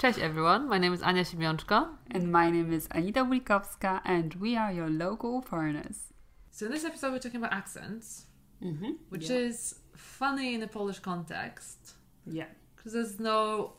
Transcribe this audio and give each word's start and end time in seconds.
Cześć 0.00 0.18
everyone, 0.18 0.66
my 0.68 0.78
name 0.78 0.94
is 0.94 1.02
Ania 1.02 1.24
Siemiączka. 1.24 1.88
And 2.14 2.24
my 2.32 2.50
name 2.50 2.72
is 2.76 2.88
Anita 2.90 3.24
Wikowska, 3.24 4.00
and 4.04 4.34
we 4.40 4.56
are 4.56 4.72
your 4.74 4.88
local 4.90 5.42
foreigners. 5.42 6.12
So 6.50 6.66
in 6.66 6.72
this 6.72 6.84
episode 6.84 7.12
we're 7.12 7.18
talking 7.22 7.42
about 7.44 7.52
accents, 7.52 8.26
Mm-hmm. 8.62 8.92
which 9.10 9.30
yeah. 9.30 9.48
is 9.48 9.74
funny 9.96 10.54
in 10.54 10.62
a 10.62 10.66
Polish 10.66 10.98
context 11.00 11.94
Yeah. 12.26 12.48
because 12.76 12.92
there's 12.92 13.18
no 13.20 13.72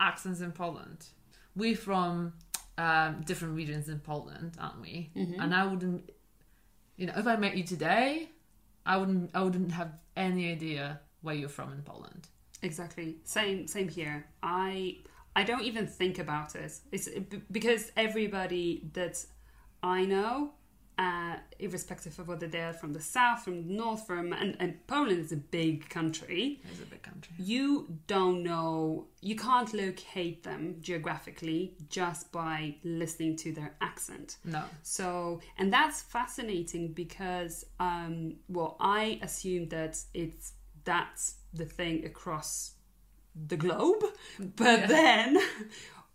accents 0.00 0.40
in 0.40 0.52
Poland. 0.52 1.06
We're 1.56 1.76
from 1.76 2.32
um, 2.78 3.22
different 3.24 3.56
regions 3.56 3.88
in 3.88 4.00
Poland, 4.00 4.56
aren't 4.60 4.80
we? 4.80 5.10
Mhm. 5.16 5.40
And 5.40 5.54
I 5.54 5.64
wouldn't, 5.66 6.10
you 6.96 7.06
know, 7.06 7.14
if 7.16 7.26
I 7.26 7.36
met 7.36 7.56
you 7.56 7.64
today, 7.64 8.30
I 8.84 8.96
wouldn't, 8.98 9.30
I 9.34 9.42
wouldn't 9.42 9.72
have 9.72 9.90
any 10.16 10.52
idea 10.52 11.00
where 11.22 11.34
you're 11.36 11.48
from 11.58 11.72
in 11.72 11.82
Poland. 11.82 12.28
Exactly. 12.62 13.16
Same. 13.24 13.66
Same 13.68 13.88
here. 13.88 14.24
I 14.42 14.98
I 15.36 15.44
don't 15.44 15.62
even 15.62 15.86
think 15.86 16.18
about 16.18 16.56
it. 16.56 16.72
It's 16.90 17.08
because 17.52 17.92
everybody 17.96 18.88
that 18.94 19.24
I 19.82 20.06
know, 20.06 20.54
uh, 20.98 21.36
irrespective 21.58 22.18
of 22.18 22.28
whether 22.28 22.46
they're 22.46 22.72
from 22.72 22.94
the 22.94 23.00
south, 23.00 23.44
from 23.44 23.68
the 23.68 23.74
north, 23.74 24.06
from 24.06 24.32
and, 24.32 24.56
and 24.60 24.86
Poland 24.86 25.20
is 25.20 25.32
a 25.32 25.36
big 25.36 25.90
country. 25.90 26.62
It's 26.72 26.80
a 26.80 26.86
big 26.86 27.02
country. 27.02 27.34
You 27.38 27.86
don't 28.06 28.42
know. 28.42 29.08
You 29.20 29.36
can't 29.36 29.72
locate 29.74 30.42
them 30.42 30.76
geographically 30.80 31.76
just 31.90 32.32
by 32.32 32.76
listening 32.82 33.36
to 33.36 33.52
their 33.52 33.74
accent. 33.82 34.38
No. 34.42 34.64
So, 34.82 35.40
and 35.58 35.70
that's 35.70 36.00
fascinating 36.00 36.94
because, 36.94 37.66
um, 37.78 38.36
well, 38.48 38.78
I 38.80 39.20
assume 39.22 39.68
that 39.68 39.98
it's 40.14 40.54
that's 40.84 41.34
the 41.52 41.66
thing 41.66 42.06
across 42.06 42.75
the 43.48 43.56
globe, 43.56 44.04
but 44.56 44.80
Yeah. 44.80 44.86
then. 44.86 45.38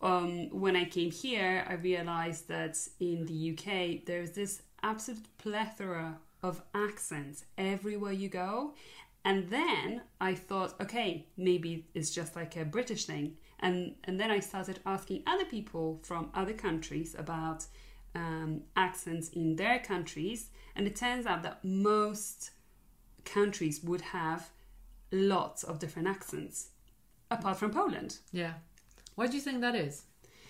Um, 0.01 0.49
when 0.49 0.75
I 0.75 0.85
came 0.85 1.11
here, 1.11 1.63
I 1.67 1.73
realized 1.73 2.47
that 2.47 2.77
in 2.99 3.25
the 3.25 3.51
UK 3.51 4.03
there's 4.05 4.31
this 4.31 4.63
absolute 4.81 5.25
plethora 5.37 6.17
of 6.41 6.61
accents 6.73 7.45
everywhere 7.57 8.11
you 8.13 8.27
go. 8.29 8.73
And 9.23 9.49
then 9.49 10.01
I 10.19 10.33
thought, 10.33 10.73
okay, 10.81 11.27
maybe 11.37 11.85
it's 11.93 12.09
just 12.09 12.35
like 12.35 12.55
a 12.57 12.65
British 12.65 13.05
thing. 13.05 13.37
And 13.59 13.93
and 14.05 14.19
then 14.19 14.31
I 14.31 14.39
started 14.39 14.79
asking 14.87 15.21
other 15.27 15.45
people 15.45 15.99
from 16.03 16.31
other 16.33 16.53
countries 16.53 17.15
about 17.15 17.67
um, 18.15 18.61
accents 18.75 19.29
in 19.29 19.55
their 19.55 19.77
countries, 19.79 20.49
and 20.75 20.87
it 20.87 20.95
turns 20.95 21.27
out 21.27 21.43
that 21.43 21.63
most 21.63 22.49
countries 23.23 23.83
would 23.83 24.01
have 24.01 24.49
lots 25.11 25.63
of 25.63 25.79
different 25.79 26.07
accents, 26.07 26.69
apart 27.31 27.57
from 27.57 27.71
Poland. 27.71 28.19
Yeah. 28.31 28.53
Why 29.15 29.27
do 29.27 29.35
you 29.35 29.41
think 29.41 29.61
that 29.61 29.75
is? 29.75 30.03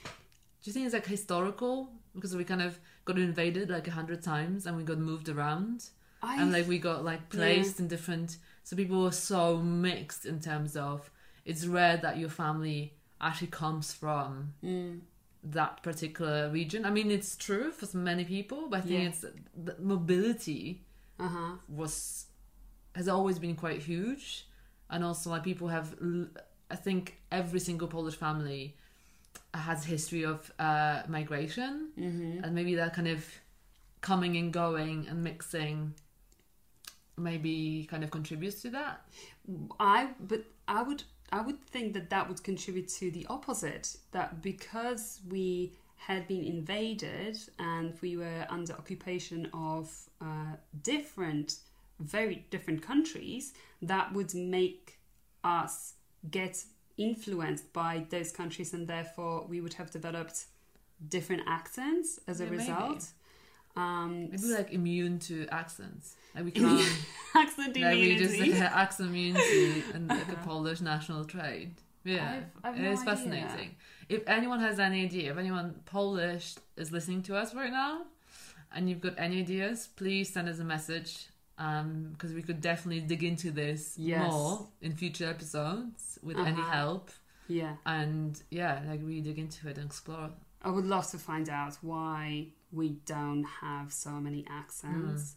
Do 0.05 0.69
you 0.69 0.73
think 0.73 0.85
it's 0.85 0.93
like 0.93 1.05
historical 1.07 1.91
because 2.13 2.35
we 2.35 2.43
kind 2.43 2.61
of 2.61 2.77
got 3.05 3.17
invaded 3.17 3.69
like 3.69 3.87
a 3.87 3.91
hundred 3.91 4.21
times 4.21 4.65
and 4.65 4.77
we 4.77 4.83
got 4.83 4.97
moved 4.99 5.29
around 5.29 5.89
I 6.21 6.41
and 6.41 6.51
like 6.51 6.67
we 6.67 6.77
got 6.77 7.03
like 7.03 7.29
placed 7.29 7.79
in 7.79 7.87
different 7.87 8.37
so 8.63 8.75
people 8.75 9.01
were 9.01 9.11
so 9.11 9.57
mixed 9.57 10.25
in 10.25 10.39
terms 10.39 10.75
of 10.75 11.09
it's 11.45 11.65
rare 11.65 11.97
that 11.97 12.17
your 12.17 12.29
family 12.29 12.93
actually 13.19 13.47
comes 13.47 13.93
from 13.93 14.53
Mm, 14.63 14.99
that 15.43 15.81
particular 15.81 16.49
region. 16.51 16.85
I 16.85 16.91
mean, 16.91 17.09
it's 17.09 17.35
true 17.35 17.71
for 17.71 17.97
many 17.97 18.25
people, 18.25 18.67
but 18.69 18.77
I 18.77 18.81
think 18.81 19.01
Yeah. 19.01 19.09
it's 19.09 19.25
the 19.65 19.75
mobility 19.79 20.83
uh 21.19 21.27
huh. 21.27 21.53
was 21.67 22.25
has 22.93 23.07
always 23.07 23.39
been 23.39 23.55
quite 23.55 23.81
huge, 23.81 24.47
and 24.91 25.03
also 25.03 25.31
like 25.31 25.43
people 25.43 25.69
have. 25.69 25.95
l- 26.01 26.27
I 26.71 26.75
think 26.75 27.17
every 27.31 27.59
single 27.59 27.87
Polish 27.87 28.15
family 28.15 28.75
has 29.53 29.83
a 29.85 29.87
history 29.87 30.23
of 30.25 30.51
uh, 30.59 31.03
migration, 31.07 31.89
Mm-hmm. 31.99 32.43
and 32.43 32.55
maybe 32.55 32.75
that 32.75 32.93
kind 32.93 33.07
of 33.07 33.25
coming 34.01 34.37
and 34.37 34.51
going 34.53 35.07
and 35.09 35.23
mixing 35.23 35.93
maybe 37.17 37.87
kind 37.89 38.03
of 38.03 38.09
contributes 38.11 38.61
to 38.63 38.69
that. 38.71 39.05
I 39.79 40.09
but 40.19 40.43
I 40.67 40.81
would 40.83 41.03
I 41.31 41.41
would 41.41 41.61
think 41.73 41.93
that 41.93 42.09
that 42.09 42.27
would 42.27 42.43
contribute 42.43 42.87
to 42.99 43.11
the 43.11 43.25
opposite 43.29 43.97
that 44.11 44.41
because 44.41 45.19
we 45.29 45.73
had 45.97 46.27
been 46.27 46.43
invaded 46.43 47.37
and 47.59 47.93
we 48.01 48.17
were 48.17 48.45
under 48.49 48.73
occupation 48.73 49.47
of 49.53 49.91
uh, 50.19 50.55
different 50.81 51.57
very 51.99 52.45
different 52.49 52.81
countries 52.81 53.53
that 53.83 54.11
would 54.13 54.33
make 54.33 54.97
us 55.43 55.93
get 56.29 56.63
influenced 56.97 57.71
by 57.73 58.05
those 58.09 58.31
countries 58.31 58.73
and 58.73 58.87
therefore 58.87 59.45
we 59.47 59.59
would 59.61 59.73
have 59.73 59.89
developed 59.91 60.45
different 61.09 61.41
accents 61.47 62.19
as 62.27 62.39
a 62.41 62.43
Yeah, 62.43 62.49
maybe. 62.51 62.57
result 62.63 63.07
um 63.75 64.29
Maybe 64.29 64.47
like 64.47 64.71
immune 64.73 65.17
to 65.19 65.47
accents. 65.49 66.15
Like 66.35 66.45
we 66.45 66.51
can't. 66.61 66.87
accent 67.35 67.75
like 67.77 67.95
we 67.95 68.15
just 68.17 68.35
immunity. 68.35 68.59
like, 68.59 68.71
accent 68.83 69.09
immunity 69.09 69.83
and 69.93 70.07
like 70.09 70.31
a 70.31 70.35
Polish 70.45 70.81
national 70.81 71.25
trade. 71.25 71.71
Yeah, 72.03 72.31
I've- 72.31 72.45
I've 72.63 72.75
it 72.77 72.81
no 72.81 72.91
is 72.91 72.99
idea. 73.01 73.11
fascinating. 73.15 73.75
If 74.09 74.21
anyone 74.27 74.59
has 74.59 74.79
any 74.79 75.05
idea, 75.05 75.31
if 75.31 75.37
anyone 75.37 75.75
Polish 75.85 76.55
is 76.75 76.91
listening 76.91 77.21
to 77.23 77.35
us 77.37 77.53
right 77.55 77.71
now, 77.71 78.01
and 78.73 78.89
you've 78.89 79.01
got 79.01 79.13
any 79.17 79.39
ideas, 79.39 79.87
please 79.95 80.31
send 80.33 80.49
us 80.49 80.59
a 80.59 80.63
message 80.65 81.27
because 81.57 82.33
we 82.33 82.41
could 82.41 82.61
definitely 82.61 83.01
dig 83.01 83.23
into 83.23 83.51
this 83.51 83.95
Yes. 83.97 84.31
more 84.31 84.67
in 84.81 84.95
future 84.95 85.25
episodes 85.27 86.17
with 86.23 86.37
any 86.37 86.59
Uh-huh. 86.61 86.71
help. 86.71 87.11
yeah 87.47 87.75
And 87.85 88.41
yeah, 88.49 88.81
like 88.87 89.01
really 89.03 89.21
dig 89.21 89.37
into 89.39 89.67
it 89.69 89.77
and 89.77 89.85
explore. 89.87 90.31
I 90.63 90.69
would 90.69 90.85
love 90.85 91.07
to 91.11 91.17
find 91.17 91.49
out 91.49 91.75
why 91.81 92.47
we 92.71 92.89
don't 93.05 93.43
have 93.61 93.91
so 93.91 94.11
many 94.11 94.45
accents. 94.47 95.35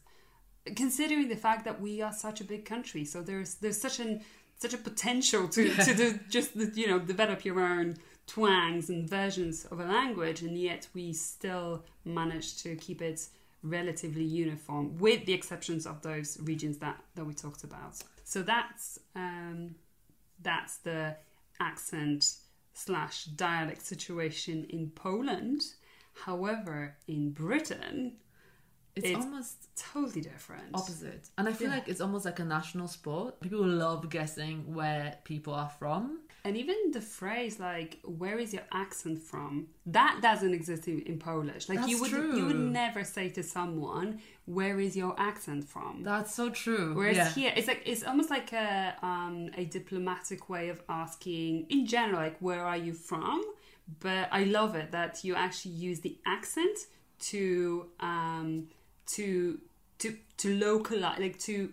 Mm. 0.66 0.76
Considering 0.76 1.28
the 1.28 1.36
fact 1.36 1.64
that 1.64 1.80
we 1.80 2.00
are 2.00 2.12
such 2.12 2.40
a 2.40 2.44
big 2.44 2.64
country, 2.64 3.04
so 3.04 3.22
there's 3.22 3.56
there's 3.56 3.80
such 3.80 4.00
an 4.00 4.22
such 4.58 4.72
a 4.72 4.78
potential 4.78 5.48
to 5.48 5.60
Yeah. 5.68 5.84
to 5.84 5.94
do, 5.94 6.18
just 6.30 6.54
you 6.80 6.86
know 6.86 6.98
develop 6.98 7.44
your 7.44 7.60
own 7.60 7.96
twangs 8.26 8.88
and 8.88 9.08
versions 9.10 9.66
of 9.66 9.78
a 9.80 9.84
language, 9.84 10.40
and 10.42 10.56
yet 10.56 10.88
we 10.94 11.12
still 11.12 11.84
manage 12.04 12.62
to 12.62 12.76
keep 12.76 13.02
it 13.02 13.28
relatively 13.64 14.22
uniform, 14.24 14.96
with 14.98 15.24
the 15.26 15.32
exceptions 15.32 15.86
of 15.86 16.02
those 16.02 16.38
regions 16.40 16.78
that 16.78 17.02
that 17.16 17.24
we 17.24 17.34
talked 17.34 17.64
about. 17.64 17.94
So 18.24 18.42
that's 18.42 18.98
um, 19.16 19.74
that's 20.42 20.76
the 20.78 21.16
accent 21.60 22.36
slash 22.74 23.24
dialect 23.24 23.82
situation 23.84 24.66
in 24.68 24.90
Poland. 24.90 25.62
However, 26.26 26.96
in 27.08 27.30
Britain, 27.32 28.16
It's, 28.96 29.06
It's- 29.06 29.24
almost 29.24 29.56
totally 29.92 30.20
different. 30.20 30.70
opposite. 30.72 31.28
And 31.36 31.48
I 31.48 31.52
feel 31.52 31.68
Yeah. 31.68 31.74
like 31.78 31.88
it's 31.88 32.00
almost 32.00 32.24
like 32.24 32.38
a 32.38 32.44
national 32.44 32.86
sport. 32.86 33.40
People 33.40 33.66
love 33.66 34.08
guessing 34.08 34.72
where 34.72 35.18
people 35.24 35.52
are 35.52 35.68
from. 35.80 36.20
And 36.46 36.58
even 36.58 36.90
the 36.92 37.00
phrase 37.00 37.58
like 37.58 38.00
"Where 38.04 38.38
is 38.38 38.52
your 38.52 38.64
accent 38.70 39.18
from?" 39.18 39.68
that 39.86 40.18
doesn't 40.20 40.52
exist 40.52 40.86
in, 40.86 41.00
in 41.02 41.18
Polish. 41.18 41.70
Like 41.70 41.88
you 41.88 41.98
That's 41.98 42.00
would 42.00 42.10
true. 42.10 42.36
you 42.36 42.44
would 42.46 42.58
never 42.58 43.02
say 43.02 43.30
to 43.30 43.42
someone, 43.42 44.20
"Where 44.44 44.78
is 44.78 44.94
your 44.94 45.14
accent 45.18 45.64
from?" 45.64 46.02
That's 46.02 46.34
so 46.34 46.50
true. 46.50 46.94
Whereas 46.94 47.16
yeah. 47.16 47.30
here, 47.30 47.52
it's 47.56 47.66
like 47.66 47.82
it's 47.86 48.04
almost 48.04 48.28
like 48.28 48.52
a 48.52 48.94
um, 49.02 49.50
a 49.56 49.64
diplomatic 49.64 50.50
way 50.50 50.68
of 50.68 50.82
asking 50.88 51.66
in 51.70 51.86
general, 51.86 52.20
like 52.20 52.38
"Where 52.40 52.62
are 52.62 52.76
you 52.76 52.92
from?" 52.92 53.42
But 54.00 54.28
I 54.30 54.44
love 54.44 54.74
it 54.74 54.92
that 54.92 55.24
you 55.24 55.34
actually 55.34 55.72
use 55.72 56.00
the 56.00 56.18
accent 56.26 56.78
to 57.30 57.86
um, 58.00 58.68
to 59.14 59.58
to 60.00 60.16
to 60.36 60.54
localize, 60.58 61.18
like 61.18 61.38
to 61.40 61.72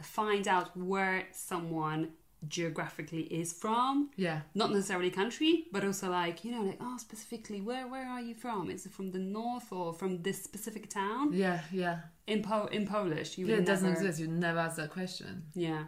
find 0.00 0.46
out 0.46 0.76
where 0.76 1.26
someone 1.32 2.10
geographically 2.48 3.22
is 3.22 3.52
from 3.52 4.10
yeah. 4.16 4.40
not 4.54 4.70
necessarily 4.70 5.10
country, 5.10 5.66
but 5.72 5.84
also 5.84 6.10
like 6.10 6.44
you 6.44 6.52
know, 6.52 6.62
like 6.62 6.78
oh, 6.80 6.96
specifically 6.98 7.60
where 7.60 7.86
where 7.88 8.08
are 8.08 8.20
you 8.20 8.34
from? 8.34 8.70
Is 8.70 8.86
it 8.86 8.92
from 8.92 9.10
the 9.12 9.18
north 9.18 9.72
or 9.72 9.92
from 9.92 10.22
this 10.22 10.42
specific 10.42 10.88
town? 10.90 11.32
Yeah, 11.32 11.60
yeah. 11.72 12.00
In 12.26 12.42
po 12.42 12.66
in 12.66 12.86
Polish, 12.86 13.38
you 13.38 13.46
yeah, 13.46 13.56
it 13.56 13.66
doesn't 13.66 13.88
never- 13.88 14.00
exist. 14.00 14.20
You 14.20 14.28
never 14.28 14.58
ask 14.58 14.76
that 14.76 14.90
question. 14.90 15.44
Yeah, 15.54 15.84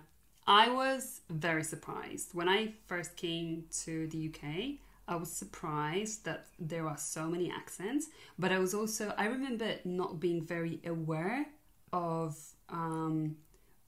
I 0.47 0.71
was 0.71 1.23
very 1.31 1.65
surprised 1.65 2.35
when 2.35 2.49
I 2.49 2.75
first 2.87 3.17
came 3.17 3.65
to 3.85 4.07
the 4.09 4.29
UK. 4.29 4.79
I 5.07 5.17
was 5.17 5.31
surprised 5.31 6.25
that 6.25 6.47
there 6.59 6.89
are 6.89 6.97
so 6.97 7.27
many 7.29 7.51
accents, 7.51 8.07
but 8.39 8.53
I 8.53 8.59
was 8.59 8.73
also 8.75 9.13
I 9.19 9.27
remember 9.27 9.75
not 9.85 10.19
being 10.19 10.45
very 10.45 10.81
aware 10.87 11.47
of 11.93 12.37
um, 12.71 13.37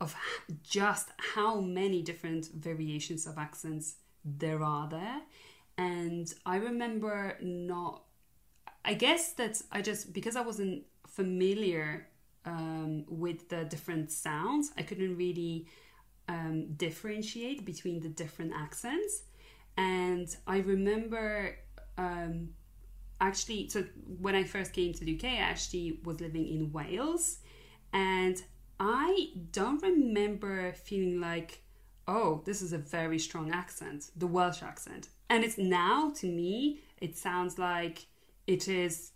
of 0.01 0.15
just 0.63 1.09
how 1.35 1.61
many 1.61 2.03
different 2.03 2.47
variations 2.55 3.27
of 3.27 3.39
accents 3.39 3.97
there 4.25 4.63
are 4.63 4.89
there, 4.89 5.23
and 5.79 6.33
I 6.45 6.57
remember 6.57 7.39
not. 7.41 8.03
I 8.85 8.95
guess 8.95 9.33
that 9.33 9.61
I 9.73 9.83
just 9.83 10.13
because 10.13 10.37
I 10.37 10.43
wasn't 10.43 10.85
familiar 11.07 12.09
um, 12.45 13.05
with 13.09 13.49
the 13.49 13.65
different 13.65 14.13
sounds, 14.13 14.71
I 14.79 14.83
couldn't 14.83 15.17
really 15.17 15.67
um, 16.29 16.75
differentiate 16.75 17.65
between 17.65 18.01
the 18.01 18.09
different 18.09 18.53
accents. 18.55 19.23
and 19.77 20.35
I 20.47 20.59
remember 20.59 21.57
um, 21.99 22.51
actually. 23.21 23.69
So 23.69 23.85
when 24.21 24.35
I 24.35 24.45
first 24.45 24.73
came 24.73 24.93
to 24.95 25.05
the 25.05 25.17
UK, 25.17 25.25
I 25.25 25.37
actually 25.37 26.01
was 26.05 26.21
living 26.21 26.47
in 26.47 26.73
Wales, 26.73 27.39
and 27.93 28.43
I 28.79 29.31
don't 29.53 29.83
remember 29.83 30.73
feeling 30.73 31.21
like, 31.21 31.63
oh, 32.07 32.43
this 32.45 32.63
is 32.63 32.73
a 32.73 32.79
very 32.79 33.19
strong 33.19 33.51
accent, 33.51 34.11
the 34.17 34.27
Welsh 34.27 34.63
accent. 34.63 35.09
And 35.31 35.43
it's 35.45 35.59
now 35.59 36.13
to 36.17 36.27
me, 36.27 36.81
it 37.01 37.17
sounds 37.17 37.59
like 37.59 38.07
it 38.47 38.69
is 38.69 39.13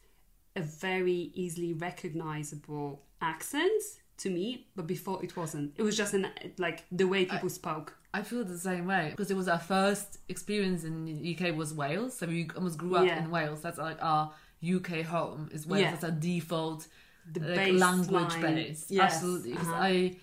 a 0.56 0.62
very 0.62 1.30
easily 1.34 1.72
recognizable 1.72 3.02
accent 3.20 3.82
to 4.18 4.30
me, 4.30 4.66
but 4.76 4.86
before 4.86 5.22
it 5.24 5.36
wasn't. 5.36 5.72
It 5.76 5.82
was 5.82 5.96
just 5.96 6.14
an 6.14 6.26
like 6.58 6.84
the 6.90 7.04
way 7.06 7.24
people 7.24 7.48
spoke. 7.48 7.96
I 8.12 8.22
feel 8.22 8.44
the 8.44 8.58
same 8.58 8.86
way 8.86 9.08
because 9.10 9.30
it 9.30 9.36
was 9.36 9.46
our 9.48 9.58
first 9.58 10.18
experience 10.28 10.82
in 10.84 11.04
the 11.04 11.36
UK 11.38 11.56
was 11.56 11.72
Wales, 11.72 12.16
so 12.18 12.26
we 12.26 12.48
almost 12.56 12.76
grew 12.76 12.96
up 12.96 13.06
Yeah. 13.06 13.22
in 13.22 13.30
Wales. 13.30 13.60
That's 13.62 13.78
like 13.78 13.98
our 14.02 14.32
UK 14.62 15.02
home 15.02 15.48
is 15.52 15.66
Wales. 15.66 15.82
Yeah. 15.82 15.90
That's 15.92 16.04
our 16.04 16.10
default 16.10 16.88
The 17.32 17.40
like, 17.40 17.72
language 17.72 18.34
baseline. 18.34 18.40
base. 18.40 18.86
Yes, 18.88 19.14
Absolutely, 19.14 19.52
because 19.52 19.68
uh-huh. 19.68 19.82
I, 19.82 20.16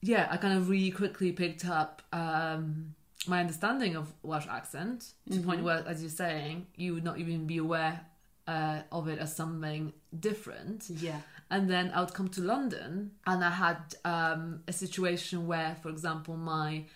yeah, 0.00 0.28
I 0.30 0.36
kind 0.36 0.56
of 0.58 0.68
really 0.68 0.90
quickly 0.90 1.32
picked 1.32 1.64
up 1.66 2.02
um, 2.12 2.94
my 3.26 3.40
understanding 3.40 3.96
of 3.96 4.12
Welsh 4.22 4.46
accent 4.48 5.12
to 5.30 5.36
Mm-hmm. 5.36 5.48
point 5.48 5.62
where, 5.64 5.84
as 5.86 6.02
you're 6.02 6.10
saying, 6.10 6.66
you 6.76 6.94
would 6.94 7.04
not 7.04 7.18
even 7.18 7.46
be 7.46 7.58
aware 7.58 8.00
uh, 8.48 8.80
of 8.90 9.08
it 9.08 9.18
as 9.18 9.34
something 9.34 9.92
different. 10.18 10.90
Yeah. 10.90 11.20
And 11.50 11.68
then 11.70 11.92
I 11.94 12.00
would 12.00 12.14
come 12.14 12.28
to 12.30 12.40
London, 12.40 13.12
and 13.26 13.44
I 13.44 13.50
had 13.50 13.94
um, 14.04 14.62
a 14.66 14.72
situation 14.72 15.46
where, 15.46 15.76
for 15.82 15.90
example, 15.90 16.36
my 16.36 16.86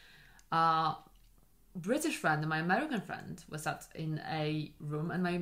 uh, 0.51 0.95
British 1.75 2.17
friend 2.17 2.41
and 2.41 2.49
my 2.49 2.59
American 2.59 3.01
friend 3.03 3.45
were 3.51 3.59
sat 3.59 3.87
in 3.95 4.21
a 4.31 4.73
room, 4.81 5.11
and 5.11 5.23
my 5.23 5.41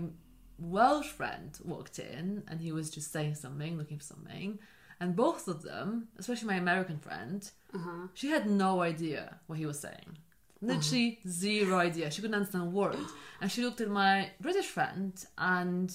Welsh 0.70 1.08
friend 1.08 1.50
walked 1.64 1.98
in, 1.98 2.42
and 2.48 2.60
he 2.60 2.72
was 2.72 2.90
just 2.90 3.12
saying 3.12 3.34
something, 3.34 3.76
looking 3.78 3.98
for 3.98 4.04
something. 4.04 4.58
And 5.00 5.14
both 5.16 5.48
of 5.48 5.62
them, 5.62 6.08
especially 6.18 6.48
my 6.48 6.54
American 6.56 6.98
friend, 6.98 7.40
Uh-huh. 7.74 8.08
she 8.14 8.28
had 8.30 8.48
no 8.48 8.80
idea 8.82 9.40
what 9.46 9.58
he 9.58 9.66
was 9.66 9.78
saying. 9.80 10.18
Literally 10.62 11.18
zero 11.28 11.78
idea. 11.78 12.10
She 12.10 12.22
couldn't 12.22 12.34
understand 12.40 12.64
a 12.64 12.70
word. 12.70 12.96
And 13.40 13.50
she 13.52 13.62
looked 13.64 13.80
at 13.80 13.90
my 13.90 14.30
British 14.40 14.66
friend, 14.66 15.12
and 15.36 15.88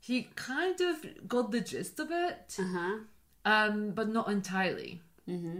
he 0.00 0.28
kind 0.36 0.80
of 0.80 1.28
got 1.28 1.50
the 1.50 1.60
gist 1.60 1.98
of 2.00 2.10
it 2.10 2.56
Uh-huh. 2.58 2.98
um, 3.44 3.90
but 3.90 4.08
not 4.08 4.28
entirely. 4.30 5.02
Mm-hmm. 5.28 5.58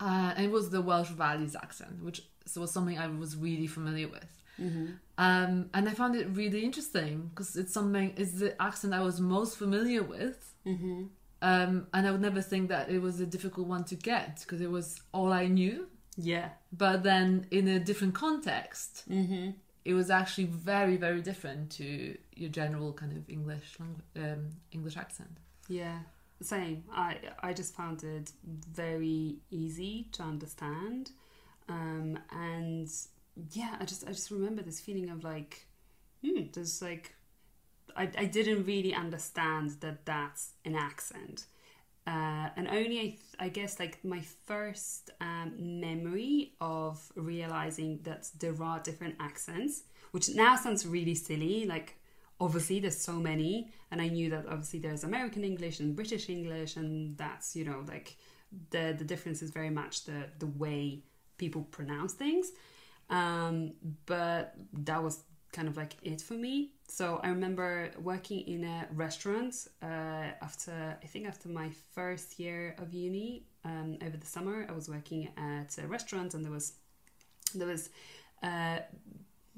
Uh, 0.00 0.32
and 0.36 0.44
it 0.46 0.52
was 0.52 0.70
the 0.70 0.80
Welsh 0.80 1.10
Valleys 1.10 1.56
accent, 1.56 2.02
which 2.04 2.22
was 2.56 2.70
something 2.70 2.98
I 2.98 3.08
was 3.08 3.36
really 3.36 3.66
familiar 3.66 4.08
with. 4.08 4.32
Mm-hmm. 4.60 4.86
Um, 5.18 5.68
and 5.74 5.88
I 5.88 5.92
found 5.94 6.14
it 6.14 6.28
really 6.32 6.64
interesting 6.64 7.30
because 7.30 7.56
it's 7.56 7.74
something, 7.74 8.14
it's 8.16 8.32
the 8.42 8.50
accent 8.62 8.94
I 8.94 9.02
was 9.02 9.20
most 9.20 9.58
familiar 9.58 10.02
with. 10.02 10.54
Mm-hmm. 10.64 11.04
Um, 11.42 11.86
and 11.92 12.06
I 12.06 12.10
would 12.12 12.20
never 12.20 12.40
think 12.40 12.68
that 12.70 12.88
it 12.88 13.00
was 13.00 13.20
a 13.20 13.26
difficult 13.26 13.66
one 13.66 13.84
to 13.84 13.96
get 13.96 14.40
because 14.40 14.60
it 14.60 14.70
was 14.70 15.00
all 15.12 15.32
I 15.32 15.46
knew. 15.46 15.88
Yeah. 16.16 16.50
But 16.72 17.02
then 17.02 17.46
in 17.50 17.68
a 17.68 17.78
different 17.78 18.14
context, 18.14 19.04
Mm-hmm. 19.08 19.50
it 19.84 19.94
was 19.94 20.10
actually 20.10 20.46
very, 20.46 20.96
very 20.96 21.22
different 21.22 21.70
to 21.78 22.16
your 22.34 22.50
general 22.50 22.92
kind 22.92 23.12
of 23.16 23.28
English 23.28 23.76
um, 24.16 24.50
English 24.72 24.96
accent. 24.96 25.38
Yeah. 25.68 25.98
Same. 26.40 26.84
I 26.92 27.16
I 27.42 27.52
just 27.52 27.74
found 27.74 28.04
it 28.04 28.30
very 28.84 29.36
easy 29.50 30.08
to 30.12 30.22
understand. 30.22 31.10
Um, 31.68 32.18
and 32.30 32.88
yeah, 33.52 33.76
I 33.80 33.84
just 33.84 34.04
I 34.06 34.10
just 34.10 34.30
remember 34.30 34.62
this 34.62 34.80
feeling 34.80 35.10
of 35.10 35.24
like, 35.24 35.66
hmm, 36.24 36.42
there's 36.52 36.82
like 36.82 37.14
I, 37.96 38.10
I 38.16 38.24
didn't 38.26 38.64
really 38.64 38.94
understand 38.94 39.70
that 39.80 40.04
that's 40.04 40.52
an 40.64 40.74
accent. 40.74 41.46
Uh, 42.06 42.48
and 42.56 42.68
only 42.68 42.98
I, 42.98 43.02
th- 43.02 43.20
I 43.38 43.48
guess 43.50 43.78
like 43.78 44.02
my 44.02 44.22
first 44.46 45.10
um, 45.20 45.52
memory 45.58 46.54
of 46.60 47.06
realizing 47.14 48.00
that 48.04 48.28
there 48.38 48.54
are 48.62 48.80
different 48.80 49.16
accents, 49.20 49.82
which 50.12 50.30
now 50.34 50.56
sounds 50.56 50.86
really 50.86 51.14
silly. 51.14 51.66
Like 51.66 51.98
obviously 52.40 52.80
there's 52.80 52.98
so 52.98 53.12
many, 53.12 53.70
and 53.90 54.00
I 54.00 54.08
knew 54.08 54.30
that 54.30 54.46
obviously 54.46 54.78
there's 54.78 55.04
American 55.04 55.44
English 55.44 55.80
and 55.80 55.94
British 55.94 56.30
English, 56.30 56.76
and 56.76 57.18
that's 57.18 57.54
you 57.54 57.64
know 57.64 57.84
like 57.86 58.16
the 58.70 58.94
the 58.96 59.04
difference 59.04 59.42
is 59.42 59.50
very 59.50 59.70
much 59.70 60.04
the 60.04 60.30
the 60.38 60.46
way 60.46 61.02
people 61.36 61.62
pronounce 61.70 62.14
things. 62.14 62.52
Um, 63.10 63.72
but 64.06 64.54
that 64.72 65.02
was 65.02 65.22
kind 65.52 65.68
of 65.68 65.76
like 65.76 65.96
it 66.02 66.20
for 66.20 66.34
me. 66.34 66.72
So 66.88 67.20
I 67.22 67.28
remember 67.28 67.90
working 68.00 68.40
in 68.40 68.64
a 68.64 68.86
restaurant 68.92 69.54
uh, 69.82 69.86
after 70.42 70.98
I 71.02 71.06
think 71.06 71.26
after 71.26 71.48
my 71.48 71.70
first 71.94 72.38
year 72.38 72.74
of 72.78 72.92
uni 72.92 73.44
um, 73.64 73.98
over 74.02 74.16
the 74.16 74.26
summer. 74.26 74.66
I 74.68 74.72
was 74.72 74.88
working 74.88 75.28
at 75.36 75.76
a 75.78 75.86
restaurant, 75.86 76.34
and 76.34 76.44
there 76.44 76.52
was 76.52 76.74
there 77.54 77.66
was 77.66 77.90
uh, 78.42 78.78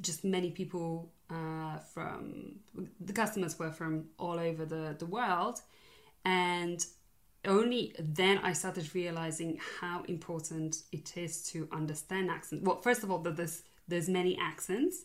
just 0.01 0.25
many 0.25 0.51
people 0.51 1.13
uh, 1.31 1.79
from 1.93 2.61
the 3.01 3.13
customers 3.13 3.59
were 3.59 3.73
from 3.73 4.07
all 4.19 4.39
over 4.39 4.65
the 4.65 4.97
the 4.99 5.07
world, 5.07 5.61
and 6.25 6.85
only 7.45 7.95
then 7.99 8.39
I 8.39 8.53
started 8.53 8.95
realizing 8.95 9.59
how 9.81 10.03
important 10.05 10.83
it 10.93 11.17
is 11.17 11.43
to 11.51 11.69
understand 11.73 12.31
accents. 12.31 12.65
Well, 12.65 12.81
first 12.81 13.03
of 13.03 13.11
all, 13.11 13.19
that 13.21 13.37
there's 13.37 13.63
there's 13.89 14.09
many 14.09 14.39
accents, 14.41 15.05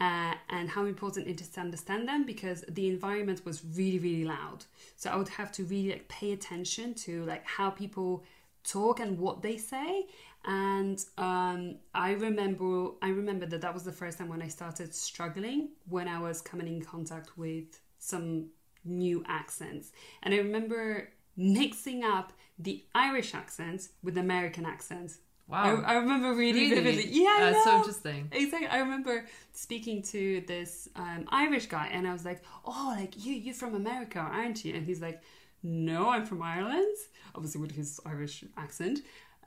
uh, 0.00 0.34
and 0.50 0.68
how 0.68 0.84
important 0.84 1.28
it 1.28 1.40
is 1.40 1.48
to 1.50 1.60
understand 1.60 2.06
them 2.06 2.26
because 2.26 2.64
the 2.68 2.88
environment 2.88 3.44
was 3.44 3.64
really 3.64 3.98
really 3.98 4.24
loud. 4.24 4.64
So 4.96 5.10
I 5.10 5.16
would 5.16 5.28
have 5.28 5.52
to 5.52 5.64
really 5.64 5.90
like 5.90 6.08
pay 6.08 6.32
attention 6.32 6.94
to 6.94 7.24
like 7.24 7.46
how 7.46 7.70
people 7.70 8.24
talk 8.64 9.00
and 9.00 9.18
what 9.18 9.42
they 9.42 9.56
say. 9.56 10.06
And 10.44 11.04
um, 11.16 11.76
I 11.94 12.12
remember 12.12 12.90
I 13.02 13.08
remember 13.10 13.46
that 13.46 13.60
that 13.60 13.74
was 13.74 13.84
the 13.84 13.92
first 13.92 14.18
time 14.18 14.28
when 14.28 14.42
I 14.42 14.48
started 14.48 14.94
struggling 14.94 15.70
when 15.88 16.08
I 16.08 16.20
was 16.20 16.40
coming 16.40 16.66
in 16.68 16.82
contact 16.82 17.36
with 17.38 17.80
some 17.98 18.46
new 18.84 19.24
accents. 19.26 19.92
And 20.22 20.34
I 20.34 20.38
remember 20.38 21.10
mixing 21.38 22.04
up 22.04 22.34
the 22.58 22.84
Irish 22.94 23.34
accents 23.34 23.90
with 24.02 24.18
American 24.18 24.66
accents. 24.66 25.18
Wow. 25.46 25.80
I, 25.86 25.92
I 25.92 25.94
remember 25.94 26.34
really, 26.34 26.68
Really? 26.68 26.74
vividly. 26.82 27.08
Yeah, 27.22 27.36
That's 27.40 27.64
so 27.64 27.76
interesting. 27.78 28.28
Exactly. 28.32 28.68
I 28.68 28.80
remember 28.80 29.24
speaking 29.52 30.02
to 30.02 30.42
this 30.46 30.90
um, 30.94 31.24
Irish 31.28 31.66
guy, 31.66 31.88
and 31.90 32.06
I 32.06 32.12
was 32.12 32.26
like, 32.26 32.42
"Oh, 32.66 32.94
like 32.94 33.24
you, 33.24 33.32
you're 33.32 33.54
from 33.54 33.74
America, 33.74 34.18
aren't 34.18 34.62
you?" 34.64 34.74
And 34.74 34.84
he's 34.84 35.00
like, 35.00 35.22
"No, 35.62 36.10
I'm 36.10 36.26
from 36.26 36.42
Ireland." 36.42 36.94
Obviously, 37.34 37.62
with 37.62 37.70
his 37.72 37.98
Irish 38.04 38.44
accent. 38.58 38.98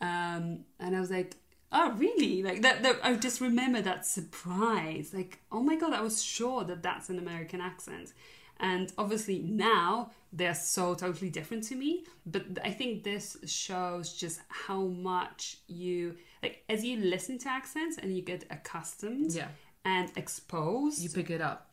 Um, 0.02 0.66
and 0.80 0.96
I 0.96 1.00
was 1.00 1.12
like, 1.12 1.36
"Oh, 1.72 1.92
really?" 1.92 2.42
Like 2.42 2.64
that, 2.64 2.82
that. 2.82 2.96
I 3.04 3.14
just 3.16 3.40
remember 3.40 3.82
that 3.84 4.04
surprise. 4.08 5.12
Like, 5.14 5.40
oh 5.52 5.62
my 5.62 5.76
god, 5.76 5.94
I 5.94 6.02
was 6.02 6.24
sure 6.24 6.64
that 6.64 6.82
that's 6.82 7.10
an 7.10 7.20
American 7.20 7.62
accent. 7.62 8.14
And 8.62 8.94
obviously 8.98 9.40
now 9.40 10.12
they're 10.32 10.54
so 10.56 10.94
totally 10.96 11.30
different 11.32 11.64
to 11.66 11.76
me. 11.76 12.06
But 12.26 12.44
I 12.64 12.70
think 12.72 13.04
this 13.04 13.36
shows 13.46 14.14
just 14.14 14.40
how 14.48 14.84
much 14.84 15.58
you 15.68 16.16
like 16.44 16.64
as 16.70 16.86
you 16.86 16.98
listen 16.98 17.38
to 17.40 17.50
accents 17.50 17.98
and 17.98 18.16
you 18.16 18.22
get 18.22 18.46
accustomed 18.50 19.32
Yeah. 19.34 19.48
and 19.84 20.12
exposed 20.16 21.02
You 21.02 21.10
pick 21.10 21.30
it 21.32 21.42
up. 21.42 21.68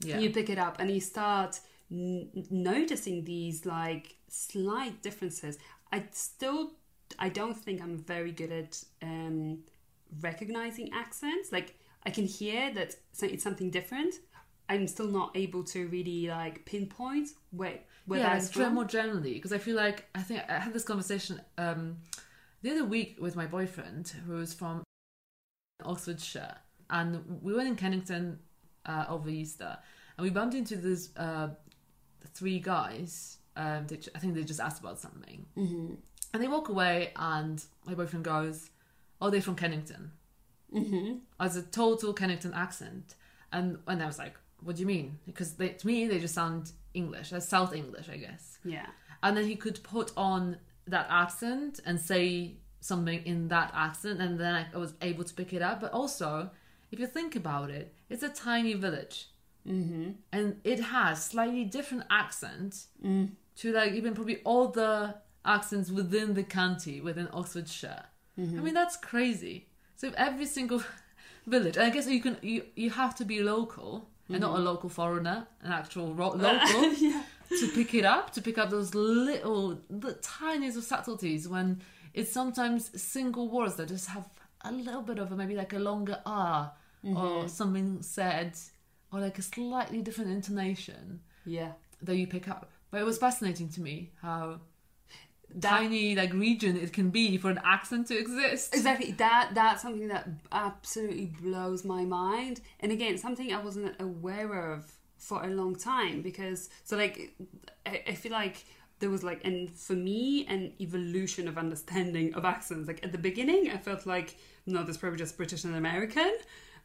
Yeah. 0.00 0.18
you 0.18 0.30
pick 0.30 0.48
it 0.50 0.58
up 0.58 0.80
and 0.80 0.90
you 0.90 1.00
start 1.00 1.60
n- 1.90 2.28
noticing 2.50 3.24
these 3.24 3.64
like 3.64 4.16
slight 4.28 5.00
differences 5.02 5.56
i 5.92 6.02
still 6.10 6.72
i 7.18 7.28
don't 7.28 7.56
think 7.56 7.80
i'm 7.80 7.96
very 7.98 8.32
good 8.32 8.50
at 8.50 8.82
um 9.02 9.58
recognizing 10.20 10.90
accents 10.92 11.52
like 11.52 11.74
i 12.04 12.10
can 12.10 12.24
hear 12.26 12.72
that 12.74 12.96
it's 13.22 13.44
something 13.44 13.70
different 13.70 14.14
i'm 14.68 14.86
still 14.86 15.08
not 15.08 15.30
able 15.34 15.62
to 15.62 15.86
really 15.88 16.28
like 16.28 16.64
pinpoint 16.64 17.30
where 17.50 17.78
where 18.06 18.20
yeah, 18.20 18.34
that's 18.34 18.50
from 18.50 18.74
more 18.74 18.84
generally 18.84 19.34
because 19.34 19.52
I 19.52 19.58
feel 19.58 19.76
like 19.76 20.04
I 20.14 20.22
think 20.22 20.42
I 20.48 20.58
had 20.58 20.72
this 20.72 20.84
conversation 20.84 21.40
um, 21.56 21.96
the 22.62 22.70
other 22.70 22.84
week 22.84 23.16
with 23.20 23.34
my 23.36 23.46
boyfriend 23.46 24.12
who 24.26 24.34
was 24.34 24.52
from 24.52 24.82
Oxfordshire, 25.82 26.56
and 26.90 27.40
we 27.42 27.54
went 27.54 27.68
in 27.68 27.76
Kennington 27.76 28.38
uh, 28.84 29.06
over 29.08 29.28
Easter, 29.28 29.78
and 30.16 30.24
we 30.24 30.30
bumped 30.30 30.54
into 30.54 30.76
these 30.76 31.10
uh, 31.16 31.48
three 32.34 32.58
guys. 32.58 33.38
Um, 33.56 33.86
they, 33.86 33.98
I 34.14 34.18
think 34.18 34.34
they 34.34 34.44
just 34.44 34.60
asked 34.60 34.80
about 34.80 34.98
something, 34.98 35.46
mm-hmm. 35.56 35.94
and 36.34 36.42
they 36.42 36.48
walk 36.48 36.68
away, 36.68 37.12
and 37.16 37.62
my 37.86 37.94
boyfriend 37.94 38.24
goes, 38.24 38.70
"Oh, 39.20 39.30
they're 39.30 39.40
from 39.40 39.56
Kennington," 39.56 40.10
Mm-hmm. 40.74 41.16
as 41.40 41.56
a 41.56 41.62
total 41.62 42.12
Kennington 42.12 42.52
accent, 42.52 43.14
and 43.50 43.78
and 43.86 44.02
I 44.02 44.06
was 44.06 44.18
like, 44.18 44.34
"What 44.64 44.76
do 44.76 44.80
you 44.80 44.86
mean?" 44.86 45.18
Because 45.26 45.50
they, 45.54 45.68
to 45.80 45.86
me 45.86 46.06
they 46.08 46.18
just 46.18 46.34
sound 46.34 46.72
English, 46.94 47.30
that's 47.30 47.48
South 47.48 47.72
English, 47.74 48.08
I 48.08 48.18
guess 48.26 48.58
yeah 48.64 48.86
and 49.22 49.36
then 49.36 49.46
he 49.46 49.56
could 49.64 49.78
put 49.82 50.08
on 50.16 50.58
that 50.86 51.06
accent 51.10 51.80
and 51.86 51.98
say 52.00 52.56
something 52.80 53.20
in 53.24 53.48
that 53.48 53.70
accent 53.74 54.20
and 54.20 54.38
then 54.38 54.54
I 54.74 54.76
was 54.78 54.92
able 55.00 55.24
to 55.24 55.34
pick 55.40 55.52
it 55.52 55.62
up 55.62 55.80
but 55.80 55.90
also 55.92 56.50
if 56.92 57.00
you 57.00 57.06
think 57.06 57.34
about 57.34 57.70
it, 57.70 57.86
it's 58.10 58.22
a 58.22 58.28
tiny 58.28 58.74
village, 58.74 59.16
Mm-hmm. 59.66 60.10
and 60.30 60.60
it 60.62 60.78
has 60.94 61.24
slightly 61.24 61.64
different 61.64 62.04
accent 62.10 62.72
Mm. 63.04 63.30
to 63.60 63.72
like 63.72 63.92
even 63.92 64.12
probably 64.14 64.38
all 64.44 64.68
the 64.68 65.14
accents 65.44 65.90
within 65.90 66.34
the 66.34 66.42
county 66.60 67.00
within 67.00 67.28
Oxfordshire. 67.32 68.04
Mm-hmm. 68.38 68.58
I 68.58 68.62
mean 68.62 68.74
that's 68.74 68.96
crazy. 69.10 69.56
So 69.96 70.12
every 70.28 70.44
single 70.46 70.82
village, 71.46 71.78
I 71.78 71.88
guess 71.90 72.06
you 72.06 72.20
can 72.20 72.36
you 72.42 72.58
you 72.76 72.90
have 72.90 73.14
to 73.20 73.24
be 73.24 73.42
local 73.42 74.10
and 74.28 74.40
not 74.40 74.58
a 74.58 74.62
local 74.62 74.88
foreigner, 74.88 75.46
an 75.62 75.72
actual 75.72 76.14
ro- 76.14 76.28
local 76.34 76.80
Mm-hmm. 76.82 77.04
yeah. 77.04 77.22
to 77.58 77.68
pick 77.68 77.94
it 77.94 78.04
up, 78.04 78.32
to 78.32 78.40
pick 78.42 78.56
up 78.58 78.70
those 78.70 78.94
little, 78.94 79.78
the 79.90 80.14
tiniest 80.14 80.78
of 80.78 80.84
subtleties 80.84 81.46
when 81.48 81.80
it's 82.14 82.32
sometimes 82.32 82.90
single 83.00 83.48
words 83.48 83.74
that 83.76 83.88
just 83.88 84.08
have 84.08 84.28
a 84.62 84.72
little 84.72 85.02
bit 85.02 85.18
of 85.18 85.30
a, 85.32 85.36
maybe 85.36 85.54
like 85.54 85.72
a 85.72 85.78
longer 85.78 86.20
R 86.24 86.72
Mm-hmm. 87.04 87.16
or 87.18 87.48
something 87.48 88.00
said 88.00 88.56
or 89.12 89.20
like 89.20 89.38
a 89.38 89.42
slightly 89.42 90.00
different 90.00 90.30
intonation 90.30 91.20
Yeah. 91.44 91.72
that 92.00 92.16
you 92.16 92.26
pick 92.26 92.48
up. 92.48 92.70
But 92.90 93.02
it 93.02 93.04
was 93.04 93.18
fascinating 93.18 93.68
to 93.70 93.82
me 93.82 94.12
how 94.22 94.60
That- 95.54 95.78
tiny 95.78 96.14
like 96.16 96.32
region 96.32 96.76
it 96.76 96.92
can 96.92 97.10
be 97.10 97.36
for 97.38 97.50
an 97.50 97.60
accent 97.64 98.08
to 98.08 98.18
exist. 98.18 98.74
Exactly. 98.74 99.12
That 99.12 99.50
that's 99.54 99.82
something 99.82 100.08
that 100.08 100.28
absolutely 100.50 101.26
blows 101.40 101.84
my 101.84 102.04
mind. 102.04 102.60
And 102.80 102.90
again, 102.92 103.18
something 103.18 103.52
I 103.52 103.62
wasn't 103.62 103.94
aware 104.00 104.72
of 104.72 104.90
for 105.16 105.42
a 105.42 105.48
long 105.48 105.74
time 105.76 106.22
because 106.22 106.68
so 106.82 106.96
like 106.96 107.34
I, 107.86 108.02
I 108.08 108.14
feel 108.14 108.32
like 108.32 108.64
there 109.00 109.10
was 109.10 109.22
like 109.22 109.44
and 109.44 109.70
for 109.70 109.94
me 109.94 110.46
an 110.46 110.72
evolution 110.80 111.46
of 111.48 111.56
understanding 111.58 112.34
of 112.34 112.44
accents. 112.44 112.88
Like 112.88 113.04
at 113.04 113.12
the 113.12 113.18
beginning, 113.18 113.70
I 113.70 113.76
felt 113.76 114.06
like 114.06 114.36
no, 114.66 114.82
there's 114.82 114.96
probably 114.96 115.18
just 115.18 115.36
British 115.36 115.64
and 115.64 115.76
American. 115.76 116.32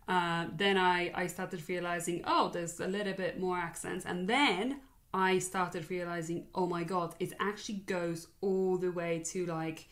Uh, 0.08 0.48
then 0.58 0.76
I, 0.76 1.12
I 1.14 1.28
started 1.28 1.62
realizing, 1.70 2.24
oh, 2.26 2.50
there's 2.52 2.80
a 2.80 2.88
little 2.88 3.14
bit 3.14 3.40
more 3.40 3.58
accents. 3.58 4.06
And 4.06 4.28
then 4.28 4.82
I 5.14 5.40
started 5.40 5.90
realizing, 5.90 6.46
oh 6.54 6.68
my 6.68 6.84
god, 6.84 7.16
it 7.20 7.34
actually 7.40 7.80
goes 7.88 8.28
all 8.42 8.78
the 8.78 8.92
way 8.92 9.20
to 9.32 9.46
like 9.46 9.88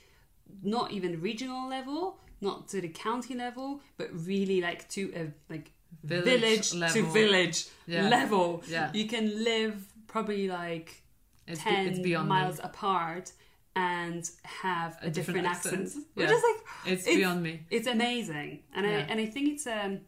not 0.64 0.92
even 0.92 1.22
regional 1.22 1.68
level, 1.70 2.20
not 2.42 2.68
to 2.70 2.82
the 2.82 2.90
county 2.90 3.34
level, 3.36 3.82
but 3.98 4.10
really 4.14 4.62
like 4.62 4.88
to 4.90 5.12
a 5.16 5.32
like 5.54 5.72
Village 6.04 6.42
village, 6.42 6.70
to 6.72 6.78
level. 6.78 7.12
village 7.14 7.66
Yeah. 7.88 8.10
level. 8.10 8.64
Yeah. 8.68 8.92
You 8.94 9.08
can 9.08 9.44
live 9.44 9.76
probably 10.08 10.48
like 10.50 11.02
It's, 11.48 11.64
be- 11.64 11.70
10 11.70 11.88
it's 11.88 12.00
miles 12.28 12.58
me. 12.58 12.64
apart 12.66 13.32
and 13.76 14.30
have 14.44 14.98
a, 15.02 15.08
A 15.08 15.10
different, 15.10 15.16
different 15.16 15.48
accent. 15.48 15.82
accent. 15.88 16.06
Which 16.14 16.30
is 16.30 16.44
like 16.44 16.94
It's, 16.94 17.04
it's- 17.04 17.16
beyond 17.18 17.42
me. 17.42 17.62
it's 17.70 17.88
amazing. 17.88 18.64
And 18.76 18.86
I 18.86 18.90
and 19.10 19.20
I 19.20 19.26
think 19.28 19.50
it's 19.54 19.66
um 19.66 20.02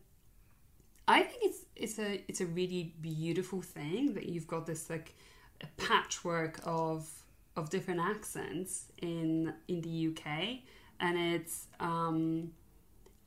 I 1.10 1.24
think 1.24 1.44
it's 1.44 1.66
it's 1.76 2.00
a 2.00 2.24
it's 2.28 2.42
a 2.42 2.46
really 2.46 2.94
beautiful 3.02 3.62
thing 3.62 4.14
that 4.14 4.30
you've 4.30 4.48
got 4.48 4.66
this 4.66 4.90
like 4.90 5.16
a 5.62 5.68
patchwork 5.78 6.62
of 6.64 7.10
of 7.56 7.70
different 7.70 8.00
accents 8.00 8.92
in 9.02 9.54
in 9.68 9.82
the 9.82 10.08
UK 10.10 10.60
and 11.00 11.18
it's 11.18 11.68
um 11.80 12.52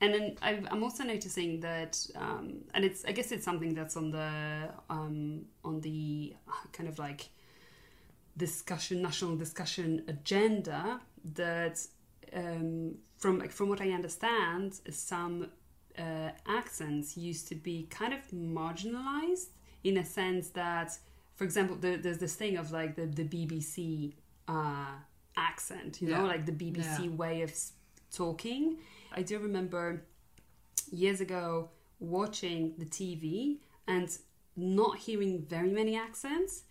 and 0.03 0.12
then 0.12 0.37
I, 0.43 0.61
I'm 0.69 0.83
also 0.83 1.05
noticing 1.05 1.61
that, 1.61 2.05
um, 2.17 2.65
and 2.75 2.85
it's 2.85 3.05
I 3.05 3.12
guess 3.12 3.31
it's 3.31 3.45
something 3.45 3.73
that's 3.73 3.97
on 3.97 4.11
the 4.11 4.69
um, 4.91 5.45
on 5.65 5.81
the 5.81 6.35
kind 6.73 6.89
of 6.89 6.99
like 6.99 7.29
discussion, 8.37 9.01
national 9.01 9.37
discussion 9.37 10.03
agenda. 10.09 11.01
That 11.35 11.79
um, 12.35 12.97
from 13.17 13.39
like 13.39 13.53
from 13.53 13.69
what 13.69 13.81
I 13.81 13.91
understand, 13.91 14.81
some 14.91 15.51
uh, 15.99 16.31
accents 16.47 17.17
used 17.17 17.49
to 17.49 17.55
be 17.55 17.87
kind 17.91 18.13
of 18.15 18.21
marginalized 18.31 19.49
in 19.85 19.97
a 19.99 20.05
sense 20.05 20.49
that, 20.51 20.97
for 21.35 21.45
example, 21.45 21.77
there, 21.77 21.97
there's 21.97 22.19
this 22.19 22.35
thing 22.35 22.57
of 22.57 22.71
like 22.73 22.97
the 22.97 23.07
the 23.07 23.25
BBC 23.25 24.15
uh, 24.49 24.95
accent, 25.37 26.01
you 26.03 26.09
know, 26.11 26.25
like 26.25 26.47
the 26.47 26.53
BBC 26.53 27.05
Yeah. 27.05 27.11
way 27.11 27.43
of 27.43 27.53
talking. 28.11 28.79
I 29.13 29.23
do 29.23 29.39
remember 29.39 30.05
years 30.91 31.21
ago 31.21 31.71
watching 32.01 32.75
the 32.79 32.85
TV 32.87 33.59
and 33.87 34.09
not 34.57 34.99
hearing 34.99 35.43
very 35.49 35.71
many 35.71 35.97
accents. 35.97 36.63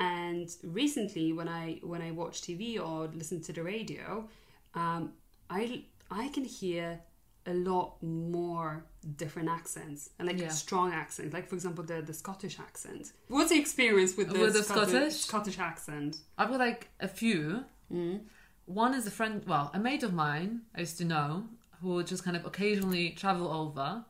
And 0.00 0.48
recently, 0.62 1.32
when 1.32 1.48
I 1.48 1.80
when 1.82 2.02
I 2.02 2.10
watch 2.12 2.42
TV 2.42 2.78
or 2.78 3.08
listen 3.08 3.40
to 3.42 3.52
the 3.52 3.62
radio, 3.62 4.28
um, 4.74 5.12
I 5.50 5.84
I 6.10 6.28
can 6.28 6.44
hear 6.44 7.00
a 7.48 7.54
lot 7.54 8.02
more 8.02 8.84
different 9.16 9.48
accents 9.48 10.10
and 10.18 10.28
like 10.28 10.38
Yeah. 10.38 10.48
strong 10.64 10.92
accents. 10.92 11.32
Like 11.32 11.46
for 11.48 11.54
example, 11.58 11.82
the 11.84 12.02
the 12.02 12.14
Scottish 12.14 12.56
accent. 12.60 13.12
What's 13.28 13.50
the 13.50 13.58
experience 13.58 14.12
with 14.18 14.28
the, 14.32 14.38
With 14.38 14.52
the 14.52 14.62
Scottish 14.62 14.90
Scottish? 14.92 15.16
Scottish 15.30 15.58
accent? 15.58 16.12
I've 16.38 16.50
got 16.50 16.60
like 16.68 16.88
a 17.00 17.08
few. 17.08 17.64
Mm. 17.92 18.20
One 18.66 18.92
is 18.98 19.06
a 19.06 19.10
friend, 19.10 19.42
well, 19.46 19.70
a 19.72 19.78
mate 19.78 20.02
of 20.08 20.12
mine 20.12 20.50
I 20.76 20.80
used 20.80 20.98
to 20.98 21.04
know 21.14 21.44
who 21.80 21.88
would 21.94 22.06
just 22.06 22.22
kind 22.24 22.36
of 22.36 22.44
occasionally 22.44 23.10
travel 23.22 23.48
over, 23.62 24.04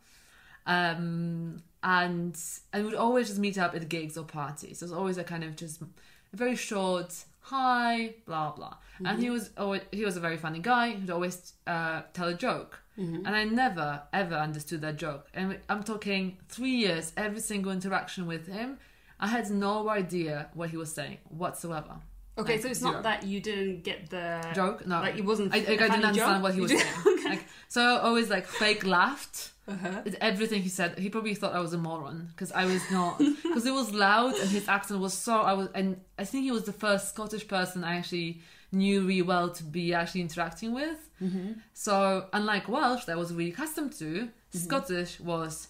um, 0.66 1.62
and 1.82 2.36
and 2.72 2.84
would 2.84 2.94
always 2.94 3.28
just 3.28 3.38
meet 3.38 3.58
up 3.58 3.74
at 3.74 3.88
gigs 3.88 4.16
or 4.18 4.24
parties. 4.24 4.82
Was 4.82 4.92
always 4.92 5.18
a 5.18 5.24
kind 5.24 5.44
of 5.44 5.56
just 5.56 5.80
a 5.82 6.36
very 6.36 6.56
short 6.56 7.24
hi, 7.40 8.14
blah 8.26 8.50
blah. 8.52 8.74
And 9.04 9.22
he 9.22 9.30
was 9.30 9.50
always 9.56 9.82
he 9.92 10.04
was 10.04 10.16
a 10.16 10.20
very 10.20 10.36
funny 10.36 10.58
guy 10.58 10.90
who'd 10.92 11.10
always 11.10 11.52
uh, 11.66 12.02
tell 12.12 12.28
a 12.28 12.34
joke, 12.34 12.80
and 12.98 13.28
I 13.28 13.44
never 13.44 14.02
ever 14.12 14.34
understood 14.34 14.80
that 14.82 14.96
joke. 14.96 15.26
And 15.34 15.58
I'm 15.68 15.82
talking 15.84 16.38
three 16.48 16.76
years, 16.84 17.12
every 17.16 17.40
single 17.40 17.70
interaction 17.72 18.26
with 18.26 18.46
him, 18.48 18.78
I 19.20 19.28
had 19.28 19.48
no 19.50 19.88
idea 19.88 20.48
what 20.54 20.70
he 20.70 20.76
was 20.76 20.92
saying 20.92 21.18
whatsoever. 21.28 21.96
Okay, 22.36 22.52
Like, 22.54 22.62
so 22.62 22.68
it's 22.68 22.80
zero. 22.80 22.92
not 22.92 23.02
that 23.04 23.24
you 23.24 23.40
didn't 23.40 23.82
get 23.82 24.10
the 24.10 24.44
joke. 24.54 24.86
No, 24.86 25.00
like 25.00 25.16
it 25.16 25.24
wasn't. 25.24 25.50
like 25.52 25.68
i 25.68 25.74
didn't 25.76 26.04
understand 26.04 26.36
joke? 26.36 26.42
what 26.42 26.54
he 26.54 26.60
was 26.60 26.70
saying. 26.70 26.84
Like, 27.28 27.44
so 27.68 27.80
I 27.82 27.98
always 28.00 28.30
like 28.30 28.46
fake 28.46 28.84
laughed 28.86 29.52
Uh-huh. 29.68 30.02
everything 30.20 30.62
he 30.62 30.70
said. 30.70 30.98
He 30.98 31.10
probably 31.10 31.34
thought 31.34 31.52
I 31.54 31.60
was 31.60 31.72
a 31.74 31.78
moron 31.78 32.28
because 32.32 32.52
I 32.52 32.64
was 32.64 32.82
not. 32.90 33.18
Because 33.42 33.66
it 33.66 33.74
was 33.80 33.92
loud 33.92 34.34
and 34.42 34.48
his 34.58 34.66
accent 34.68 35.00
was 35.00 35.12
so. 35.26 35.34
I 35.52 35.52
was, 35.52 35.68
and 35.74 36.00
I 36.18 36.24
think 36.24 36.44
he 36.44 36.52
was 36.58 36.64
the 36.64 36.72
first 36.72 37.04
Scottish 37.12 37.46
person 37.56 37.82
I 37.84 37.96
actually 38.00 38.40
knew 38.72 39.00
really 39.02 39.22
well 39.22 39.48
to 39.50 39.62
be 39.64 39.94
actually 39.94 40.20
interacting 40.22 40.72
with. 40.74 41.08
Mm-hmm. 41.22 41.52
So 41.72 42.26
unlike 42.32 42.68
Welsh, 42.68 43.04
that 43.06 43.12
I 43.12 43.16
was 43.16 43.32
really 43.32 43.50
accustomed 43.52 43.92
to, 43.98 44.28
Scottish 44.52 45.20
was. 45.20 45.68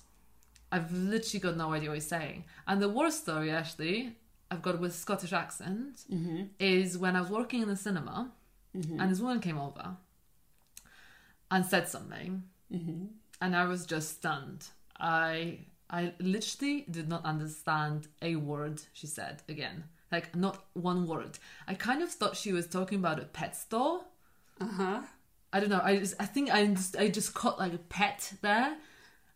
I've 0.70 0.92
literally 0.92 1.40
got 1.40 1.56
no 1.56 1.72
idea 1.72 1.88
what 1.88 1.94
he's 1.94 2.06
saying. 2.06 2.44
And 2.66 2.82
the 2.82 2.88
worst 2.90 3.22
story, 3.22 3.50
actually, 3.50 4.16
I've 4.50 4.60
got 4.62 4.78
with 4.80 4.94
Scottish 4.94 5.32
accent 5.32 6.04
Mm-hmm. 6.12 6.42
is 6.58 6.98
when 6.98 7.16
I 7.16 7.20
was 7.20 7.30
working 7.30 7.62
in 7.62 7.68
the 7.68 7.76
cinema 7.76 8.30
and 8.74 9.10
this 9.10 9.18
woman 9.20 9.40
came 9.40 9.58
over 9.58 9.96
and 11.50 11.64
said 11.64 11.88
something 11.88 12.42
Mm-hmm. 12.72 13.06
and 13.40 13.56
I 13.56 13.64
was 13.64 13.86
just 13.86 14.16
stunned. 14.16 14.66
I 15.00 15.60
I 15.90 16.12
literally 16.20 16.84
did 16.90 17.08
not 17.08 17.24
understand 17.24 18.08
a 18.20 18.36
word 18.36 18.82
she 18.92 19.06
said 19.06 19.42
again. 19.48 19.84
Like 20.10 20.34
not 20.34 20.64
one 20.72 21.06
word. 21.06 21.38
I 21.66 21.74
kind 21.74 22.02
of 22.02 22.10
thought 22.10 22.36
she 22.36 22.52
was 22.52 22.66
talking 22.66 22.98
about 22.98 23.20
a 23.20 23.24
pet 23.24 23.54
store. 23.56 24.02
Uh 24.60 24.66
huh. 24.66 25.00
I 25.52 25.60
don't 25.60 25.70
know. 25.70 25.80
I 25.82 25.98
just 25.98 26.14
I 26.18 26.26
think 26.26 26.52
I 26.52 26.66
just 26.66 26.96
I 26.96 27.08
just 27.08 27.34
caught 27.34 27.58
like 27.58 27.74
a 27.74 27.78
pet 27.78 28.32
there, 28.42 28.76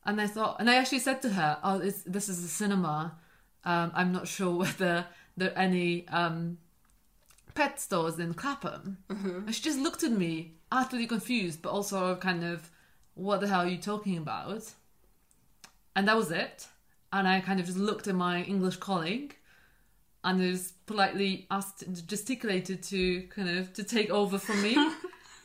and 0.05 0.21
I 0.21 0.27
thought, 0.27 0.57
and 0.61 0.69
I 0.69 0.77
actually 0.77 1.01
said 1.01 1.23
to 1.23 1.31
her, 1.31 1.59
"Oh, 1.63 1.79
this 1.79 2.29
is 2.29 2.45
a 2.45 2.49
cinema. 2.49 3.17
Um, 3.65 3.93
I'm 3.95 4.13
not 4.13 4.29
sure 4.29 4.57
whether 4.63 5.07
there 5.37 5.51
are 5.51 5.59
any 5.59 6.09
um, 6.09 6.59
pet 7.55 7.81
stores 7.81 8.19
in 8.19 8.35
Clapham." 8.35 8.99
And 9.47 9.55
she 9.55 9.63
just 9.63 9.79
looked 9.79 10.03
at 10.03 10.13
me, 10.13 10.55
utterly 10.71 11.07
confused, 11.07 11.63
but 11.63 11.71
also 11.71 12.17
kind 12.17 12.45
of, 12.45 12.71
"What 13.15 13.41
the 13.41 13.49
hell 13.49 13.61
are 13.61 13.69
you 13.69 13.79
talking 13.79 14.17
about?" 14.19 14.73
And 15.95 16.09
that 16.09 16.17
was 16.17 16.31
it. 16.31 16.67
And 17.13 17.29
I 17.29 17.41
kind 17.41 17.61
of 17.61 17.67
just 17.67 17.79
looked 17.79 18.09
at 18.09 18.15
my 18.15 18.43
English 18.43 18.77
colleague, 18.77 19.37
and 20.25 20.41
just 20.41 20.87
politely 20.87 21.47
asked, 21.51 21.85
gesticulated 22.07 22.83
to 22.85 23.23
kind 23.23 23.59
of 23.59 23.73
to 23.75 23.85
take 23.85 24.11
over 24.11 24.39
from 24.39 24.63
me. 24.63 24.77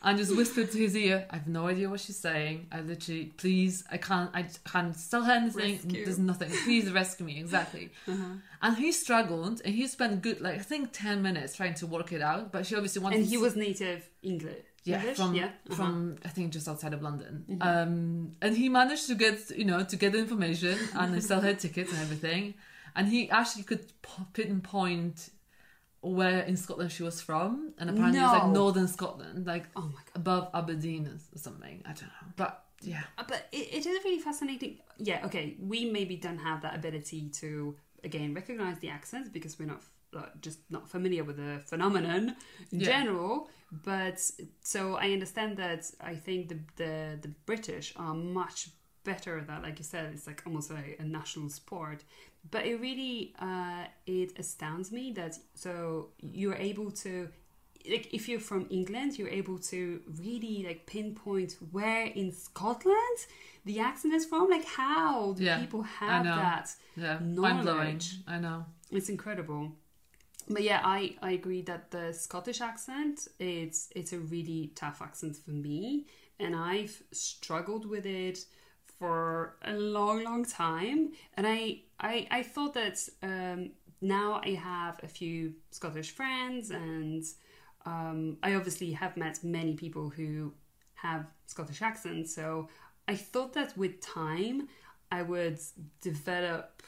and 0.02 0.16
just 0.16 0.36
whispered 0.36 0.70
to 0.70 0.78
his 0.78 0.96
ear, 0.96 1.26
I 1.30 1.36
have 1.36 1.48
no 1.48 1.66
idea 1.66 1.88
what 1.90 2.00
she's 2.00 2.16
saying. 2.18 2.68
I 2.70 2.80
literally, 2.80 3.26
please, 3.36 3.84
I 3.90 3.96
can't, 3.96 4.30
I 4.32 4.46
can't 4.64 4.96
tell 5.10 5.22
her 5.22 5.32
anything. 5.32 5.74
Rescue. 5.74 6.04
There's 6.04 6.18
nothing. 6.18 6.50
Please 6.64 6.90
rescue 6.90 7.26
me. 7.26 7.40
Exactly. 7.40 7.90
And 8.60 8.76
he 8.76 8.90
struggled, 8.90 9.62
and 9.64 9.72
he 9.72 9.86
spent 9.86 10.20
good, 10.20 10.40
like 10.40 10.56
I 10.56 10.62
think, 10.62 10.90
ten 10.92 11.22
minutes 11.22 11.54
trying 11.54 11.74
to 11.74 11.86
work 11.86 12.10
it 12.10 12.20
out. 12.20 12.50
But 12.50 12.66
she 12.66 12.74
obviously 12.74 13.00
wanted. 13.00 13.20
And 13.20 13.26
he 13.26 13.36
was 13.36 13.54
native 13.54 14.10
English. 14.20 14.64
yeah, 14.82 14.98
English? 14.98 15.16
from 15.16 15.34
yeah. 15.36 15.44
uh-huh. 15.44 15.74
from 15.76 16.16
I 16.24 16.28
think 16.28 16.52
just 16.52 16.66
outside 16.66 16.92
of 16.92 17.00
London. 17.00 17.44
Um, 17.60 18.32
and 18.42 18.56
he 18.56 18.68
managed 18.68 19.06
to 19.06 19.14
get 19.14 19.56
you 19.56 19.64
know 19.64 19.84
to 19.84 19.94
get 19.94 20.10
the 20.10 20.18
information 20.18 20.76
and 20.94 21.22
sell 21.22 21.40
her 21.40 21.54
tickets 21.54 21.92
and 21.92 22.00
everything. 22.00 22.54
And 22.96 23.08
he 23.08 23.30
actually 23.30 23.64
could 23.64 23.84
pinpoint 24.32 25.30
where 26.00 26.40
in 26.42 26.56
Scotland 26.56 26.92
she 26.92 27.02
was 27.02 27.20
from, 27.20 27.72
and 27.78 27.90
apparently 27.90 28.20
it 28.20 28.22
was 28.22 28.32
like 28.32 28.46
northern 28.46 28.88
Scotland, 28.88 29.46
like 29.46 29.66
Oh 29.76 29.82
my 29.82 30.00
god. 30.06 30.14
above 30.14 30.50
Aberdeen 30.54 31.06
or 31.06 31.38
something. 31.38 31.82
I 31.84 31.88
don't 31.88 32.02
know. 32.04 32.28
But 32.36 32.64
Yeah. 32.82 33.02
Uh, 33.18 33.24
But 33.26 33.48
it, 33.52 33.68
it 33.72 33.86
is 33.86 34.04
really 34.04 34.20
fascinating. 34.20 34.78
Yeah, 34.98 35.26
okay, 35.26 35.56
we 35.60 35.90
maybe 35.90 36.16
don't 36.16 36.38
have 36.38 36.62
that 36.62 36.74
ability 36.76 37.30
to 37.40 37.76
again 38.04 38.32
recognize 38.34 38.78
the 38.78 38.88
accents 38.90 39.28
because 39.28 39.58
we're 39.58 39.66
not 39.66 39.82
uh, 40.16 40.26
just 40.40 40.60
not 40.70 40.88
familiar 40.88 41.24
with 41.24 41.36
the 41.36 41.60
phenomenon 41.66 42.36
in 42.72 42.80
Yeah. 42.80 42.86
general. 42.86 43.48
But 43.84 44.18
so 44.62 44.94
I 44.94 45.10
understand 45.12 45.56
that 45.58 45.90
I 46.00 46.14
think 46.14 46.48
the 46.48 46.58
the, 46.76 47.18
the 47.20 47.28
British 47.44 47.92
are 47.96 48.14
much 48.14 48.68
better 49.04 49.38
at 49.38 49.46
that. 49.48 49.62
Like 49.62 49.78
you 49.78 49.84
said, 49.84 50.12
it's 50.14 50.26
like 50.26 50.42
almost 50.46 50.70
a, 50.70 51.00
a 51.00 51.04
national 51.04 51.48
sport. 51.50 52.04
But 52.50 52.66
it 52.66 52.80
really 52.80 53.34
uh, 53.38 53.84
it 54.06 54.38
astounds 54.38 54.90
me 54.90 55.12
that 55.12 55.36
so 55.54 56.08
you're 56.20 56.54
able 56.54 56.90
to 56.92 57.28
like 57.88 58.12
if 58.12 58.28
you're 58.28 58.40
from 58.40 58.66
England, 58.70 59.18
you're 59.18 59.28
able 59.28 59.58
to 59.58 60.00
really 60.20 60.64
like 60.66 60.86
pinpoint 60.86 61.56
where 61.72 62.06
in 62.06 62.32
Scotland 62.32 63.18
the 63.64 63.80
accent 63.80 64.14
is 64.14 64.24
from. 64.24 64.48
Like 64.48 64.64
how 64.64 65.32
do 65.32 65.44
Yeah, 65.44 65.58
people 65.58 65.82
have 65.82 66.24
that? 66.24 66.70
Yeah. 66.96 67.18
Knowledge. 67.22 68.18
I 68.26 68.38
know. 68.38 68.64
It's 68.90 69.08
incredible. 69.08 69.72
But 70.50 70.62
yeah, 70.62 70.80
I, 70.82 71.16
I 71.20 71.32
agree 71.32 71.60
that 71.62 71.90
the 71.90 72.12
Scottish 72.12 72.60
accent 72.60 73.28
it's 73.38 73.90
it's 73.94 74.12
a 74.12 74.18
really 74.18 74.72
tough 74.74 75.02
accent 75.02 75.36
for 75.36 75.50
me, 75.50 76.06
and 76.40 76.56
I've 76.56 77.02
struggled 77.12 77.84
with 77.84 78.06
it 78.06 78.38
for 78.98 79.56
a 79.62 79.74
long, 79.74 80.24
long 80.24 80.44
time. 80.44 81.12
And 81.36 81.46
I 81.46 81.82
I, 82.00 82.26
I 82.30 82.42
thought 82.42 82.74
that 82.74 82.98
um, 83.22 83.70
now 84.00 84.40
I 84.44 84.50
have 84.54 85.00
a 85.02 85.08
few 85.08 85.54
Scottish 85.70 86.10
friends, 86.12 86.70
and 86.70 87.24
um, 87.86 88.36
I 88.42 88.54
obviously 88.54 88.92
have 88.92 89.16
met 89.16 89.42
many 89.42 89.74
people 89.74 90.08
who 90.10 90.52
have 90.94 91.26
Scottish 91.46 91.82
accents. 91.82 92.34
So 92.34 92.68
I 93.06 93.14
thought 93.16 93.52
that 93.54 93.76
with 93.76 94.00
time 94.00 94.68
I 95.10 95.22
would 95.22 95.58
develop 96.00 96.82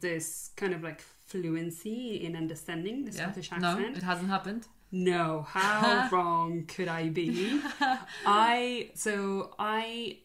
this 0.00 0.50
kind 0.56 0.74
of 0.74 0.82
like 0.82 1.00
fluency 1.00 2.24
in 2.24 2.36
understanding 2.36 3.04
the 3.04 3.12
Yeah. 3.12 3.22
Scottish 3.24 3.50
No, 3.52 3.56
accent. 3.78 3.96
it 3.96 4.02
hasn't 4.02 4.28
happened. 4.30 4.66
No, 4.96 5.44
how 5.46 6.08
wrong 6.12 6.64
could 6.66 6.88
I 6.88 7.10
be? 7.10 7.60
I 8.26 8.90
so 8.94 9.50
I 9.58 10.18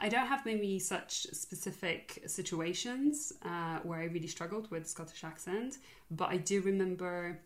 I 0.00 0.08
don't 0.08 0.26
have 0.26 0.46
maybe 0.46 0.78
such 0.78 1.26
specific 1.32 2.22
situations 2.26 3.34
uh, 3.44 3.78
where 3.82 4.00
I 4.00 4.04
really 4.04 4.26
struggled 4.26 4.70
with 4.70 4.88
Scottish 4.88 5.22
accent, 5.22 5.76
but 6.10 6.30
I 6.30 6.38
do 6.38 6.62
remember. 6.62 7.40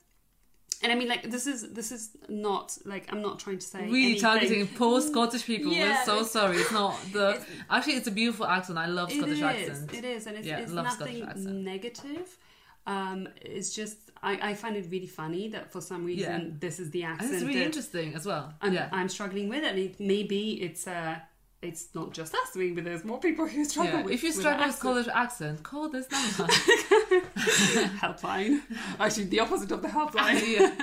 And 0.82 0.92
I 0.92 0.94
mean, 0.94 1.08
like 1.08 1.28
this 1.28 1.48
is 1.48 1.72
this 1.72 1.90
is 1.90 2.10
not 2.28 2.78
like 2.84 3.12
I'm 3.12 3.20
not 3.22 3.40
trying 3.40 3.58
to 3.58 3.66
say 3.66 3.80
Really 3.86 4.02
anything- 4.04 4.20
targeting 4.20 4.68
poor 4.68 5.00
Scottish 5.00 5.44
people. 5.44 5.72
Yeah, 5.72 5.98
We're 5.98 6.04
so 6.04 6.16
like- 6.18 6.26
sorry. 6.26 6.56
It's 6.58 6.70
not 6.72 6.94
the. 7.12 7.44
Actually, 7.68 7.94
it's 7.94 8.06
a 8.06 8.12
beautiful 8.12 8.46
accent. 8.46 8.78
I 8.78 8.86
love 8.86 9.10
Scottish 9.10 9.38
is, 9.38 9.42
accent. 9.42 9.92
It 9.94 10.04
is, 10.04 10.26
and 10.28 10.36
it's, 10.36 10.46
Yeah, 10.46 10.58
it's 10.60 10.70
nothing 10.70 11.64
negative. 11.64 12.38
Um, 12.86 13.28
it's 13.40 13.74
just 13.74 14.03
I, 14.30 14.50
I 14.50 14.54
find 14.54 14.74
it 14.76 14.86
really 14.90 15.06
funny 15.06 15.48
that 15.54 15.70
for 15.72 15.80
some 15.80 16.04
reason 16.04 16.40
Yeah. 16.40 16.56
this 16.64 16.76
is 16.80 16.90
the 16.90 17.02
And 17.04 17.12
accent 17.14 17.34
it's 17.34 17.42
really 17.44 17.62
interesting 17.62 18.14
as 18.14 18.24
well. 18.26 18.54
I'm, 18.62 18.72
yeah. 18.72 18.88
I'm 18.98 19.08
struggling 19.08 19.48
with, 19.48 19.62
it 19.64 19.70
and 19.72 19.78
it, 19.78 20.00
maybe 20.00 20.42
it's 20.66 20.86
uh 20.86 21.16
it's 21.62 21.84
not 21.94 22.12
just 22.12 22.34
us 22.34 22.48
doing, 22.52 22.74
but 22.74 22.84
there's 22.84 23.04
more 23.04 23.18
people 23.18 23.46
who 23.46 23.64
struggle 23.64 23.98
Yeah. 24.00 24.04
with. 24.04 24.12
If 24.14 24.22
you 24.22 24.32
struggle 24.32 24.66
with 24.66 24.76
Scottish 24.76 25.08
accent, 25.24 25.62
call 25.62 25.88
this 25.88 26.06
number. 26.10 26.52
helpline, 28.04 28.60
actually 29.00 29.24
the 29.24 29.40
opposite 29.40 29.70
of 29.72 29.80
the 29.82 29.88
helpline. 29.88 30.40
yeah. 30.58 30.74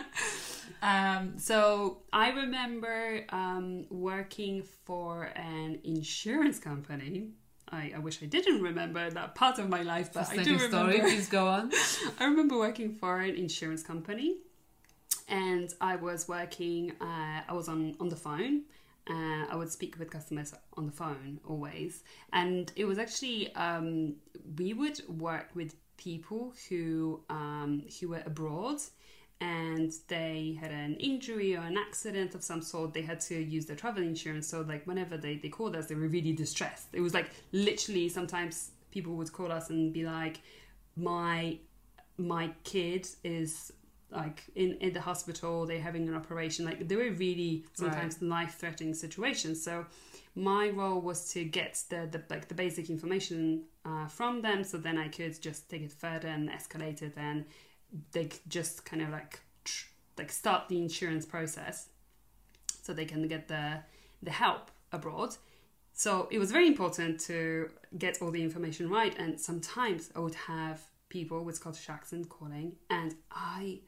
Um, 0.83 1.37
so 1.37 1.99
I 2.11 2.31
remember 2.31 3.23
um, 3.29 3.85
working 3.91 4.63
for 4.85 5.25
an 5.35 5.79
insurance 5.83 6.57
company. 6.59 7.29
I, 7.71 7.93
I 7.95 7.99
wish 7.99 8.21
I 8.21 8.25
didn't 8.25 8.61
remember 8.61 9.09
that 9.09 9.35
part 9.35 9.59
of 9.59 9.69
my 9.69 9.81
life, 9.81 10.11
but 10.13 10.29
I 10.29 10.43
do 10.43 10.53
remember. 10.55 10.77
story. 10.77 10.99
Please 10.99 11.29
go 11.29 11.47
on. 11.47 11.71
I 12.19 12.25
remember 12.25 12.57
working 12.57 12.93
for 12.93 13.19
an 13.19 13.35
insurance 13.35 13.81
company, 13.81 14.37
and 15.27 15.73
I 15.79 15.95
was 15.95 16.27
working. 16.27 16.91
Uh, 16.99 17.41
I 17.47 17.53
was 17.53 17.69
on 17.69 17.95
on 17.99 18.09
the 18.09 18.15
phone. 18.15 18.63
Uh, 19.09 19.45
I 19.49 19.55
would 19.55 19.71
speak 19.71 19.97
with 19.97 20.11
customers 20.11 20.53
on 20.77 20.85
the 20.85 20.91
phone 20.91 21.39
always, 21.47 22.03
and 22.33 22.71
it 22.75 22.85
was 22.85 22.99
actually 22.99 23.53
um, 23.55 24.15
we 24.57 24.73
would 24.73 25.01
work 25.07 25.49
with 25.55 25.75
people 25.97 26.53
who 26.67 27.21
um, 27.29 27.83
who 27.99 28.09
were 28.09 28.23
abroad. 28.25 28.79
And 29.41 29.91
they 30.07 30.57
had 30.61 30.71
an 30.71 30.95
injury 30.95 31.57
or 31.57 31.61
an 31.61 31.77
accident 31.77 32.35
of 32.35 32.43
some 32.43 32.61
sort. 32.61 32.93
They 32.93 33.01
had 33.01 33.19
to 33.21 33.35
use 33.35 33.65
their 33.65 33.75
travel 33.75 34.03
insurance. 34.03 34.47
So, 34.47 34.61
like, 34.61 34.85
whenever 34.85 35.17
they, 35.17 35.37
they 35.37 35.49
called 35.49 35.75
us, 35.75 35.87
they 35.87 35.95
were 35.95 36.07
really 36.07 36.31
distressed. 36.31 36.87
It 36.93 37.01
was 37.01 37.13
like 37.13 37.31
literally 37.51 38.07
sometimes 38.07 38.71
people 38.91 39.15
would 39.15 39.33
call 39.33 39.51
us 39.51 39.69
and 39.71 39.91
be 39.91 40.05
like, 40.05 40.41
my 40.95 41.57
my 42.17 42.51
kid 42.63 43.07
is 43.23 43.73
like 44.11 44.43
in, 44.55 44.73
in 44.81 44.93
the 44.93 45.01
hospital 45.01 45.65
they're 45.65 45.81
having 45.81 46.07
an 46.07 46.15
operation 46.15 46.65
like 46.65 46.87
they 46.87 46.95
were 46.95 47.11
really 47.11 47.65
sometimes 47.73 48.21
life 48.21 48.55
threatening 48.59 48.93
situations 48.93 49.63
so 49.63 49.85
my 50.35 50.69
role 50.69 51.01
was 51.01 51.31
to 51.31 51.43
get 51.43 51.81
the, 51.89 52.07
the 52.11 52.21
like 52.29 52.47
the 52.47 52.53
basic 52.53 52.89
information 52.89 53.63
uh, 53.85 54.05
from 54.07 54.41
them 54.41 54.63
so 54.63 54.77
then 54.77 54.97
i 54.97 55.07
could 55.07 55.41
just 55.41 55.69
take 55.69 55.81
it 55.81 55.91
further 55.91 56.27
and 56.27 56.49
escalate 56.49 57.01
it 57.01 57.13
and 57.15 57.45
they 58.11 58.29
just 58.47 58.85
kind 58.85 59.01
of 59.01 59.09
like 59.09 59.41
like 60.17 60.31
start 60.31 60.67
the 60.67 60.77
insurance 60.77 61.25
process 61.25 61.89
so 62.81 62.93
they 62.93 63.05
can 63.05 63.27
get 63.27 63.47
the 63.47 63.79
the 64.21 64.31
help 64.31 64.71
abroad. 64.91 65.35
So 65.93 66.27
it 66.31 66.39
was 66.39 66.51
very 66.51 66.67
important 66.67 67.19
to 67.21 67.69
get 67.97 68.21
all 68.21 68.31
the 68.31 68.41
information 68.41 68.89
right, 68.89 69.15
and 69.17 69.39
sometimes 69.39 70.09
I 70.15 70.19
would 70.19 70.35
have 70.35 70.81
people 71.09 71.43
with 71.43 71.55
Scottish 71.55 71.89
accent 71.89 72.29
calling, 72.29 72.75
and 72.89 73.15
I, 73.31 73.81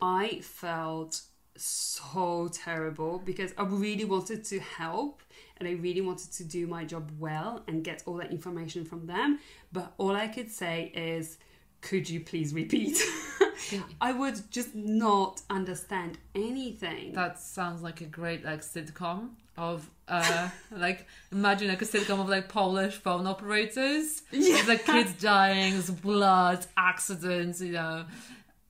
I 0.00 0.40
felt 0.40 1.22
so 1.56 2.48
terrible 2.52 3.18
because 3.24 3.52
I 3.56 3.62
really 3.64 4.04
wanted 4.04 4.44
to 4.44 4.60
help 4.60 5.22
and 5.56 5.68
I 5.68 5.72
really 5.72 6.00
wanted 6.00 6.32
to 6.32 6.44
do 6.44 6.66
my 6.66 6.84
job 6.84 7.10
well 7.18 7.64
and 7.66 7.82
get 7.82 8.02
all 8.06 8.14
that 8.14 8.30
information 8.30 8.84
from 8.84 9.06
them, 9.06 9.40
but 9.72 9.92
all 9.98 10.14
I 10.14 10.28
could 10.28 10.50
say 10.50 10.92
is, 10.94 11.38
"Could 11.80 12.08
you 12.08 12.20
please 12.20 12.52
repeat?" 12.54 13.00
I 14.00 14.12
would 14.12 14.40
just 14.50 14.74
not 14.74 15.42
understand 15.50 16.18
anything. 16.34 17.12
That 17.12 17.38
sounds 17.38 17.82
like 17.82 18.00
a 18.00 18.04
great 18.06 18.44
like 18.44 18.60
sitcom 18.60 19.30
of 19.56 19.88
uh 20.06 20.48
like 20.70 21.06
imagine 21.32 21.68
like 21.68 21.82
a 21.82 21.84
sitcom 21.84 22.20
of 22.20 22.28
like 22.28 22.48
Polish 22.48 22.94
phone 22.94 23.26
operators. 23.26 24.22
Yeah. 24.30 24.54
There's 24.54 24.68
like 24.68 24.84
kids 24.84 25.12
dying, 25.14 25.80
blood, 26.02 26.64
accidents, 26.76 27.60
you 27.60 27.72
know, 27.72 28.04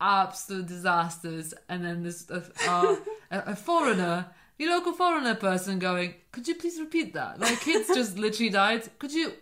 absolute 0.01 0.67
disasters, 0.67 1.55
and 1.69 1.85
then 1.85 2.03
this 2.03 2.31
uh, 2.31 2.41
a, 3.31 3.39
a 3.39 3.57
foreigner, 3.57 4.27
your 4.59 4.71
local 4.71 4.93
foreigner 4.93 5.35
person 5.35 5.79
going, 5.79 6.15
"Could 6.33 6.49
you 6.49 6.55
please 6.55 6.81
repeat 6.81 7.15
that? 7.15 7.39
My 7.39 7.55
kids 7.55 7.89
just 7.89 8.19
literally 8.19 8.51
died. 8.51 8.89
Could 8.99 9.13
you?" 9.13 9.33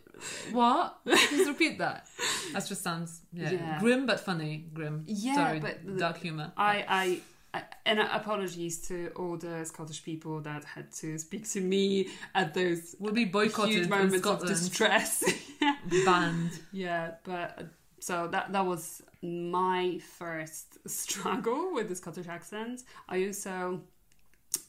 What? 0.52 0.98
Please 1.05 1.46
repeat 1.46 1.79
that. 1.79 2.07
That 2.52 2.66
just 2.66 2.83
sounds 2.83 3.20
yeah, 3.33 3.50
Yeah. 3.50 3.81
grim 3.81 4.07
but 4.07 4.20
funny. 4.20 4.66
Grim. 4.72 5.05
Yeah, 5.07 5.35
Sorry, 5.35 5.61
but 5.61 5.98
dark 5.98 6.18
humor. 6.18 6.52
I, 6.57 7.20
I, 7.55 7.62
and 7.85 8.00
apologies 8.00 8.87
to 8.88 9.11
all 9.16 9.37
the 9.37 9.64
Scottish 9.64 10.02
people 10.05 10.40
that 10.40 10.64
had 10.64 10.92
to 10.92 11.18
speak 11.18 11.48
to 11.50 11.61
me 11.61 12.09
at 12.35 12.55
those 12.55 12.96
Will 12.98 13.12
be 13.12 13.24
boycotted 13.24 13.88
moments 13.88 14.26
of 14.26 14.46
distress. 14.46 15.24
Banned. 16.05 16.50
yeah, 16.72 17.12
but 17.24 17.55
uh, 17.59 17.62
so 18.00 18.29
that 18.29 18.52
that 18.52 18.64
was 18.66 19.02
my 19.22 19.98
first 20.18 20.79
struggle 20.88 21.72
with 21.74 21.88
the 21.88 21.94
Scottish 21.94 22.29
accent. 22.29 22.83
I 23.09 23.26
also, 23.26 23.81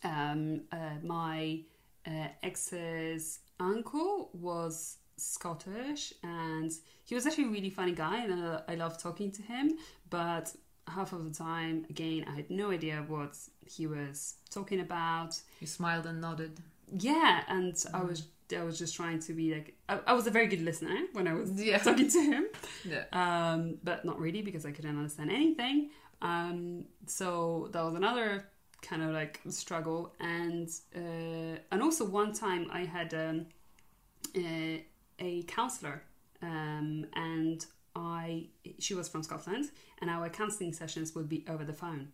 um, 0.03 0.61
uh, 0.71 0.77
my 1.03 1.59
uh, 2.05 2.27
ex's 2.43 3.39
uncle 3.59 4.29
was 4.33 4.97
Scottish, 5.17 6.13
and 6.23 6.71
he 7.05 7.15
was 7.15 7.25
actually 7.27 7.45
a 7.45 7.49
really 7.49 7.69
funny 7.69 7.93
guy, 7.93 8.23
and 8.23 8.43
uh, 8.43 8.61
I 8.67 8.75
loved 8.75 8.99
talking 8.99 9.31
to 9.31 9.41
him. 9.41 9.77
But 10.09 10.55
half 10.87 11.11
of 11.13 11.25
the 11.25 11.31
time, 11.31 11.85
again, 11.89 12.25
I 12.27 12.35
had 12.35 12.49
no 12.49 12.71
idea 12.71 13.03
what 13.07 13.35
he 13.65 13.87
was 13.87 14.35
talking 14.49 14.79
about. 14.79 15.39
He 15.59 15.65
smiled 15.65 16.05
and 16.05 16.21
nodded. 16.21 16.59
Yeah, 16.91 17.41
and 17.49 17.75
I 17.93 18.01
was 18.03 18.23
I 18.57 18.63
was 18.63 18.77
just 18.79 18.95
trying 18.95 19.19
to 19.19 19.33
be 19.33 19.53
like 19.53 19.75
I, 19.89 19.99
I 20.07 20.13
was 20.13 20.25
a 20.27 20.31
very 20.31 20.47
good 20.47 20.61
listener 20.61 20.95
when 21.13 21.27
I 21.27 21.33
was 21.33 21.51
Yeah. 21.51 21.79
talking 21.79 22.09
to 22.09 22.21
him, 22.21 22.45
Yeah. 22.85 23.03
um, 23.11 23.77
but 23.83 24.05
not 24.05 24.19
really 24.19 24.41
because 24.41 24.65
I 24.65 24.71
couldn't 24.71 24.97
understand 24.97 25.31
anything. 25.31 25.89
Um, 26.21 26.85
so 27.05 27.67
that 27.73 27.83
was 27.83 27.95
another 27.95 28.45
kind 28.81 29.01
of 29.03 29.09
like 29.11 29.41
struggle, 29.49 30.13
and 30.19 30.69
uh, 30.95 31.57
and 31.71 31.81
also 31.81 32.05
one 32.05 32.31
time 32.33 32.67
I 32.71 32.85
had 32.85 33.13
um, 33.13 33.47
a, 34.35 34.85
a 35.19 35.43
counselor, 35.43 36.03
um, 36.41 37.05
and 37.13 37.65
I 37.95 38.47
she 38.79 38.93
was 38.93 39.07
from 39.09 39.23
Scotland, 39.23 39.71
and 40.01 40.09
our 40.09 40.29
counselling 40.29 40.73
sessions 40.73 41.15
would 41.15 41.29
be 41.29 41.45
over 41.49 41.63
the 41.63 41.73
phone. 41.73 42.09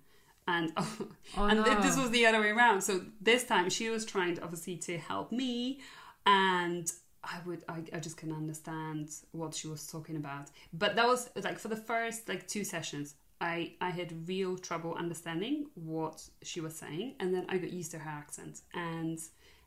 And 0.48 0.74
Oh, 0.78 1.46
and 1.46 1.64
th- 1.64 1.80
this 1.80 1.98
was 1.98 2.12
the 2.12 2.26
other 2.26 2.40
way 2.42 2.50
around. 2.50 2.82
So 2.82 3.02
this 3.22 3.44
time 3.46 3.70
she 3.70 3.90
was 3.90 4.06
trying, 4.06 4.36
to 4.36 4.44
obviously, 4.44 4.78
to 4.78 4.98
help 4.98 5.32
me, 5.32 5.80
and 6.26 6.92
I 7.24 7.38
would 7.46 7.64
I, 7.70 7.84
I 7.94 8.00
just 8.00 8.18
couldn't 8.18 8.36
understand 8.36 9.10
what 9.32 9.56
she 9.56 9.68
was 9.68 9.88
talking 9.88 10.16
about. 10.16 10.50
But 10.74 10.96
that 10.96 11.08
was 11.08 11.30
like 11.44 11.60
for 11.60 11.70
the 11.70 11.76
first 11.78 12.28
like 12.28 12.48
two 12.48 12.64
sessions, 12.64 13.16
I 13.40 13.74
I 13.82 13.90
had 13.90 14.28
real 14.28 14.58
trouble 14.58 14.96
understanding 14.96 15.68
what 15.76 16.24
she 16.42 16.60
was 16.62 16.76
saying, 16.76 17.16
and 17.20 17.34
then 17.34 17.46
I 17.50 17.58
got 17.58 17.72
used 17.72 17.92
to 17.92 18.00
her 18.00 18.10
accent, 18.10 18.62
and 18.74 19.20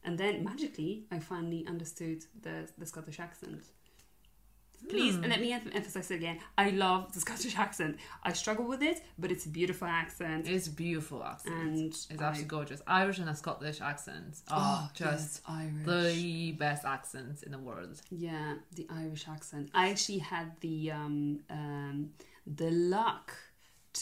and 0.07 0.17
then 0.19 0.45
magically 0.45 0.93
I 1.11 1.19
finally 1.19 1.63
understood 1.73 2.19
the 2.43 2.57
the 2.79 2.87
Scottish 2.87 3.19
accent. 3.21 3.65
Please 4.89 5.17
let 5.17 5.41
me 5.41 5.53
em- 5.53 5.71
emphasize 5.73 6.11
it 6.11 6.17
again. 6.17 6.39
I 6.57 6.71
love 6.71 7.13
the 7.15 7.21
Scottish 7.21 7.57
accent. 7.67 7.97
I 8.23 8.33
struggle 8.35 8.67
with 8.73 8.83
it, 8.83 8.99
but 9.19 9.33
it's 9.33 9.47
a 9.47 9.49
beautiful 9.49 9.89
accent. 9.89 10.47
It's 10.49 10.69
a 10.69 10.71
beautiful 10.71 11.25
accent. 11.25 11.55
And 11.57 11.79
it's 11.87 12.07
I- 12.11 12.15
absolutely 12.15 12.45
gorgeous. 12.57 12.81
Irish 12.87 13.19
and 13.19 13.29
a 13.29 13.35
Scottish 13.35 13.81
accent 13.81 14.43
are 14.49 14.89
just 14.95 15.33
yes, 15.33 15.41
Irish. 15.49 15.87
the 15.87 16.53
best 16.53 16.85
accents 16.85 17.43
in 17.43 17.51
the 17.53 17.59
world. 17.59 18.01
Yeah, 18.11 18.55
the 18.79 18.87
Irish 18.91 19.25
accent. 19.29 19.71
I 19.75 19.89
actually 19.93 20.19
had 20.19 20.53
the 20.61 20.93
um, 20.93 21.41
um, 21.51 22.11
the 22.47 22.71
luck 22.71 23.33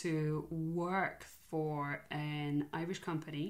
to 0.02 0.46
work 0.50 1.24
for 1.50 2.02
an 2.10 2.66
Irish 2.72 2.98
company, 2.98 3.46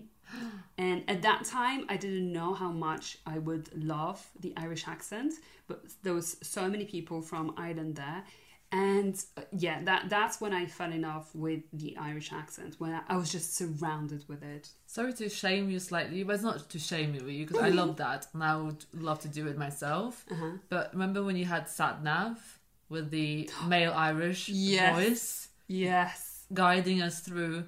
and 0.79 1.03
at 1.09 1.23
that 1.23 1.45
time 1.45 1.85
I 1.89 1.97
didn't 1.97 2.33
know 2.33 2.55
how 2.55 2.71
much 2.71 3.19
I 3.27 3.39
would 3.39 3.71
love 3.83 4.25
the 4.41 4.53
Irish 4.57 4.87
accent, 4.89 5.35
but 5.69 5.83
there 6.03 6.15
was 6.15 6.37
so 6.43 6.69
many 6.69 6.85
people 6.85 7.21
from 7.23 7.55
Ireland 7.57 7.97
there. 7.97 8.25
And 8.73 9.15
uh, 9.37 9.43
yeah, 9.53 9.83
that 9.85 10.09
that's 10.09 10.41
when 10.41 10.53
I 10.53 10.67
fell 10.67 10.91
in 10.91 11.03
love 11.03 11.29
with 11.33 11.61
the 11.73 11.97
Irish 11.97 12.33
accent. 12.33 12.75
When 12.79 12.93
I, 12.93 13.03
I 13.09 13.17
was 13.17 13.31
just 13.31 13.55
surrounded 13.57 14.25
with 14.29 14.43
it. 14.43 14.69
Sorry 14.87 15.13
to 15.13 15.29
shame 15.29 15.71
you 15.71 15.79
slightly, 15.79 16.25
but 16.25 16.35
it's 16.35 16.43
not 16.43 16.69
to 16.71 16.79
shame 16.81 17.15
you 17.15 17.47
because 17.47 17.63
I 17.63 17.69
love 17.81 17.97
that 17.99 18.27
and 18.35 18.43
I 18.43 18.57
would 18.57 18.85
love 18.93 19.21
to 19.21 19.29
do 19.29 19.47
it 19.47 19.57
myself. 19.57 20.25
Uh-huh. 20.29 20.53
But 20.69 20.93
remember 20.93 21.23
when 21.23 21.37
you 21.37 21.45
had 21.45 21.69
Sat 21.69 22.03
Nav 22.03 22.59
with 22.89 23.11
the 23.13 23.49
male 23.69 23.93
Irish 23.95 24.49
Yes. 24.49 24.95
voice 24.97 25.49
Yes. 25.69 26.45
guiding 26.53 27.01
us 27.01 27.21
through 27.21 27.65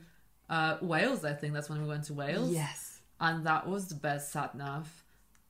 uh, 0.51 0.77
Wales? 0.81 1.25
I 1.25 1.33
think 1.33 1.55
that's 1.55 1.69
when 1.69 1.81
we 1.83 1.89
went 1.89 2.05
to 2.05 2.15
Wales. 2.15 2.53
Yes. 2.53 3.01
and 3.21 3.47
that 3.47 3.67
was 3.67 3.89
the 3.89 3.95
best 3.95 4.33
sat 4.33 4.55
nav. 4.55 5.05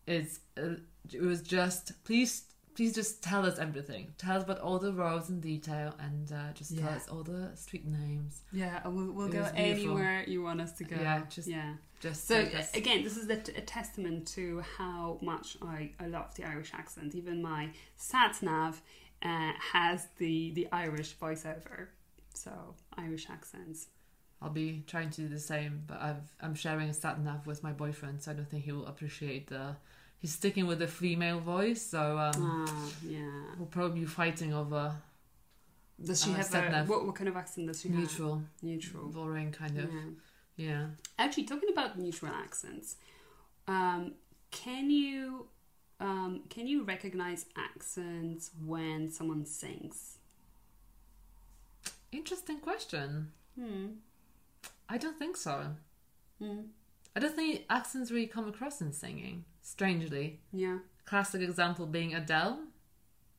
It's 0.06 0.40
uh, 0.56 0.76
it 1.12 1.20
was 1.22 1.40
just 1.42 1.92
please 2.04 2.44
please 2.74 2.94
just 2.94 3.22
tell 3.22 3.44
us 3.46 3.58
everything. 3.58 4.12
Tell 4.18 4.36
us 4.36 4.42
about 4.44 4.58
all 4.60 4.78
the 4.78 4.92
roads 4.92 5.30
in 5.30 5.40
detail 5.40 5.94
and 5.98 6.30
uh, 6.30 6.52
just 6.54 6.76
tell 6.78 6.90
us 6.90 7.08
all 7.08 7.22
the 7.22 7.50
street 7.56 7.86
names. 7.86 8.42
Yeah, 8.52 8.86
we'll, 8.86 9.12
we'll 9.12 9.28
go 9.30 9.48
anywhere 9.54 10.24
you 10.28 10.42
want 10.42 10.60
us 10.60 10.72
to 10.74 10.84
go. 10.84 10.96
Yeah, 10.96 11.22
just- 11.28 11.48
yeah. 11.48 11.74
Just 11.98 12.28
So 12.28 12.46
again, 12.74 13.02
this 13.02 13.16
is 13.16 13.30
a, 13.30 13.38
a 13.56 13.62
testament 13.62 14.28
to 14.34 14.62
how 14.76 15.18
much 15.22 15.56
I, 15.62 15.92
I 15.98 16.06
love 16.08 16.34
the 16.34 16.44
Irish 16.44 16.72
accent. 16.74 17.14
Even 17.14 17.40
my 17.40 17.70
sat 17.96 18.36
nav 18.42 18.82
uh, 19.22 19.52
has 19.72 20.06
the 20.18 20.52
the 20.52 20.68
Irish 20.72 21.16
voiceover. 21.16 21.86
So 22.34 22.52
Irish 22.98 23.28
accents. 23.30 23.86
I'll 24.42 24.50
be 24.50 24.82
trying 24.86 25.10
to 25.10 25.22
do 25.22 25.28
the 25.28 25.38
same, 25.40 25.82
but 25.86 26.00
I've 26.00 26.22
I'm 26.40 26.54
sharing 26.54 26.88
a 26.88 26.94
sat 26.94 27.18
nav 27.20 27.46
with 27.46 27.62
my 27.62 27.72
boyfriend, 27.72 28.22
so 28.22 28.30
I 28.30 28.34
don't 28.34 28.48
think 28.50 28.64
he 28.64 28.72
will 28.72 28.86
appreciate 28.86 29.48
the. 29.48 29.76
He's 30.18 30.32
sticking 30.32 30.66
with 30.66 30.78
the 30.78 30.86
female 30.86 31.40
voice, 31.40 31.82
so 31.82 32.18
um, 32.18 32.32
Ah, 32.68 32.88
yeah. 33.06 33.42
we'll 33.58 33.66
probably 33.68 34.00
be 34.00 34.06
fighting 34.06 34.52
over 34.54 34.92
Does 36.02 36.22
she 36.24 36.30
Uh, 36.30 36.34
have 36.34 36.46
sat 36.46 36.72
a 36.74 36.84
what, 36.84 37.04
what 37.06 37.14
kind 37.14 37.28
of 37.28 37.36
accent 37.36 37.66
does 37.66 37.80
she 37.80 37.88
have? 37.88 37.98
neutral, 37.98 38.42
Neutral. 38.62 39.08
boring 39.08 39.52
kind 39.52 39.78
of. 39.78 39.90
Yeah. 39.92 40.00
Yeah. 40.56 40.86
Actually, 41.18 41.44
talking 41.44 41.68
about 41.70 41.98
neutral 41.98 42.32
accents, 42.32 42.96
um, 43.68 44.14
can 44.50 44.90
you 44.90 45.46
um, 46.00 46.42
can 46.50 46.66
you 46.66 46.82
recognize 46.84 47.46
accents 47.56 48.50
when 48.66 49.10
someone 49.10 49.46
sings? 49.46 50.18
Interesting 52.12 52.58
question. 52.60 53.32
Hmm. 53.58 53.86
I 54.88 54.98
don't 54.98 55.18
think 55.18 55.36
so. 55.36 55.66
Hmm. 56.40 56.60
I 57.14 57.20
don't 57.20 57.34
think 57.34 57.64
accents 57.70 58.10
really 58.10 58.26
come 58.26 58.46
across 58.48 58.80
in 58.80 58.92
singing. 58.92 59.44
Strangely, 59.62 60.40
Yeah. 60.52 60.78
classic 61.06 61.40
example 61.42 61.86
being 61.86 62.14
Adele, 62.14 62.60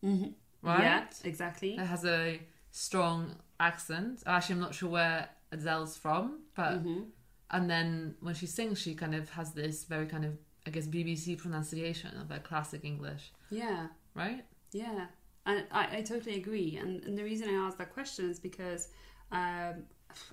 Mm-hmm. 0.03 0.31
right? 0.62 0.81
Yeah. 0.83 1.05
Exactly. 1.23 1.73
It 1.75 1.86
has 1.86 2.05
a 2.05 2.39
strong 2.71 3.36
accent. 3.60 4.23
Actually, 4.25 4.53
I'm 4.55 4.62
not 4.62 4.75
sure 4.75 4.89
where 4.89 5.29
Adele's 5.51 5.97
from, 5.97 6.41
but 6.55 6.77
hmm 6.79 7.01
and 7.49 7.69
then 7.69 8.13
when 8.19 8.36
she 8.36 8.45
sings, 8.45 8.77
she 8.77 8.93
kind 8.93 9.15
of 9.15 9.29
has 9.29 9.53
this 9.53 9.86
very 9.86 10.05
kind 10.05 10.25
of 10.25 10.38
I 10.65 10.69
guess 10.69 10.86
BBC 10.86 11.38
pronunciation 11.38 12.12
of 12.17 12.29
like 12.29 12.43
classic 12.43 12.83
English, 12.83 13.31
Yeah. 13.49 13.88
right? 14.15 14.43
Yeah, 14.73 15.05
and 15.45 15.65
I, 15.71 15.99
I 15.99 16.01
totally 16.01 16.36
agree. 16.36 16.75
And, 16.75 17.01
and 17.05 17.17
the 17.17 17.23
reason 17.23 17.47
I 17.47 17.53
asked 17.53 17.77
that 17.77 17.93
question 17.93 18.29
is 18.29 18.38
because 18.38 18.89
um, 19.31 19.83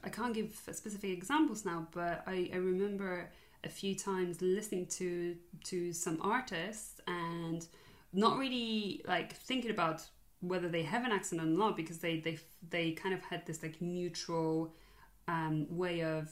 I 0.02 0.08
can't 0.08 0.32
give 0.34 0.54
specific 0.72 1.10
examples 1.10 1.64
now, 1.64 1.88
but 1.92 2.22
I, 2.26 2.50
I 2.52 2.56
remember 2.56 3.30
a 3.64 3.68
few 3.68 3.94
times 3.94 4.40
listening 4.42 4.86
to 4.86 5.36
to 5.64 5.92
some 5.92 6.18
artists 6.22 7.00
and 7.06 7.66
not 8.12 8.38
really 8.38 9.02
like 9.08 9.32
thinking 9.32 9.70
about 9.70 10.02
whether 10.40 10.68
they 10.68 10.82
have 10.82 11.04
an 11.04 11.12
accent 11.12 11.40
or 11.40 11.46
not 11.46 11.76
because 11.76 11.98
they 11.98 12.20
they 12.20 12.38
they 12.70 12.92
kind 12.92 13.14
of 13.14 13.22
had 13.22 13.44
this 13.46 13.62
like 13.62 13.80
neutral 13.80 14.74
um, 15.28 15.66
way 15.70 16.02
of 16.02 16.30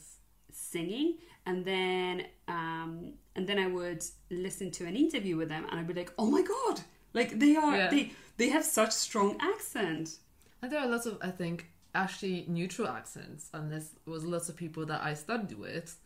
singing 0.51 1.17
and 1.47 1.65
then 1.65 2.23
um, 2.47 3.13
and 3.35 3.47
then 3.47 3.57
I 3.57 3.67
would 3.67 4.03
listen 4.29 4.69
to 4.71 4.85
an 4.85 4.95
interview 4.95 5.35
with 5.35 5.49
them 5.49 5.65
and 5.69 5.79
I'd 5.79 5.87
be 5.87 5.93
like 5.95 6.13
oh 6.19 6.29
my 6.29 6.43
god 6.43 6.81
like 7.13 7.39
they 7.39 7.55
are 7.55 7.75
Yeah. 7.75 7.89
they 7.89 8.11
they 8.37 8.49
have 8.49 8.63
such 8.63 8.91
strong 8.91 9.37
accent 9.41 10.19
And 10.61 10.71
there 10.71 10.79
are 10.79 10.87
lots 10.87 11.07
of 11.07 11.17
I 11.21 11.31
think 11.31 11.71
actually 11.93 12.45
neutral 12.47 12.87
accents, 12.87 13.49
and 13.53 13.71
there 13.71 13.81
was 14.05 14.23
lots 14.25 14.49
of 14.49 14.55
people 14.55 14.85
that 14.87 15.01
I 15.03 15.13
studied 15.13 15.57
with, 15.57 15.99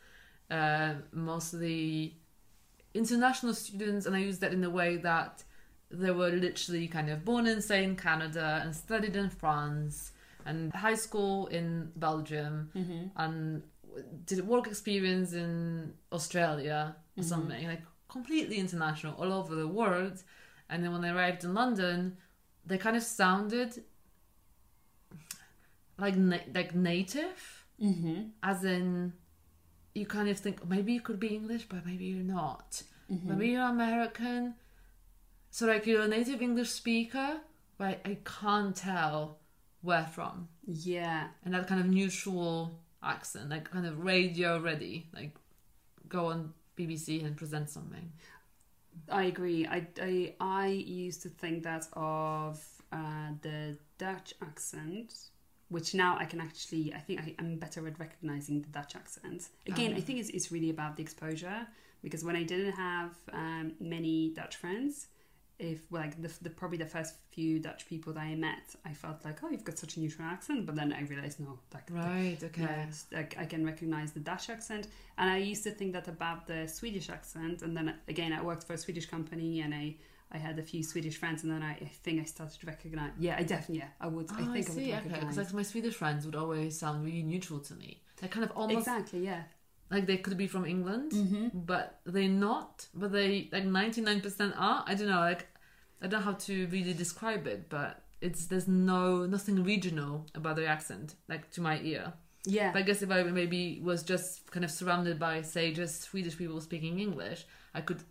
uh, 0.52 0.96
mostly 1.12 2.18
international 2.94 3.54
students, 3.54 4.06
and 4.06 4.16
I 4.16 4.20
used 4.20 4.42
that 4.42 4.54
in 4.54 4.64
a 4.64 4.70
way 4.70 4.98
that 4.98 5.44
they 5.90 6.12
were 6.12 6.30
literally 6.30 6.88
kind 6.88 7.10
of 7.10 7.24
born 7.24 7.48
in 7.48 7.62
say 7.62 7.84
in 7.84 7.96
Canada 7.96 8.62
and 8.64 8.76
studied 8.76 9.16
in 9.16 9.30
France 9.30 10.12
and 10.46 10.74
high 10.74 10.96
school 10.96 11.48
in 11.48 11.92
Belgium 11.96 12.70
and 13.16 13.64
did 14.26 14.46
work 14.46 14.68
experience 14.68 15.32
in 15.34 15.94
Australia 16.12 16.96
or 17.18 17.24
something 17.24 17.68
like 17.68 17.82
completely 18.10 18.58
international 18.58 19.14
all 19.16 19.32
over 19.32 19.56
the 19.56 19.68
world. 19.68 20.24
And 20.70 20.84
then 20.84 20.92
when 20.92 21.06
I 21.06 21.14
arrived 21.16 21.44
in 21.46 21.54
London, 21.54 22.18
they 22.66 22.78
kind 22.78 22.98
of 22.98 23.04
sounded 23.04 23.84
like 26.00 26.16
na- 26.16 26.48
like 26.54 26.76
native, 26.76 27.66
mm-hmm. 27.82 28.30
as 28.44 28.64
in 28.64 29.14
you 29.94 30.06
kind 30.06 30.30
of 30.30 30.38
think 30.38 30.68
maybe 30.68 30.94
you 30.94 31.02
could 31.02 31.20
be 31.20 31.36
English, 31.36 31.66
but 31.70 31.86
maybe 31.86 32.06
you're 32.06 32.24
not. 32.24 32.84
Maybe 33.10 33.50
you're 33.50 33.64
American, 33.64 34.56
so 35.50 35.66
like 35.66 35.86
you're 35.86 36.02
a 36.02 36.08
native 36.08 36.42
English 36.42 36.70
speaker, 36.70 37.38
but 37.78 38.02
I 38.06 38.18
can't 38.26 38.76
tell 38.76 39.40
where 39.82 40.06
from. 40.06 40.50
yeah 40.66 41.28
And 41.44 41.54
that 41.54 41.68
kind 41.68 41.80
of 41.82 41.88
neutral 41.88 42.80
accent, 43.02 43.50
like 43.50 43.70
kind 43.72 43.86
of 43.86 44.04
radio 44.04 44.60
ready, 44.60 45.10
like 45.14 45.36
go 46.08 46.28
on 46.28 46.54
BBC 46.78 47.26
and 47.26 47.36
present 47.36 47.70
something. 47.70 48.12
I 49.10 49.24
agree. 49.24 49.66
I, 49.66 49.88
I, 50.02 50.34
I 50.40 50.68
used 50.68 51.22
to 51.24 51.30
think 51.30 51.64
that 51.64 51.88
of 51.94 52.64
uh, 52.92 53.30
the 53.42 53.78
Dutch 53.98 54.34
accent, 54.42 55.14
which 55.70 55.94
now 55.94 56.18
I 56.18 56.26
can 56.26 56.40
actually, 56.40 56.94
I 56.94 57.00
think 57.00 57.20
I, 57.20 57.36
I'm 57.40 57.58
better 57.58 57.86
at 57.88 58.00
recognizing 58.00 58.62
the 58.62 58.70
Dutch 58.70 58.96
accent. 58.96 59.50
Again, 59.68 59.94
I 59.96 60.00
think 60.00 60.20
it's, 60.20 60.30
it's 60.30 60.52
really 60.52 60.70
about 60.70 60.96
the 60.96 61.04
exposure 61.04 61.68
because 62.02 62.24
when 62.24 62.36
I 62.36 62.44
didn't 62.44 62.74
have 62.74 63.16
um, 63.34 63.74
many 63.80 64.32
Dutch 64.34 64.56
friends, 64.56 65.08
if 65.60 65.92
like 65.92 66.22
the, 66.22 66.32
the 66.42 66.50
probably 66.50 66.78
the 66.78 66.86
first 66.86 67.16
few 67.32 67.60
Dutch 67.60 67.88
people 67.88 68.14
that 68.14 68.22
I 68.22 68.36
met, 68.36 68.76
I 68.86 68.94
felt 68.94 69.26
like, 69.26 69.40
oh, 69.44 69.50
you've 69.50 69.64
got 69.64 69.78
such 69.78 69.98
a 69.98 70.00
neutral 70.00 70.28
accent, 70.28 70.66
but 70.66 70.76
then 70.76 70.94
I 70.94 71.02
realized 71.02 71.40
no, 71.40 71.60
like 71.74 71.90
Right. 71.90 72.38
Okay. 72.42 72.62
Yes, 72.62 73.06
like 73.12 73.36
I 73.40 73.46
can 73.46 73.66
recognize 73.66 74.12
the 74.12 74.20
Dutch 74.20 74.50
accent, 74.50 74.88
and 75.18 75.30
I 75.30 75.38
used 75.38 75.64
to 75.64 75.72
think 75.72 75.94
that 75.94 76.08
about 76.08 76.46
the 76.46 76.68
Swedish 76.68 77.10
accent. 77.10 77.64
And 77.64 77.76
then 77.76 77.96
again, 78.08 78.34
I 78.34 78.42
worked 78.42 78.66
for 78.66 78.74
a 78.74 78.78
Swedish 78.78 79.08
company, 79.08 79.62
and 79.62 79.74
I 79.74 79.96
I 80.32 80.38
had 80.38 80.60
a 80.60 80.64
few 80.64 80.84
Swedish 80.84 81.18
friends, 81.18 81.44
and 81.44 81.52
then 81.52 81.64
I, 81.64 81.72
I 81.74 81.90
think 82.04 82.20
I 82.22 82.26
started 82.26 82.60
to 82.60 82.68
recognize. 82.68 83.12
Yeah, 83.18 83.36
I 83.40 83.44
definitely, 83.44 83.78
yeah, 83.80 83.90
I 84.02 84.08
would. 84.08 84.28
Oh, 84.30 84.34
I 84.36 84.38
think 84.38 84.50
I, 84.50 84.52
would 84.52 84.66
see. 84.66 84.82
Okay, 84.84 84.92
recognize. 84.94 85.20
because 85.22 85.38
like 85.38 85.54
my 85.54 85.64
Swedish 85.64 85.94
friends 85.96 86.26
would 86.26 86.36
always 86.36 86.78
sound 86.78 87.06
really 87.06 87.24
neutral 87.24 87.60
to 87.62 87.74
me. 87.76 88.02
They 88.20 88.28
kind 88.28 88.44
of 88.44 88.52
almost 88.52 88.80
exactly, 88.88 89.24
yeah. 89.26 89.44
like 89.90 90.06
they 90.06 90.18
could 90.18 90.38
be 90.38 90.48
from 90.48 90.66
England, 90.66 91.12
Mm-hmm. 91.14 91.48
but 91.54 92.00
they're 92.06 92.28
not. 92.28 92.88
But 92.94 93.12
they 93.12 93.50
like 93.52 93.66
ninety 93.66 94.02
nine 94.02 94.22
percent 94.22 94.54
are. 94.58 94.84
I 94.86 94.96
don't 94.96 95.08
know. 95.08 95.20
Like 95.20 95.48
I 96.02 96.08
don't 96.08 96.20
know 96.20 96.26
how 96.26 96.34
to 96.34 96.68
really 96.68 96.94
describe 96.94 97.48
it, 97.48 97.70
but 97.70 98.04
it's 98.20 98.48
there's 98.48 98.68
no 98.68 99.26
nothing 99.26 99.64
regional 99.64 100.26
about 100.36 100.56
their 100.58 100.68
accent, 100.68 101.16
like 101.30 101.50
to 101.52 101.62
my 101.62 101.80
ear. 101.82 102.14
Yeah, 102.46 102.72
But 102.72 102.80
I 102.80 102.82
guess 102.84 103.02
if 103.02 103.12
I 103.12 103.24
maybe 103.24 103.82
was 103.84 104.04
just 104.04 104.50
kind 104.52 104.64
of 104.64 104.72
surrounded 104.72 105.20
by 105.20 105.42
say 105.42 105.74
just 105.74 106.04
Swedish 106.04 106.38
people 106.38 106.62
speaking 106.62 106.98
English, 107.00 107.46
I 107.74 107.82
could 107.82 108.02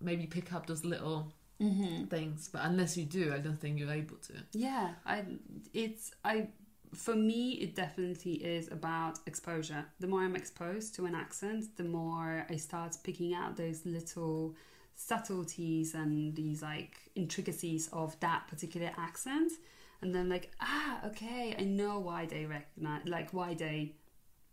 maybe 0.00 0.26
pick 0.26 0.52
up 0.54 0.66
those 0.66 0.82
little 0.84 1.32
Mm-hmm. 1.60 2.04
things. 2.04 2.50
But 2.52 2.62
unless 2.64 2.96
you 2.98 3.04
do, 3.04 3.32
I 3.32 3.38
don't 3.38 3.58
think 3.58 3.78
you're 3.78 3.90
able 3.90 4.16
to. 4.16 4.34
Yeah, 4.52 4.90
I 5.06 5.24
it's 5.72 6.12
I 6.24 6.48
for 6.94 7.14
me 7.14 7.52
it 7.52 7.74
definitely 7.74 8.34
is 8.34 8.70
about 8.70 9.20
exposure. 9.26 9.86
The 10.00 10.06
more 10.06 10.22
I'm 10.22 10.36
exposed 10.36 10.94
to 10.96 11.06
an 11.06 11.14
accent, 11.14 11.76
the 11.76 11.84
more 11.84 12.46
I 12.50 12.56
start 12.56 12.96
picking 13.02 13.34
out 13.34 13.56
those 13.56 13.86
little 13.86 14.54
subtleties 14.96 15.94
and 15.94 16.34
these 16.34 16.62
like 16.62 16.96
intricacies 17.14 17.88
of 17.92 18.18
that 18.20 18.48
particular 18.48 18.90
accent 18.96 19.52
and 20.00 20.14
then 20.14 20.28
like 20.28 20.50
ah 20.60 21.00
okay 21.04 21.54
I 21.58 21.64
know 21.64 21.98
why 21.98 22.26
they 22.26 22.46
recognize 22.46 23.06
like 23.06 23.32
why 23.32 23.54
they 23.54 23.92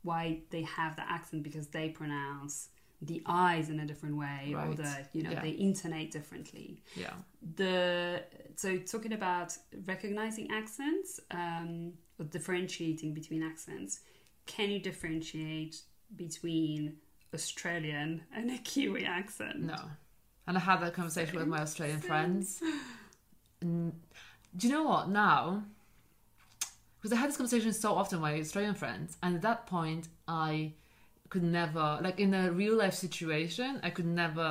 why 0.01 0.39
they 0.49 0.63
have 0.63 0.97
the 0.97 1.09
accent 1.09 1.43
because 1.43 1.67
they 1.67 1.89
pronounce 1.89 2.69
the 3.05 3.21
eyes 3.25 3.69
in 3.69 3.79
a 3.79 3.85
different 3.85 4.15
way 4.17 4.53
or 4.57 4.73
the 4.75 4.91
you 5.13 5.23
know 5.23 5.31
Yeah. 5.31 5.41
they 5.41 5.55
intonate 5.69 6.11
differently 6.11 6.81
Yeah. 6.95 7.13
the 7.55 8.23
so 8.55 8.77
talking 8.77 9.13
about 9.13 9.49
recognizing 9.85 10.51
accents 10.51 11.19
um, 11.31 11.93
or 12.19 12.25
differentiating 12.25 13.13
between 13.13 13.41
accents 13.43 14.01
can 14.45 14.69
you 14.69 14.79
differentiate 14.79 15.75
between 16.15 16.95
australian 17.33 18.21
and 18.35 18.51
a 18.51 18.57
kiwi 18.59 19.05
accent 19.05 19.59
No. 19.61 19.81
And 20.45 20.57
I 20.57 20.59
had 20.59 20.81
that 20.81 20.93
conversation 20.93 21.35
with 21.39 21.47
my 21.47 21.59
Australian 21.61 22.01
friends. 22.01 22.61
And 23.61 23.93
do 24.57 24.67
you 24.67 24.73
know 24.73 24.83
what? 24.83 25.07
Now, 25.07 25.63
because 26.97 27.13
I 27.13 27.15
had 27.21 27.29
this 27.29 27.37
conversation 27.37 27.71
so 27.71 27.93
often 27.95 28.19
with 28.21 28.29
my 28.29 28.39
Australian 28.39 28.75
friends, 28.75 29.17
and 29.23 29.35
at 29.37 29.41
that 29.43 29.67
point, 29.67 30.09
I 30.27 30.73
could 31.33 31.43
never, 31.59 31.87
like 32.05 32.19
in 32.25 32.31
a 32.33 32.51
real 32.61 32.75
life 32.83 32.93
situation, 33.07 33.69
I 33.87 33.89
could 33.95 34.05
never 34.23 34.49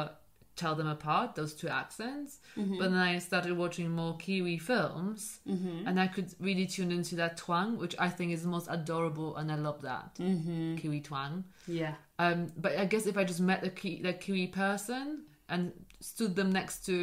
tell 0.63 0.75
them 0.75 0.89
apart, 0.97 1.35
those 1.35 1.55
two 1.61 1.69
accents. 1.83 2.31
Mm-hmm. 2.59 2.79
But 2.79 2.91
then 2.91 2.99
I 3.11 3.19
started 3.21 3.53
watching 3.57 3.89
more 3.91 4.15
Kiwi 4.25 4.59
films, 4.59 5.21
mm-hmm. 5.49 5.87
and 5.87 5.95
I 6.05 6.09
could 6.15 6.29
really 6.49 6.67
tune 6.67 6.91
into 6.99 7.15
that 7.17 7.37
twang, 7.45 7.79
which 7.83 7.95
I 8.07 8.09
think 8.17 8.33
is 8.33 8.43
the 8.43 8.49
most 8.57 8.69
adorable, 8.79 9.31
and 9.39 9.47
I 9.51 9.59
love 9.69 9.81
that 9.83 10.11
mm-hmm. 10.19 10.77
Kiwi 10.81 11.01
twang. 11.01 11.45
yeah 11.81 11.95
Um, 12.25 12.39
but 12.65 12.73
I 12.83 12.85
guess 12.93 13.07
if 13.13 13.17
I 13.17 13.25
just 13.33 13.41
met 13.41 13.61
a 13.65 13.71
Ki- 13.81 14.03
the 14.07 14.13
Kiwi 14.13 14.49
person 14.49 15.05
and 15.49 15.73
stood 16.01 16.33
them 16.39 16.51
next 16.61 16.77
to 16.87 16.95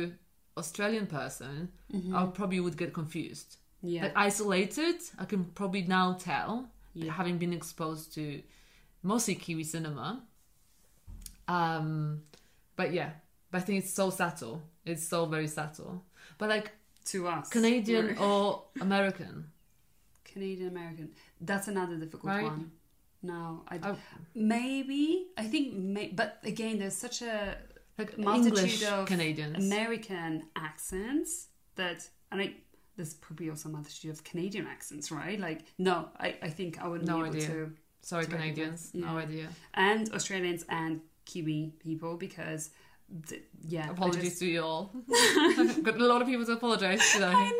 Australian 0.61 1.07
person, 1.07 1.53
I 2.17 2.25
probably 2.39 2.59
would 2.65 2.77
get 2.83 2.91
confused. 3.01 3.49
yeah 3.81 4.03
Like 4.05 4.15
isolated, 4.29 4.97
I 5.23 5.25
can 5.31 5.41
probably 5.59 5.83
now 5.99 6.07
tell, 6.31 6.51
Yeah. 6.93 7.13
having 7.19 7.37
been 7.43 7.53
exposed 7.59 8.05
to 8.17 8.23
mostly 9.03 9.35
Kiwi 9.35 9.63
cinema. 9.63 10.23
Um, 11.47 12.21
but 12.75 12.93
yeah, 12.93 13.11
but 13.51 13.59
I 13.59 13.61
think 13.61 13.83
it's 13.83 13.93
so 13.93 14.09
subtle. 14.09 14.61
It's 14.85 15.07
so 15.07 15.25
very 15.25 15.47
subtle. 15.47 16.03
But 16.37 16.49
like 16.49 16.71
to 17.05 17.27
us 17.27 17.49
Canadian 17.49 18.17
or 18.17 18.63
American, 18.81 19.45
canadian 20.25 20.67
american 20.67 21.09
that's 21.41 21.67
another 21.67 21.95
difficult 21.95 22.25
Right. 22.31 22.43
one 22.43 22.71
no 23.23 23.63
i 23.67 23.79
Oh. 23.81 23.97
maybe 24.35 25.25
i 25.35 25.43
think 25.43 25.73
may, 25.73 26.09
but 26.09 26.37
again 26.43 26.77
there's 26.77 26.95
such 26.95 27.23
a 27.23 27.57
like 27.97 28.15
multitude 28.17 28.57
English 28.59 28.83
of 28.85 29.07
Canadians. 29.07 29.65
American 29.65 30.43
accents 30.55 31.47
that, 31.75 32.07
and 32.31 32.39
I, 32.41 32.53
there's 32.95 33.15
probably 33.15 33.49
also 33.49 33.69
a 33.69 33.71
multitude 33.71 34.11
of 34.11 34.23
Canadian 34.23 34.67
accents, 34.67 35.11
right? 35.11 35.37
Like, 35.39 35.61
no, 35.77 36.07
I, 36.17 36.35
I 36.41 36.49
think 36.49 36.79
I 36.81 36.87
wouldn't 36.87 37.09
No 37.09 37.17
be 37.23 37.27
able 37.27 37.35
idea. 37.35 37.47
to. 37.49 37.71
Sorry, 38.01 38.25
Canadians. 38.25 38.91
No 38.93 39.07
yeah. 39.17 39.23
idea. 39.23 39.47
And 39.73 40.11
Australians 40.13 40.65
and 40.69 41.01
Kiwi 41.25 41.73
people 41.79 42.15
because, 42.17 42.71
th- 43.27 43.43
yeah. 43.67 43.89
Apologies 43.91 44.23
just- 44.23 44.39
to 44.39 44.47
you 44.47 44.61
all. 44.63 44.91
Got 45.83 45.95
a 45.95 46.05
lot 46.05 46.21
of 46.21 46.27
people 46.27 46.45
to 46.45 46.53
apologize 46.53 47.01
today. 47.13 47.25
I 47.33 47.51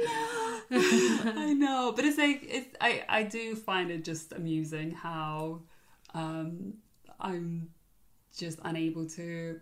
know, 0.72 1.32
I 1.42 1.54
know, 1.54 1.94
but 1.96 2.06
it's 2.06 2.18
like 2.18 2.46
it's. 2.48 2.76
I 2.80 3.04
I 3.10 3.24
do 3.24 3.56
find 3.56 3.92
it 3.92 4.04
just 4.04 4.34
amusing 4.34 4.92
how, 4.92 5.62
um, 6.14 6.76
I'm 7.20 7.70
just 8.38 8.60
unable 8.64 9.08
to 9.10 9.60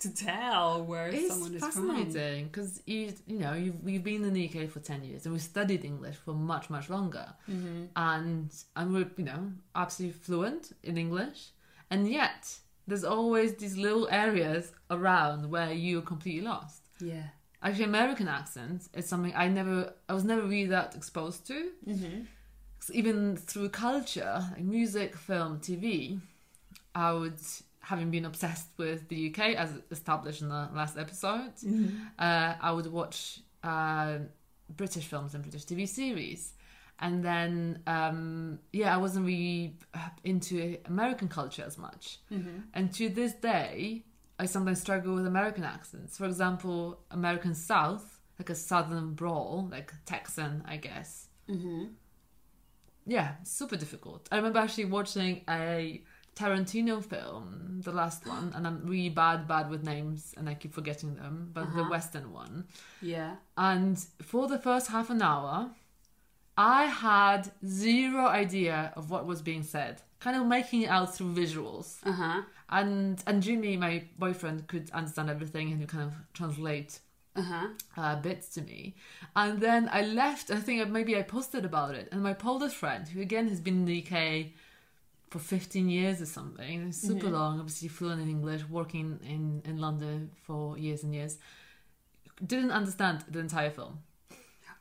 to 0.00 0.14
tell 0.14 0.84
where 0.84 1.08
It's 1.08 1.28
someone 1.28 1.54
is 1.54 1.60
from. 1.60 1.70
fascinating 1.72 2.46
because 2.48 2.82
you 2.86 3.12
you 3.26 3.38
know 3.38 3.54
you've, 3.54 3.82
we've 3.82 4.04
been 4.04 4.24
in 4.24 4.32
the 4.34 4.44
UK 4.48 4.68
for 4.68 4.80
ten 4.80 5.02
years 5.02 5.24
and 5.24 5.32
we 5.32 5.40
studied 5.40 5.84
English 5.84 6.16
for 6.16 6.34
much 6.34 6.68
much 6.70 6.90
longer, 6.90 7.26
Mm-hmm. 7.50 7.84
and 7.96 8.50
and 8.76 8.92
we're 8.94 9.10
you 9.16 9.24
know 9.24 9.52
absolutely 9.74 10.18
fluent 10.18 10.72
in 10.82 10.98
English, 10.98 11.48
and 11.90 12.08
yet 12.10 12.58
there's 12.88 13.04
always 13.04 13.54
these 13.56 13.76
little 13.76 14.06
areas 14.10 14.70
around 14.90 15.50
where 15.50 15.72
you're 15.72 16.02
completely 16.02 16.42
lost. 16.42 16.82
Yeah. 17.00 17.28
Actually, 17.62 17.84
American 17.86 18.28
accents 18.28 18.88
is 18.94 19.06
something 19.08 19.32
I 19.34 19.48
never 19.48 19.94
I 20.08 20.12
was 20.14 20.24
never 20.24 20.42
really 20.42 20.66
that 20.66 20.94
exposed 20.94 21.46
to. 21.48 21.70
Mm-hmm. 21.88 22.20
even 22.92 23.36
through 23.36 23.70
culture, 23.70 24.44
like 24.52 24.62
music, 24.78 25.16
film, 25.16 25.58
TV, 25.58 26.20
I 26.94 27.12
would, 27.12 27.40
having 27.90 28.10
been 28.10 28.24
obsessed 28.24 28.68
with 28.78 29.00
the 29.08 29.18
UK, 29.28 29.40
as 29.62 29.70
established 29.90 30.40
in 30.44 30.48
the 30.48 30.68
last 30.80 30.94
episode, 31.04 31.52
uh, 32.18 32.54
I 32.68 32.70
would 32.76 32.88
watch 33.00 33.40
uh, 33.62 34.18
British 34.80 35.06
films 35.12 35.34
and 35.34 35.42
British 35.46 35.64
TV 35.70 35.86
series. 36.00 36.42
And 36.98 37.22
then, 37.30 37.82
um, 37.86 38.58
yeah, 38.72 38.90
I 38.96 38.98
wasn't 39.06 39.26
really 39.26 39.78
into 40.24 40.78
American 40.86 41.28
culture 41.28 41.64
as 41.70 41.76
much. 41.86 42.04
Mm-hmm. 42.32 42.58
And 42.74 42.84
to 42.94 43.04
this 43.20 43.34
day, 43.34 44.04
I 44.42 44.46
sometimes 44.46 44.80
struggle 44.80 45.14
with 45.14 45.26
American 45.26 45.64
accents. 45.64 46.16
For 46.18 46.26
example, 46.32 47.00
American 47.10 47.54
South, 47.54 48.06
like 48.38 48.50
a 48.50 48.54
Southern 48.54 49.14
brawl, 49.14 49.68
like 49.70 49.92
Texan, 50.06 50.52
I 50.66 50.76
guess 50.88 51.28
Mm-hmm. 51.48 51.84
yeah, 53.06 53.34
super 53.44 53.76
difficult. 53.76 54.28
I 54.32 54.36
remember 54.36 54.58
actually 54.58 54.86
watching 54.86 55.42
a 55.48 56.02
Tarantino 56.36 57.02
film, 57.02 57.80
the 57.82 57.92
last 57.92 58.26
one, 58.26 58.52
and 58.54 58.66
I'm 58.66 58.86
really 58.86 59.08
bad, 59.08 59.48
bad 59.48 59.70
with 59.70 59.82
names, 59.84 60.34
and 60.36 60.48
I 60.48 60.54
keep 60.54 60.72
forgetting 60.74 61.14
them, 61.16 61.50
but 61.54 61.64
the 61.74 61.80
Uh-huh. 61.80 61.90
Western 61.90 62.30
one. 62.32 62.66
Yeah. 63.00 63.36
And 63.56 63.98
for 64.22 64.46
the 64.46 64.58
first 64.58 64.88
half 64.88 65.08
an 65.10 65.22
hour, 65.22 65.70
I 66.58 66.84
had 66.86 67.50
zero 67.66 68.26
idea 68.26 68.92
of 68.96 69.10
what 69.10 69.26
was 69.26 69.40
being 69.42 69.62
said, 69.62 70.02
kind 70.20 70.36
of 70.36 70.46
making 70.46 70.82
it 70.82 70.88
out 70.90 71.14
through 71.14 71.34
visuals. 71.34 71.98
Uh 72.04 72.12
huh. 72.12 72.42
And 72.68 73.22
and 73.26 73.42
Jimmy, 73.42 73.76
my 73.76 74.04
boyfriend, 74.18 74.66
could 74.66 74.90
understand 74.90 75.30
everything 75.30 75.70
and 75.72 75.80
he 75.80 75.86
kind 75.86 76.04
of 76.04 76.14
translate 76.34 77.00
Uh 77.36 77.42
huh. 77.42 77.66
uh, 77.96 78.16
bits 78.20 78.48
to 78.54 78.60
me. 78.62 78.94
And 79.34 79.60
then 79.60 79.88
I 79.92 80.02
left, 80.02 80.50
I 80.50 80.60
think 80.60 80.88
maybe 80.90 81.16
I 81.16 81.22
posted 81.22 81.64
about 81.64 81.94
it. 81.94 82.08
And 82.12 82.22
my 82.22 82.32
Polish 82.34 82.72
friend, 82.74 83.06
who 83.08 83.20
again 83.20 83.48
has 83.48 83.60
been 83.60 83.76
in 83.80 83.84
the 83.84 83.98
UK 84.04 84.52
for 85.30 85.38
15 85.38 85.88
years 85.88 86.20
or 86.22 86.26
something, 86.26 86.92
super 86.92 87.28
long, 87.28 87.58
obviously 87.58 87.88
fluent 87.88 88.20
in 88.20 88.28
English, 88.28 88.62
working 88.68 89.18
in, 89.24 89.62
in 89.64 89.78
London 89.78 90.30
for 90.42 90.78
years 90.78 91.02
and 91.02 91.14
years, 91.14 91.38
didn't 92.44 92.70
understand 92.70 93.24
the 93.30 93.40
entire 93.40 93.70
film. 93.70 93.98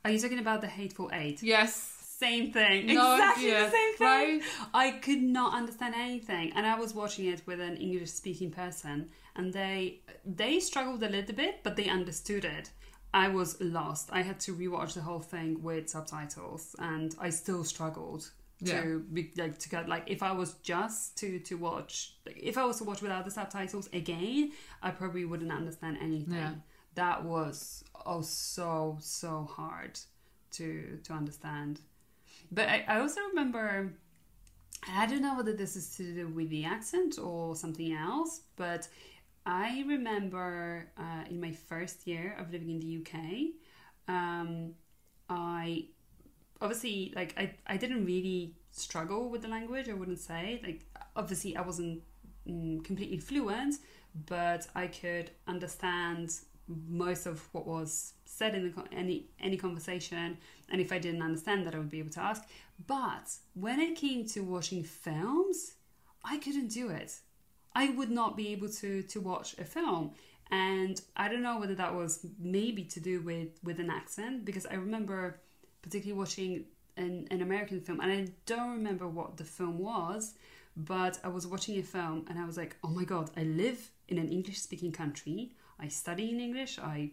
Are 0.03 0.11
you 0.11 0.19
talking 0.19 0.39
about 0.39 0.61
the 0.61 0.67
Hateful 0.67 1.09
Eight? 1.13 1.41
Yes. 1.41 1.91
Same 2.17 2.53
thing. 2.53 2.85
No 2.87 3.15
exactly 3.15 3.49
the 3.49 3.69
same 3.69 3.95
thing. 3.95 4.07
right? 4.07 4.41
I 4.73 4.91
could 4.91 5.21
not 5.21 5.53
understand 5.53 5.95
anything, 5.97 6.53
and 6.55 6.65
I 6.65 6.79
was 6.79 6.93
watching 6.93 7.25
it 7.25 7.41
with 7.45 7.59
an 7.59 7.75
English-speaking 7.75 8.51
person, 8.51 9.09
and 9.35 9.51
they 9.51 9.99
they 10.23 10.61
struggled 10.61 11.03
a 11.03 11.09
little 11.09 11.35
bit, 11.35 11.59
but 11.63 11.75
they 11.75 11.89
understood 11.89 12.45
it. 12.45 12.69
I 13.13 13.27
was 13.27 13.59
lost. 13.59 14.09
I 14.13 14.21
had 14.21 14.39
to 14.41 14.55
rewatch 14.55 14.93
the 14.93 15.01
whole 15.01 15.19
thing 15.19 15.61
with 15.61 15.89
subtitles, 15.89 16.73
and 16.79 17.13
I 17.19 17.31
still 17.31 17.65
struggled 17.65 18.31
to 18.63 18.65
Yeah. 18.65 18.97
be 19.13 19.31
like 19.37 19.57
to 19.59 19.69
get 19.69 19.89
like 19.89 20.03
if 20.07 20.23
I 20.23 20.31
was 20.31 20.53
just 20.63 21.17
to 21.17 21.39
to 21.39 21.55
watch 21.55 22.15
like, 22.25 22.37
if 22.41 22.57
I 22.57 22.65
was 22.65 22.77
to 22.77 22.83
watch 22.85 23.01
without 23.01 23.25
the 23.25 23.31
subtitles 23.31 23.89
again, 23.93 24.51
I 24.81 24.91
probably 24.91 25.25
wouldn't 25.25 25.51
understand 25.51 25.97
anything. 26.01 26.33
Yeah. 26.35 26.53
That 26.95 27.25
was 27.25 27.83
oh 28.05 28.21
so 28.21 28.97
so 29.01 29.43
hard 29.51 29.99
to 30.51 30.99
to 31.03 31.13
understand. 31.13 31.81
But 32.51 32.69
I, 32.69 32.85
I 32.87 32.99
also 32.99 33.21
remember 33.29 33.93
I 34.87 35.05
don't 35.07 35.21
know 35.21 35.35
whether 35.35 35.53
this 35.53 35.75
is 35.75 35.95
to 35.97 36.03
do 36.13 36.27
with 36.27 36.49
the 36.49 36.63
accent 36.65 37.17
or 37.19 37.55
something 37.55 37.91
else, 37.93 38.41
but 38.55 38.87
I 39.45 39.83
remember 39.87 40.87
uh, 40.97 41.23
in 41.29 41.39
my 41.41 41.51
first 41.51 42.07
year 42.07 42.35
of 42.39 42.51
living 42.51 42.69
in 42.69 42.79
the 42.79 42.97
UK, 43.01 43.15
um, 44.07 44.73
I 45.29 45.87
obviously 46.61 47.13
like 47.15 47.33
I, 47.37 47.53
I 47.67 47.77
didn't 47.77 48.05
really 48.05 48.55
struggle 48.71 49.29
with 49.29 49.41
the 49.41 49.47
language. 49.47 49.89
I 49.89 49.93
wouldn't 49.93 50.19
say. 50.19 50.61
Like 50.63 50.81
obviously 51.15 51.55
I 51.55 51.61
wasn't 51.61 52.03
mm, 52.47 52.83
completely 52.83 53.17
fluent, 53.17 53.75
but 54.25 54.67
I 54.75 54.87
could 54.87 55.31
understand 55.47 56.33
most 56.87 57.27
of 57.27 57.47
what 57.51 57.67
was 57.67 58.13
said 58.25 58.55
in 58.55 58.73
the, 58.73 58.83
any 58.91 59.27
any 59.39 59.55
conversation 59.55 60.35
and 60.71 60.81
if 60.81 60.91
i 60.91 60.97
didn't 60.97 61.21
understand 61.21 61.63
that 61.63 61.75
i 61.75 61.77
would 61.77 61.91
be 61.91 61.99
able 61.99 62.09
to 62.09 62.21
ask. 62.21 62.43
But 62.87 63.31
when 63.53 63.79
it 63.79 63.95
came 63.95 64.25
to 64.29 64.39
watching 64.41 64.83
films 64.83 65.75
i 66.25 66.37
couldn't 66.37 66.69
do 66.69 66.89
it. 66.89 67.19
I 67.73 67.89
would 67.89 68.09
not 68.09 68.35
be 68.35 68.49
able 68.49 68.69
to 68.69 69.03
to 69.03 69.21
watch 69.21 69.55
a 69.57 69.65
film. 69.65 70.11
And 70.51 71.01
I 71.17 71.27
don't 71.27 71.41
know 71.41 71.59
whether 71.59 71.75
that 71.75 71.93
was 71.93 72.25
maybe 72.39 72.83
to 72.85 72.99
do 72.99 73.21
with 73.21 73.49
with 73.63 73.79
an 73.79 73.89
accent 73.89 74.45
because 74.45 74.65
I 74.65 74.75
remember 74.75 75.39
particularly 75.85 76.17
watching 76.23 76.51
an, 76.97 77.27
an 77.31 77.41
American 77.41 77.79
film 77.85 77.99
and 78.03 78.11
I 78.11 78.21
don't 78.51 78.71
remember 78.79 79.07
what 79.07 79.37
the 79.37 79.43
film 79.57 79.77
was, 79.77 80.33
but 80.75 81.19
I 81.23 81.29
was 81.37 81.45
watching 81.53 81.77
a 81.79 81.83
film 81.83 82.25
and 82.27 82.35
I 82.39 82.45
was 82.49 82.57
like, 82.57 82.73
oh 82.83 82.89
my 82.99 83.05
god, 83.13 83.27
I 83.37 83.43
live 83.43 83.79
in 84.11 84.17
an 84.17 84.29
English 84.37 84.59
speaking 84.67 84.91
country. 84.91 85.39
I 85.79 85.87
study 85.89 86.25
in 86.33 86.39
English. 86.47 86.73
I 86.79 87.11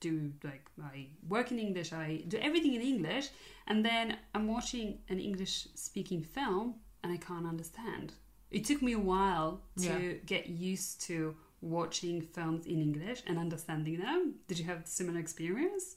do 0.00 0.32
like 0.44 0.64
I 0.82 1.06
work 1.28 1.50
in 1.52 1.58
English. 1.58 1.92
I 1.92 2.08
do 2.28 2.38
everything 2.38 2.74
in 2.74 2.82
English, 2.82 3.26
and 3.66 3.84
then 3.84 4.16
I'm 4.34 4.46
watching 4.56 4.98
an 5.08 5.18
English 5.18 5.68
speaking 5.74 6.22
film 6.22 6.66
and 7.02 7.12
I 7.12 7.18
can't 7.28 7.46
understand. 7.46 8.06
It 8.50 8.64
took 8.64 8.80
me 8.82 8.92
a 8.94 8.98
while 9.12 9.60
to 9.86 9.94
Yeah. 10.02 10.12
get 10.34 10.44
used 10.48 10.92
to 11.08 11.36
watching 11.60 12.16
films 12.22 12.66
in 12.66 12.80
English 12.80 13.20
and 13.26 13.38
understanding 13.38 13.98
them. 14.06 14.20
Did 14.48 14.58
you 14.60 14.64
have 14.72 14.80
similar 14.86 15.18
experience? 15.20 15.96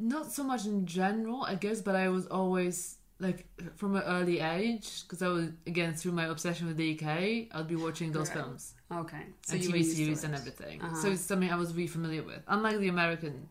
Not 0.00 0.32
so 0.32 0.42
much 0.42 0.64
in 0.66 0.86
general, 0.86 1.42
I 1.44 1.54
guess, 1.56 1.80
but 1.82 1.94
I 1.94 2.08
was 2.08 2.26
always 2.26 2.96
like 3.18 3.46
from 3.76 3.96
an 3.96 4.02
early 4.04 4.40
age 4.40 5.02
because 5.02 5.20
I 5.20 5.28
was 5.28 5.48
again 5.66 5.92
through 5.94 6.12
my 6.12 6.24
obsession 6.26 6.66
with 6.68 6.78
the 6.78 6.88
UK. 6.98 7.48
I'd 7.52 7.68
be 7.68 7.76
watching 7.76 8.10
those 8.12 8.28
Right. 8.28 8.38
films 8.38 8.74
Okay, 8.90 9.24
so 9.42 9.54
and 9.54 9.62
TV 9.62 9.84
series 9.84 10.24
and 10.24 10.34
everything. 10.34 10.80
Uh-huh. 10.80 10.94
So 11.02 11.10
it's 11.10 11.20
something 11.22 11.50
I 11.50 11.56
was 11.56 11.74
really 11.74 11.86
familiar 11.86 12.22
with. 12.22 12.42
Unlike 12.48 12.78
the 12.80 12.88
American 12.88 13.48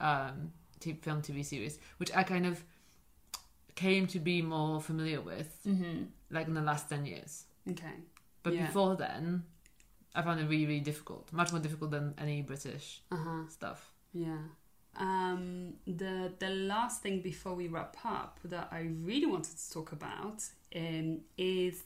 um, 0.00 0.50
t- 0.80 0.94
film 1.02 1.22
TV 1.22 1.44
series, 1.44 1.78
which 1.98 2.10
I 2.16 2.24
kind 2.24 2.46
of 2.46 2.64
came 3.76 4.06
to 4.08 4.18
be 4.18 4.42
more 4.42 4.80
familiar 4.80 5.20
with, 5.20 5.50
Mhm. 5.64 6.08
like 6.30 6.46
in 6.48 6.54
the 6.54 6.60
last 6.62 6.88
ten 6.88 7.06
years. 7.06 7.44
Okay. 7.70 7.94
But 8.42 8.54
Yeah. 8.54 8.66
before 8.66 8.96
then, 8.96 9.44
I 10.16 10.22
found 10.22 10.40
it 10.40 10.48
really, 10.48 10.66
really 10.66 10.80
difficult. 10.80 11.32
Much 11.32 11.52
more 11.52 11.60
difficult 11.60 11.90
than 11.92 12.14
any 12.18 12.42
British 12.42 13.02
Uh 13.12 13.16
huh. 13.16 13.48
stuff. 13.48 13.94
Yeah. 14.12 14.42
Um, 14.96 15.74
the 15.86 16.32
the 16.38 16.50
last 16.50 17.02
thing 17.02 17.22
before 17.22 17.54
we 17.54 17.68
wrap 17.68 17.96
up 18.04 18.38
that 18.44 18.68
I 18.70 18.88
really 19.02 19.26
wanted 19.26 19.56
to 19.56 19.72
talk 19.72 19.92
about 19.92 20.42
um, 20.76 21.20
is 21.38 21.82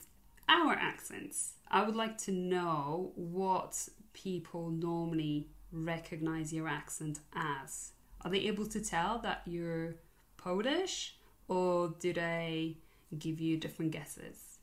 our 0.49 0.73
accents. 0.73 1.53
I 1.69 1.83
would 1.83 1.95
like 1.95 2.17
to 2.19 2.31
know 2.31 3.11
what 3.15 3.89
people 4.13 4.69
normally 4.69 5.47
recognize 5.71 6.53
your 6.53 6.67
accent 6.67 7.19
as. 7.33 7.91
Are 8.21 8.31
they 8.31 8.39
able 8.39 8.65
to 8.67 8.81
tell 8.81 9.19
that 9.19 9.41
you're 9.45 9.95
Polish, 10.37 11.15
or 11.47 11.93
do 11.99 12.13
they 12.13 12.77
give 13.17 13.39
you 13.39 13.57
different 13.57 13.91
guesses? 13.91 14.59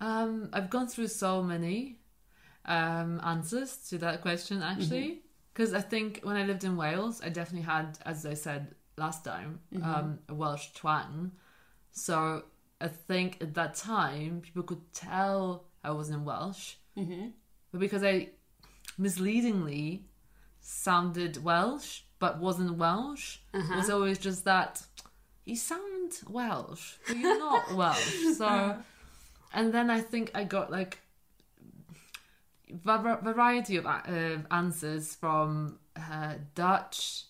Um, 0.00 0.48
I've 0.52 0.70
gone 0.70 0.86
through 0.86 1.08
so 1.08 1.42
many 1.42 1.98
um, 2.64 3.20
answers 3.24 3.76
to 3.88 3.98
that 3.98 4.22
question 4.22 4.62
actually, 4.62 5.22
because 5.60 5.74
I 5.74 5.82
think 5.82 6.20
when 6.22 6.36
I 6.36 6.44
lived 6.44 6.64
in 6.64 6.74
Wales, 6.76 7.20
I 7.22 7.28
definitely 7.28 7.66
had, 7.66 7.98
as 8.06 8.24
I 8.24 8.32
said 8.32 8.74
last 8.96 9.24
time, 9.26 9.60
um, 9.82 10.18
a 10.28 10.34
Welsh 10.34 10.68
twang. 10.74 11.32
So 11.92 12.44
I 12.80 12.88
think 12.88 13.38
at 13.42 13.52
that 13.54 13.74
time 13.74 14.40
people 14.40 14.62
could 14.62 14.84
tell 14.94 15.64
I 15.84 15.90
was 15.90 16.08
in 16.10 16.24
Welsh, 16.24 16.76
Mm-hmm. 16.96 17.26
but 17.70 17.80
because 17.80 18.02
I 18.02 18.30
misleadingly 18.98 20.04
sounded 20.60 21.42
Welsh 21.44 22.02
but 22.18 22.38
wasn't 22.38 22.76
Welsh, 22.76 23.38
it 23.54 23.76
was 23.76 23.88
always 23.90 24.18
just 24.18 24.44
that 24.44 24.82
you 25.44 25.56
sound 25.56 26.20
Welsh, 26.28 26.94
but 27.06 27.16
you're 27.16 27.38
not 27.38 27.74
Welsh. 27.80 28.14
So, 28.36 28.76
and 29.54 29.72
then 29.74 29.88
I 29.90 30.00
think 30.00 30.30
I 30.34 30.44
got 30.44 30.70
like 30.70 30.98
variety 32.72 33.76
of 33.76 33.86
uh, 33.86 34.38
answers 34.50 35.14
from 35.14 35.78
uh, 35.96 36.34
Dutch 36.54 37.24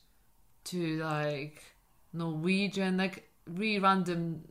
to 0.64 0.98
like 0.98 1.62
Norwegian, 2.12 2.96
like 2.96 3.28
really 3.46 3.78
random, 3.78 4.42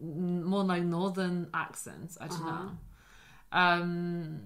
more 0.00 0.64
like 0.64 0.82
northern 0.82 1.48
accents. 1.54 2.16
I 2.20 2.28
don't 2.28 2.40
Uh-huh. 2.42 2.64
know. 2.64 2.78
Um, 3.52 4.40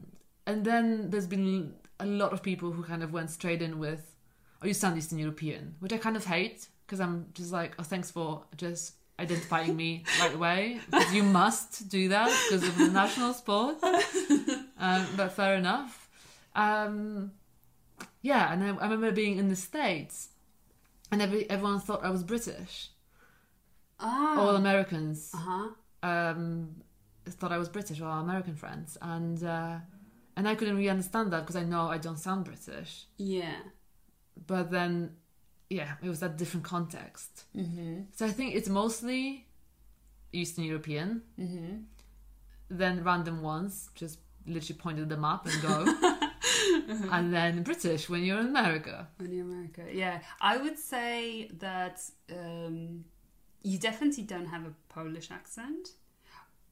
and 0.46 0.64
then 0.64 1.11
there's 1.11 1.26
been 1.26 1.74
a 1.98 2.06
lot 2.06 2.33
of 2.33 2.42
people 2.42 2.72
who 2.72 2.83
kind 2.83 3.02
of 3.02 3.12
went 3.12 3.30
straight 3.30 3.62
in 3.62 3.78
with, 3.78 4.14
"Oh, 4.62 4.66
you 4.66 4.74
sound 4.74 4.96
Eastern 4.98 5.18
European," 5.18 5.76
which 5.80 5.92
I 5.92 5.98
kind 5.98 6.16
of 6.16 6.24
hate 6.24 6.68
because 6.87 7.00
I'm 7.00 7.26
just 7.35 7.52
like, 7.52 7.74
"Oh, 7.78 7.83
thanks 7.83 8.11
for 8.11 8.44
just 8.56 8.94
identifying 9.18 9.76
me 9.76 10.04
right 10.20 10.35
away 10.35 10.80
because 10.90 11.12
you 11.14 11.22
must 11.22 11.88
do 11.88 12.09
that 12.09 12.28
because 12.48 12.66
of 12.66 12.76
the 12.78 12.88
national 12.88 13.35
sport." 13.35 13.76
um, 14.80 15.06
but 15.16 15.32
fair 15.32 15.54
enough. 15.56 16.08
Um, 16.56 17.32
yeah, 18.22 18.52
and 18.52 18.62
I, 18.64 18.68
I 18.68 18.84
remember 18.84 19.12
being 19.12 19.38
in 19.38 19.48
the 19.48 19.56
states, 19.56 20.30
and 21.12 21.22
every, 21.22 21.48
everyone 21.48 21.80
thought 21.80 22.04
I 22.04 22.10
was 22.10 22.22
British. 22.24 22.88
Ah. 24.00 24.38
All 24.40 24.56
Americans 24.56 25.30
Uh 25.34 25.38
huh. 25.38 25.68
um, 26.02 26.76
thought 27.26 27.52
I 27.52 27.58
was 27.58 27.68
British, 27.68 28.00
or 28.00 28.06
our 28.06 28.22
American 28.22 28.56
friends, 28.56 28.96
and 29.00 29.42
uh, 29.44 29.76
and 30.36 30.48
I 30.48 30.54
couldn't 30.54 30.76
really 30.76 30.88
understand 30.90 31.32
that 31.32 31.40
because 31.40 31.56
I 31.56 31.64
know 31.64 31.88
I 31.88 31.98
don't 31.98 32.18
sound 32.18 32.44
British. 32.44 33.06
Yeah. 33.18 33.56
But 34.46 34.70
then, 34.70 35.16
yeah, 35.68 35.94
it 36.02 36.08
was 36.08 36.20
that 36.20 36.38
different 36.38 36.64
context. 36.64 37.44
Mm-hmm. 37.54 38.02
So 38.16 38.24
I 38.26 38.30
think 38.30 38.54
it's 38.54 38.68
mostly 38.70 39.46
Eastern 40.32 40.64
European, 40.64 41.22
Mm-hmm. 41.38 41.72
then 42.70 43.04
random 43.04 43.42
ones, 43.42 43.90
just 43.94 44.18
literally 44.46 44.79
pointed 44.79 45.03
at 45.03 45.09
the 45.09 45.16
map 45.16 45.46
and 45.46 45.62
go, 45.62 45.76
and 47.12 47.33
then 47.33 47.62
British 47.62 48.09
when 48.09 48.22
you're 48.24 48.40
in 48.40 48.46
America. 48.46 49.09
When 49.18 49.33
you're 49.33 49.44
America, 49.44 49.83
yeah, 49.92 50.20
I 50.40 50.57
would 50.57 50.79
say 50.79 51.50
that 51.59 52.00
um, 52.33 53.05
you 53.62 53.79
definitely 53.79 54.24
don't 54.24 54.46
have 54.46 54.64
a 54.64 54.72
Polish 54.88 55.31
accent. 55.31 55.90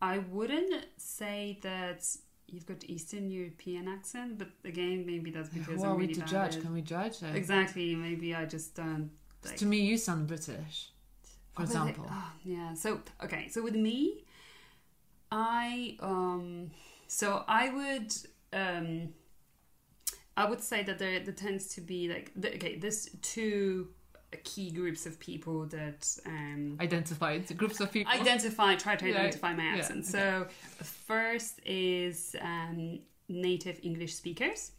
I 0.00 0.18
wouldn't 0.18 0.86
say 0.96 1.58
that 1.62 2.06
you've 2.46 2.66
got 2.66 2.84
Eastern 2.84 3.30
European 3.30 3.88
accent, 3.88 4.38
but 4.38 4.48
again, 4.64 5.04
maybe 5.04 5.30
that's 5.30 5.48
because 5.50 5.80
Who 5.80 5.84
I'm 5.84 5.90
are 5.90 5.94
we 5.96 6.02
really 6.02 6.14
to 6.14 6.20
bad 6.20 6.28
judge? 6.28 6.56
at- 6.56 6.62
Can 6.62 6.72
we 6.72 6.82
judge? 6.82 7.22
Uh, 7.22 7.26
Exactly. 7.34 7.94
Maybe 7.94 8.34
I 8.34 8.44
just 8.46 8.74
don't. 8.74 9.10
Like, 9.44 9.56
To 9.58 9.66
me, 9.66 9.80
you 9.80 9.96
sound 9.98 10.26
British, 10.28 10.90
for 11.54 11.62
Oh, 11.62 11.64
example. 11.64 12.06
oh, 12.08 12.32
yeah. 12.44 12.74
So 12.74 13.00
okay. 13.24 13.48
So 13.48 13.62
with 13.62 13.74
me, 13.76 14.24
I 15.30 15.96
um. 16.00 16.70
So 17.08 17.44
I 17.48 17.70
would 17.70 18.14
um. 18.52 19.08
I 20.36 20.48
would 20.48 20.60
say 20.60 20.84
that 20.84 20.98
there 21.00 21.18
there 21.18 21.34
tends 21.34 21.66
to 21.74 21.80
be 21.80 22.08
like 22.08 22.30
the, 22.36 22.54
okay. 22.54 22.76
There's 22.76 23.08
two 23.22 23.88
key 24.44 24.70
groups 24.70 25.06
of 25.06 25.18
people 25.18 25.64
that 25.66 26.06
um 26.26 26.76
Identified 26.80 27.56
groups 27.56 27.80
of 27.80 27.90
people. 27.90 28.12
identify 28.12 28.76
try 28.76 28.94
to 28.94 29.08
Yeah, 29.08 29.18
identify 29.18 29.52
my 29.54 29.64
yeah, 29.64 29.74
accent. 29.78 30.00
okay. 30.00 30.10
So 30.16 30.46
first 30.84 31.60
is 31.66 32.36
um, 32.40 33.00
native 33.28 33.80
English 33.82 34.14
speakers, 34.14 34.72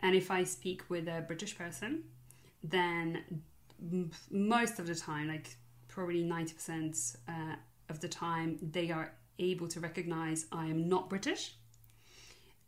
and 0.00 0.16
if 0.16 0.30
I 0.30 0.42
speak 0.44 0.82
with 0.88 1.06
a 1.06 1.20
British 1.20 1.56
person, 1.56 2.02
then 2.64 3.22
m- 3.80 4.10
most 4.30 4.78
of 4.80 4.86
the 4.86 4.94
time, 4.96 5.28
like 5.28 5.56
probably 5.86 6.24
ninety 6.24 6.54
percent 6.54 6.96
uh, 7.28 7.54
of 7.88 8.00
the 8.00 8.08
time, 8.08 8.58
they 8.72 8.90
are 8.90 9.12
able 9.38 9.68
to 9.68 9.80
recognize 9.80 10.46
I 10.52 10.66
am 10.66 10.88
not 10.88 11.08
British, 11.08 11.54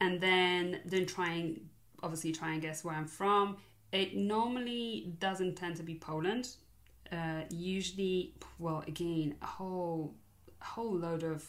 and 0.01 0.21
then 0.21 0.81
then 0.85 1.07
trying 1.07 1.69
obviously 2.03 2.33
try 2.33 2.53
and 2.53 2.63
guess 2.63 2.85
where 2.85 2.95
I'm 2.95 3.07
from. 3.07 3.57
It 3.93 4.17
normally 4.17 5.15
doesn't 5.19 5.57
tend 5.57 5.77
to 5.77 5.83
be 5.83 5.95
Poland. 5.97 6.49
Uh, 7.13 7.43
usually 7.51 8.35
well 8.59 8.85
again 8.87 9.35
a 9.43 9.47
whole 9.47 10.15
a 10.61 10.65
whole 10.65 10.95
load 10.97 11.23
of 11.25 11.45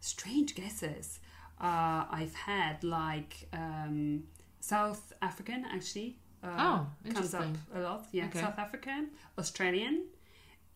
strange 0.00 0.54
guesses. 0.54 1.20
Uh, 1.60 2.04
I've 2.10 2.34
had 2.34 2.82
like 2.84 3.48
um, 3.52 4.24
South 4.60 5.12
African 5.22 5.64
actually 5.70 6.18
uh, 6.42 6.48
Oh, 6.58 6.86
comes 7.12 7.34
up 7.34 7.46
a 7.74 7.80
lot. 7.80 8.06
Yeah 8.12 8.26
Okay. 8.26 8.40
South 8.40 8.58
African 8.58 9.10
Australian 9.38 10.04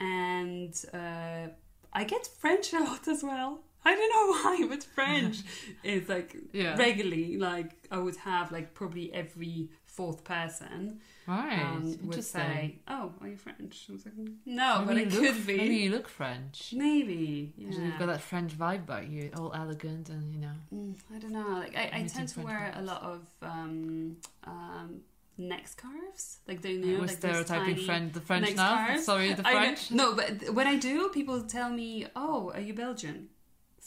and 0.01 0.74
uh, 0.93 1.49
I 1.93 2.05
get 2.05 2.26
French 2.26 2.72
a 2.78 2.81
lot 2.81 3.09
as 3.09 3.22
well 3.22 3.61
I 3.85 3.95
don't 3.95 4.11
know 4.14 4.26
why 4.66 4.66
but 4.68 4.83
French 4.85 5.39
is 5.83 6.09
like 6.09 6.37
Yeah. 6.53 6.76
regularly 6.76 7.37
like 7.39 7.72
I 7.91 7.99
would 7.99 8.16
have 8.16 8.53
like 8.53 8.74
probably 8.74 9.12
every 9.12 9.70
fourth 9.87 10.22
person 10.24 11.01
Right. 11.26 11.61
um, 11.61 11.97
would 12.05 12.24
say, 12.24 12.78
"Oh, 12.89 13.12
are 13.20 13.28
you 13.28 13.37
French?" 13.37 13.87
I 13.89 13.93
was 13.93 14.05
like, 14.05 14.14
"No, 14.47 14.83
but 14.85 14.97
Maybe 14.97 15.03
it 15.03 15.12
look- 15.12 15.35
could 15.35 15.47
be. 15.47 15.57
Maybe 15.57 15.76
you 15.76 15.91
look 15.91 16.09
French. 16.09 16.72
Maybe, 16.76 17.53
You've 17.57 17.99
got 17.99 18.07
that 18.07 18.20
French 18.20 18.53
vibe 18.59 18.83
about 18.89 19.09
you, 19.09 19.31
all 19.37 19.53
elegant 19.55 20.09
and 20.09 20.33
you 20.35 20.41
know. 20.41 20.57
Mm, 20.74 20.95
I 21.14 21.18
don't 21.18 21.33
know. 21.33 21.49
Like, 21.59 21.76
I, 21.76 21.85
I 21.93 22.03
tend 22.07 22.28
to 22.28 22.35
French 22.35 22.47
wear 22.49 22.72
a 22.74 22.83
lot 22.83 23.03
of 23.03 23.20
um, 23.43 24.16
um, 24.45 25.03
neck 25.39 25.68
scarves, 25.68 26.39
like 26.49 26.62
the 26.62 26.72
you 26.72 26.81
We're 26.81 26.95
know, 26.95 27.01
like 27.03 27.11
stereotyping 27.11 27.76
French, 27.76 28.12
the 28.12 28.20
French 28.20 28.57
now. 28.57 28.74
scarves. 28.74 29.05
Sorry, 29.05 29.33
the 29.33 29.43
French. 29.45 29.91
No, 29.93 30.14
but 30.16 30.51
when 30.53 30.66
I 30.66 30.76
do, 30.78 31.11
people 31.11 31.43
tell 31.43 31.70
me, 31.70 32.07
"Oh, 32.16 32.51
are 32.55 32.61
you 32.61 32.74
Belgian?" 32.74 33.28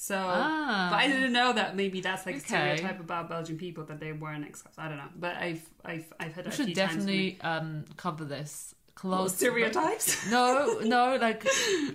So, 0.09 0.17
Ah. 0.17 0.89
but 0.91 0.97
I 1.03 1.07
didn't 1.07 1.31
know 1.39 1.53
that 1.53 1.77
maybe 1.81 2.01
that's 2.01 2.25
like 2.25 2.35
a 2.35 2.39
stereotype 2.41 2.99
about 2.99 3.29
Belgian 3.29 3.57
people 3.57 3.83
that 3.85 3.99
they 4.03 4.11
weren't 4.11 4.43
ex-cops. 4.49 4.77
I 4.77 4.89
don't 4.89 4.97
know, 5.03 5.11
but 5.25 5.33
I've 5.37 5.63
I've 5.85 6.07
I've 6.19 6.33
heard 6.35 6.45
We 6.45 6.51
that 6.51 6.57
should 6.57 6.73
definitely 6.73 7.37
um, 7.41 7.85
cover 7.95 8.25
this 8.25 8.75
close. 8.95 9.33
stereotypes. 9.35 10.07
No, 10.35 10.79
no, 10.95 11.01
like 11.27 11.41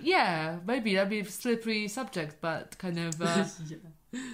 yeah, 0.01 0.57
maybe 0.65 0.95
that'd 0.95 1.09
be 1.17 1.19
a 1.19 1.25
slippery 1.25 1.87
subject, 1.87 2.33
but 2.41 2.63
kind 2.79 2.97
of 2.97 3.21
uh, 3.21 3.45
yeah. 3.69 3.77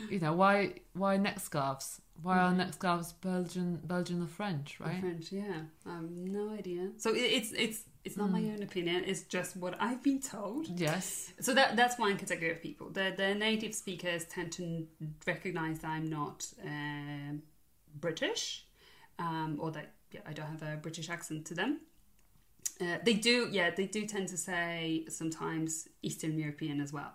you 0.10 0.20
know 0.20 0.34
why 0.42 0.56
why 0.94 1.18
neck 1.18 1.40
scarves? 1.42 2.00
Why 2.24 2.38
are 2.40 2.52
Mhm. 2.54 2.58
neck 2.62 2.74
scarves 2.80 3.12
Belgian, 3.30 3.82
Belgian 3.84 4.24
or 4.24 4.28
French, 4.40 4.80
right? 4.80 5.02
French, 5.02 5.34
yeah. 5.34 5.58
Um, 5.86 6.06
no 6.38 6.44
idea. 6.60 6.84
So 7.04 7.08
it, 7.14 7.28
it's 7.38 7.52
it's 7.52 7.80
it's 8.06 8.18
not 8.18 8.30
my 8.32 8.42
Mm. 8.42 8.54
own 8.54 8.64
opinion. 8.64 9.04
It's 9.06 9.24
just 9.24 9.58
what 9.58 9.74
I've 9.82 10.02
been 10.10 10.22
told. 10.22 10.68
Yes. 10.80 11.34
So 11.42 11.54
that 11.54 11.76
that's 11.76 11.98
one 12.00 12.16
category 12.18 12.52
of 12.52 12.62
people. 12.62 12.88
The 12.90 13.14
the 13.22 13.30
native 13.36 13.74
speakers 13.74 14.26
tend 14.26 14.52
to 14.54 14.66
recognize 15.28 15.80
that 15.80 15.90
I'm 15.98 16.10
not 16.10 16.40
um 16.64 17.42
British, 18.06 18.44
um, 19.20 19.58
or 19.60 19.72
that 19.72 19.88
yeah, 20.12 20.22
I 20.30 20.34
don't 20.34 20.48
have 20.56 20.64
a 20.74 20.78
British 20.78 21.10
accent 21.10 21.46
to 21.48 21.54
them. 21.56 21.72
Uh, 22.82 22.98
they 23.08 23.14
do, 23.14 23.48
yeah, 23.52 23.70
they 23.80 23.88
do 23.88 24.06
tend 24.06 24.28
to 24.30 24.38
say 24.38 25.06
sometimes 25.10 25.88
Eastern 26.02 26.38
European 26.38 26.82
as 26.82 26.92
well. 26.92 27.14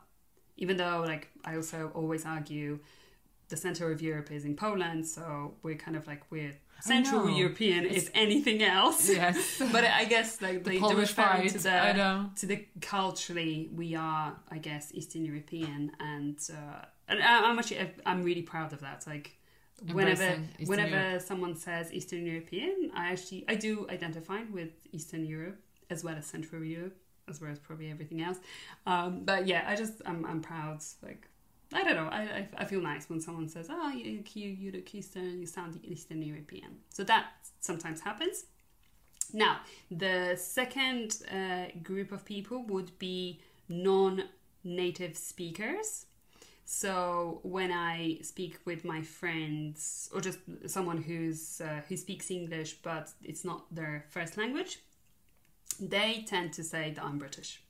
Even 0.57 0.77
though, 0.79 1.01
like, 1.13 1.29
I 1.45 1.57
also 1.57 1.91
always 1.95 2.25
argue 2.25 2.79
the 3.49 3.57
center 3.57 3.93
of 3.93 4.01
Europe 4.01 4.31
is 4.31 4.45
in 4.45 4.57
Poland, 4.57 5.07
so 5.07 5.55
we're 5.63 5.77
kind 5.87 5.97
of 5.97 6.07
like 6.07 6.23
we're 6.31 6.57
Central. 6.83 7.31
European, 7.31 7.85
It's- 7.85 8.05
if 8.05 8.11
anything 8.15 8.63
else. 8.63 9.09
Yes. 9.09 9.59
but 9.73 9.85
I 9.85 10.05
guess 10.05 10.41
like 10.43 10.65
the 10.65 10.71
they, 10.71 10.79
Polish 10.79 11.11
referring 11.11 11.49
to 11.49 11.59
the 11.59 12.31
to 12.37 12.47
the 12.47 12.67
culturally 12.81 13.71
we 13.75 13.95
are 13.95 14.37
i 14.51 14.59
guess 14.59 14.85
eastern 14.95 15.25
european 15.25 15.91
and 16.01 16.39
uh 16.51 16.85
and 17.09 17.23
I- 17.23 17.43
i'm 17.51 17.59
actually 17.59 17.91
i'm 18.07 18.23
really 18.23 18.43
proud 18.43 18.73
of 18.73 18.81
that 18.81 19.05
like 19.07 19.37
whenever 19.93 20.31
whenever 20.67 20.97
Europe. 21.09 21.23
someone 21.23 21.55
says 21.57 21.93
eastern 21.93 22.27
european 22.27 22.91
i 22.95 23.11
actually 23.13 23.45
i 23.49 23.55
do 23.55 23.87
identify 23.91 24.41
with 24.53 24.71
eastern 24.93 25.25
europe 25.25 25.59
as 25.91 26.05
well 26.05 26.17
as 26.17 26.27
central 26.27 26.63
europe 26.63 26.97
as 27.29 27.41
well 27.41 27.51
as 27.51 27.59
probably 27.59 27.91
everything 27.91 28.21
else 28.23 28.39
um 28.87 29.25
but 29.25 29.47
yeah 29.47 29.63
i 29.67 29.75
just 29.77 29.95
i'm, 30.07 30.25
I'm 30.25 30.41
proud 30.41 30.79
like 31.03 31.27
I 31.73 31.85
don't 31.85 31.95
know. 31.95 32.09
I, 32.11 32.21
I, 32.23 32.49
I 32.59 32.65
feel 32.65 32.81
nice 32.81 33.09
when 33.09 33.21
someone 33.21 33.49
says, 33.49 33.69
"Oh, 33.71 33.91
you, 33.91 34.25
you 34.35 34.49
you 34.49 34.73
look 34.73 34.93
Eastern. 34.95 35.41
You 35.41 35.47
sound 35.47 35.79
Eastern 35.85 36.23
European." 36.23 36.79
So 36.91 37.05
that 37.05 37.27
sometimes 37.61 38.01
happens. 38.01 38.45
Now, 39.33 39.61
the 39.91 40.37
second 40.37 41.19
uh, 41.31 41.67
group 41.83 42.11
of 42.11 42.25
people 42.25 42.65
would 42.65 42.99
be 42.99 43.41
non 43.69 44.25
native 44.65 45.17
speakers. 45.17 46.07
So 46.65 47.41
when 47.43 47.73
I 47.73 48.19
speak 48.23 48.59
with 48.65 48.85
my 48.85 49.03
friends 49.03 50.09
or 50.15 50.21
just 50.21 50.39
someone 50.67 51.03
who's 51.03 51.61
uh, 51.61 51.81
who 51.89 51.97
speaks 51.97 52.31
English 52.31 52.75
but 52.83 53.11
it's 53.25 53.45
not 53.45 53.73
their 53.75 54.05
first 54.09 54.37
language, 54.37 54.79
they 55.81 56.25
tend 56.29 56.53
to 56.55 56.63
say 56.65 56.93
that 56.95 57.05
I'm 57.05 57.19
British. 57.19 57.63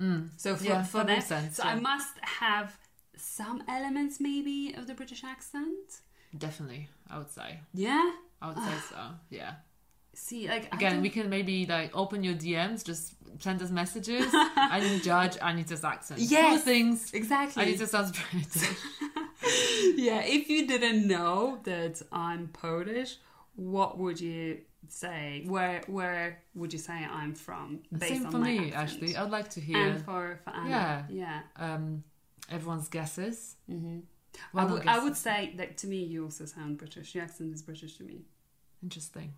Mm. 0.00 0.30
So 0.38 0.56
for, 0.56 0.64
Yeah, 0.64 0.82
for 0.82 0.98
that 0.98 1.06
them, 1.06 1.20
sense, 1.20 1.56
so 1.56 1.64
yeah. 1.64 1.72
I 1.72 1.74
must 1.80 2.14
have 2.22 2.78
some 3.16 3.62
elements 3.68 4.20
maybe 4.20 4.74
of 4.76 4.86
the 4.86 4.94
British 4.94 5.22
accent. 5.24 6.00
Definitely, 6.36 6.88
I 7.10 7.18
would 7.18 7.30
say. 7.30 7.60
Yeah. 7.74 8.12
I 8.40 8.48
would 8.48 8.56
say 8.58 8.74
so. 8.90 8.96
Yeah. 9.30 9.54
See, 10.14 10.46
like 10.48 10.72
Again, 10.74 11.00
we 11.00 11.08
can 11.08 11.30
maybe 11.30 11.64
like 11.66 11.90
open 11.96 12.22
your 12.22 12.34
DMs, 12.34 12.84
just 12.84 13.14
send 13.38 13.62
us 13.62 13.70
messages. 13.70 14.26
I 14.32 14.78
didn't 14.80 15.02
judge 15.04 15.36
Anita's 15.40 15.84
accent. 15.84 16.20
Yes. 16.20 16.52
Two 16.54 16.58
things. 16.70 17.12
exactly. 17.14 17.62
Anita 17.62 17.86
sounds 17.86 18.12
British. 18.30 18.68
yeah, 19.96 20.20
if 20.22 20.48
you 20.48 20.66
didn't 20.66 21.06
know 21.06 21.58
that 21.64 22.02
I'm 22.12 22.48
Polish, 22.48 23.16
what 23.56 23.98
would 23.98 24.20
you 24.20 24.58
say? 24.88 25.44
Where 25.46 25.82
where 25.86 26.42
would 26.54 26.72
you 26.72 26.78
say 26.78 27.06
I'm 27.10 27.34
from? 27.34 27.80
Based 27.96 28.12
Same 28.14 28.26
on 28.26 28.32
for 28.32 28.38
my 28.38 28.48
me, 28.48 28.58
accent? 28.58 28.74
actually. 28.74 29.16
I'd 29.16 29.30
like 29.30 29.48
to 29.50 29.60
hear 29.60 29.78
And 29.78 30.04
for 30.04 30.38
for 30.44 30.50
Anna, 30.50 30.68
Yeah. 30.68 31.02
yeah. 31.58 31.74
um, 31.74 32.04
everyone's 32.50 32.88
guesses. 32.88 33.56
hmm 33.66 34.00
Well, 34.52 34.66
I 34.68 34.72
would 34.72 34.86
I 34.86 34.98
would 35.04 35.16
say 35.16 35.54
that 35.56 35.76
to 35.78 35.86
me 35.86 35.98
you 36.04 36.24
also 36.24 36.44
sound 36.46 36.78
British. 36.78 37.14
Your 37.14 37.24
accent 37.24 37.54
is 37.54 37.62
British 37.62 37.96
to 37.98 38.04
me. 38.04 38.24
Interesting. 38.82 39.34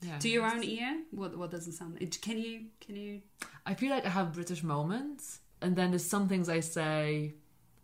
Yeah. 0.00 0.18
To 0.18 0.28
your 0.28 0.44
own 0.44 0.62
ear, 0.62 1.02
what 1.10 1.36
what 1.38 1.50
doesn't 1.50 1.72
sound? 1.72 1.98
Can 2.20 2.38
you 2.38 2.66
can 2.80 2.96
you? 2.96 3.22
I 3.66 3.74
feel 3.74 3.90
like 3.90 4.04
I 4.06 4.10
have 4.10 4.32
British 4.32 4.62
moments, 4.62 5.40
and 5.62 5.76
then 5.76 5.90
there's 5.90 6.04
some 6.04 6.28
things 6.28 6.48
I 6.48 6.60
say 6.60 7.34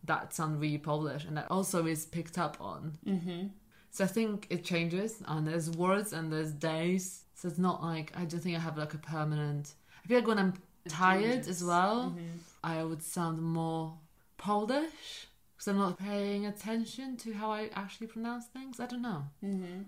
that 0.04 0.34
sound 0.34 0.60
really 0.60 0.78
Polish, 0.78 1.24
and 1.24 1.36
that 1.36 1.46
also 1.50 1.86
is 1.86 2.06
picked 2.06 2.38
up 2.38 2.56
on. 2.60 2.98
Mm-hmm. 3.06 3.46
So 3.90 4.04
I 4.04 4.06
think 4.06 4.46
it 4.50 4.64
changes, 4.64 5.22
and 5.26 5.46
there's 5.46 5.70
words 5.70 6.12
and 6.12 6.32
there's 6.32 6.52
days. 6.52 7.24
So 7.34 7.48
it's 7.48 7.58
not 7.58 7.82
like 7.82 8.12
I 8.16 8.24
don't 8.24 8.40
think 8.40 8.56
I 8.56 8.60
have 8.60 8.76
like 8.76 8.94
a 8.94 8.98
permanent. 8.98 9.74
I 10.04 10.08
feel 10.08 10.18
like 10.18 10.26
when 10.28 10.38
I'm 10.38 10.54
tired 10.88 11.48
as 11.48 11.62
well, 11.64 12.10
Mm-hmm. 12.10 12.38
I 12.62 12.84
would 12.84 13.02
sound 13.02 13.40
more 13.42 13.94
Polish 14.40 15.26
because 15.52 15.68
I'm 15.68 15.78
not 15.78 15.98
paying 15.98 16.46
attention 16.46 17.16
to 17.18 17.28
how 17.34 17.50
I 17.52 17.70
actually 17.74 18.06
pronounce 18.08 18.46
things. 18.46 18.80
I 18.80 18.86
don't 18.86 19.02
know. 19.02 19.22
Mm-hmm. 19.44 19.82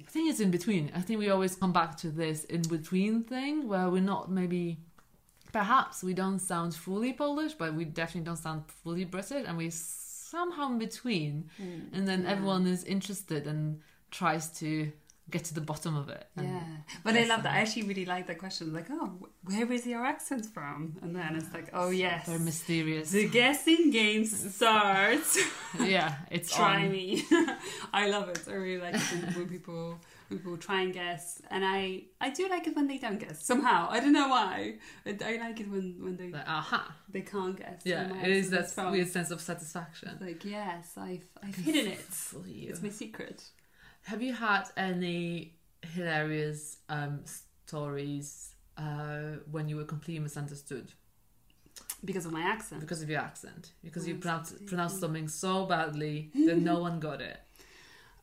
I 0.00 0.10
think 0.10 0.30
it's 0.30 0.40
in 0.40 0.50
between. 0.50 0.90
I 0.94 1.00
think 1.00 1.20
we 1.20 1.30
always 1.30 1.54
come 1.54 1.72
back 1.72 1.96
to 1.98 2.08
this 2.10 2.44
in 2.44 2.62
between 2.62 3.22
thing 3.24 3.68
where 3.68 3.88
we're 3.88 4.02
not 4.14 4.30
maybe. 4.30 4.78
Perhaps 5.52 6.02
we 6.02 6.14
don't 6.14 6.38
sound 6.40 6.74
fully 6.74 7.12
Polish, 7.12 7.52
but 7.52 7.74
we 7.74 7.84
definitely 7.84 8.24
don't 8.28 8.38
sound 8.38 8.62
fully 8.82 9.04
British, 9.04 9.44
and 9.46 9.56
we 9.58 9.68
somehow 9.70 10.66
in 10.72 10.78
between. 10.78 11.50
And 11.94 12.08
then 12.08 12.22
Yeah. 12.22 12.30
everyone 12.32 12.66
is 12.66 12.82
interested 12.84 13.46
and 13.46 13.80
tries 14.10 14.48
to 14.60 14.90
get 15.30 15.44
to 15.44 15.54
the 15.54 15.60
bottom 15.60 15.96
of 15.96 16.08
it. 16.08 16.26
And 16.36 16.48
Yeah, 16.48 16.62
but 17.04 17.14
I 17.16 17.24
love 17.24 17.42
that. 17.44 17.54
I 17.54 17.60
actually 17.60 17.84
really 17.84 18.04
like 18.04 18.26
that 18.26 18.38
question. 18.38 18.72
Like, 18.72 18.86
oh, 18.90 19.06
wh- 19.20 19.48
where 19.48 19.70
is 19.72 19.86
your 19.86 20.04
accent 20.04 20.44
from? 20.46 20.96
And 21.02 21.14
then 21.16 21.36
it's 21.36 21.52
like, 21.54 21.70
oh 21.72 21.90
yes, 21.90 22.26
They're 22.26 22.38
mysterious. 22.38 23.10
the 23.10 23.28
guessing 23.28 23.90
game 23.90 24.24
starts. 24.24 25.38
yeah, 25.80 26.16
it's 26.30 26.54
try 26.54 26.84
on. 26.84 26.92
me. 26.92 27.24
I 27.92 28.08
love 28.08 28.28
it. 28.28 28.40
I 28.48 28.52
really 28.52 28.80
like 28.82 28.94
it 28.96 29.36
when, 29.36 29.48
people 29.48 29.98
when 30.28 30.38
people 30.38 30.56
try 30.56 30.82
and 30.82 30.92
guess, 30.92 31.40
and 31.50 31.64
I 31.64 32.04
I 32.20 32.30
do 32.30 32.48
like 32.48 32.66
it 32.66 32.74
when 32.76 32.86
they 32.88 32.98
don't 32.98 33.18
guess 33.18 33.42
somehow. 33.44 33.88
I 33.90 34.00
don't 34.00 34.12
know 34.12 34.28
why. 34.28 34.78
I, 35.06 35.16
I 35.24 35.36
like 35.36 35.60
it 35.60 35.70
when 35.70 35.96
when 36.04 36.16
they 36.16 36.28
Like, 36.30 36.48
aha. 36.48 36.94
they 37.08 37.22
can't 37.22 37.56
guess. 37.56 37.82
Yeah, 37.84 38.12
it 38.22 38.30
is 38.30 38.50
that 38.50 38.68
weird 38.90 39.08
sense 39.08 39.30
of 39.30 39.40
satisfaction. 39.40 40.10
It's 40.12 40.22
like 40.22 40.44
yes, 40.44 40.94
I've 40.98 41.24
I've 41.42 41.54
hidden 41.56 41.86
it. 41.92 42.00
It's 42.70 42.82
my 42.82 42.90
secret. 42.90 43.42
Have 44.04 44.22
you 44.22 44.32
had 44.32 44.64
any 44.76 45.54
hilarious 45.82 46.78
um, 46.88 47.20
stories 47.66 48.54
uh, 48.76 49.38
when 49.50 49.68
you 49.68 49.76
were 49.76 49.84
completely 49.84 50.22
misunderstood 50.22 50.92
Because 52.04 52.26
of 52.26 52.32
my 52.32 52.42
accent. 52.42 52.80
because 52.80 53.02
of 53.02 53.08
your 53.08 53.20
accent? 53.20 53.72
Because 53.84 54.06
you 54.06 54.14
Yes, 54.14 54.52
pronounced, 54.66 55.00
something 55.00 55.28
so 55.28 55.66
badly 55.66 56.30
that 56.46 56.58
no 56.58 56.80
one 56.80 57.00
got 57.00 57.20
it. 57.20 57.38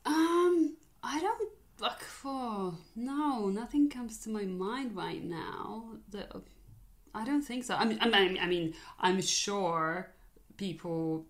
Um, 0.06 0.76
I 1.04 1.20
don't 1.20 1.50
like 1.80 2.02
for 2.02 2.74
no, 2.96 3.48
nothing 3.50 3.90
comes 3.90 4.18
to 4.20 4.30
my 4.30 4.44
mind 4.44 4.96
right 4.96 5.24
now. 5.24 5.84
That 6.12 6.32
I 7.14 7.26
don't 7.26 7.42
think 7.42 7.64
so. 7.64 7.76
I 7.76 7.86
mean, 7.86 7.98
I 8.02 8.08
mean, 8.10 8.38
I 8.42 8.48
mean, 8.48 8.74
I'm 9.00 9.22
sure 9.22 10.12
people 10.58 11.26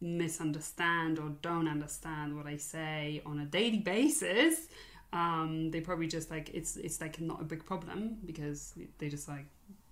misunderstand 0.00 1.18
or 1.18 1.30
don't 1.42 1.68
understand 1.68 2.36
what 2.36 2.46
I 2.46 2.56
say 2.56 3.22
on 3.24 3.40
a 3.40 3.44
daily 3.44 3.78
basis. 3.94 4.68
Um, 5.12 5.70
they 5.70 5.80
probably 5.80 6.08
just 6.08 6.30
like 6.30 6.50
it's 6.52 6.76
it's 6.76 7.00
like 7.00 7.20
not 7.20 7.40
a 7.40 7.44
big 7.44 7.64
problem 7.64 8.18
because 8.24 8.74
they 8.98 9.08
just 9.08 9.28
like 9.28 9.46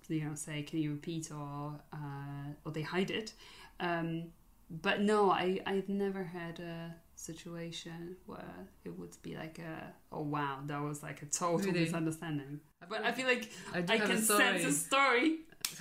you 0.09 0.25
know 0.25 0.35
say 0.35 0.63
can 0.63 0.79
you 0.79 0.91
repeat 0.91 1.31
or 1.31 1.79
uh, 1.93 2.47
or 2.65 2.71
they 2.71 2.81
hide 2.81 3.09
it. 3.09 3.33
Um, 3.79 4.25
but 4.69 5.01
no, 5.01 5.31
I 5.31 5.59
I've 5.65 5.87
never 5.87 6.23
had 6.23 6.59
a 6.59 6.95
situation 7.15 8.17
where 8.25 8.67
it 8.83 8.97
would 8.97 9.15
be 9.21 9.35
like 9.35 9.59
a 9.59 9.93
oh 10.11 10.23
wow 10.23 10.59
that 10.65 10.81
was 10.81 11.03
like 11.03 11.21
a 11.21 11.25
total 11.25 11.59
Really? 11.59 11.81
misunderstanding. 11.81 12.59
But 12.89 13.03
I 13.05 13.11
feel 13.11 13.27
like 13.27 13.49
I 13.73 13.79
I 13.79 13.97
can 13.99 14.11
a 14.17 14.21
sense 14.21 14.65
a 14.65 14.71
story. 14.71 15.37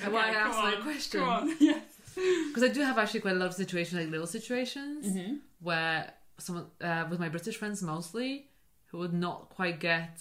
Why 0.09 0.29
I 0.29 0.31
asked 0.31 0.59
my 0.59 0.75
question. 0.83 1.21
Go 1.21 1.27
on. 1.29 1.57
Yes. 1.61 1.83
Because 2.15 2.63
I 2.63 2.69
do 2.69 2.81
have 2.83 2.99
actually 2.99 3.21
quite 3.21 3.35
a 3.37 3.39
lot 3.39 3.47
of 3.49 3.55
situations, 3.55 4.01
like 4.01 4.11
little 4.11 4.27
situations, 4.27 5.07
Mm-hmm. 5.07 5.37
where 5.61 6.13
someone, 6.39 6.67
uh, 6.81 7.07
with 7.11 7.21
my 7.21 7.29
British 7.29 7.57
friends 7.57 7.83
mostly, 7.83 8.49
who 8.87 8.99
would 8.99 9.13
not 9.15 9.51
quite 9.51 9.81
get. 9.81 10.21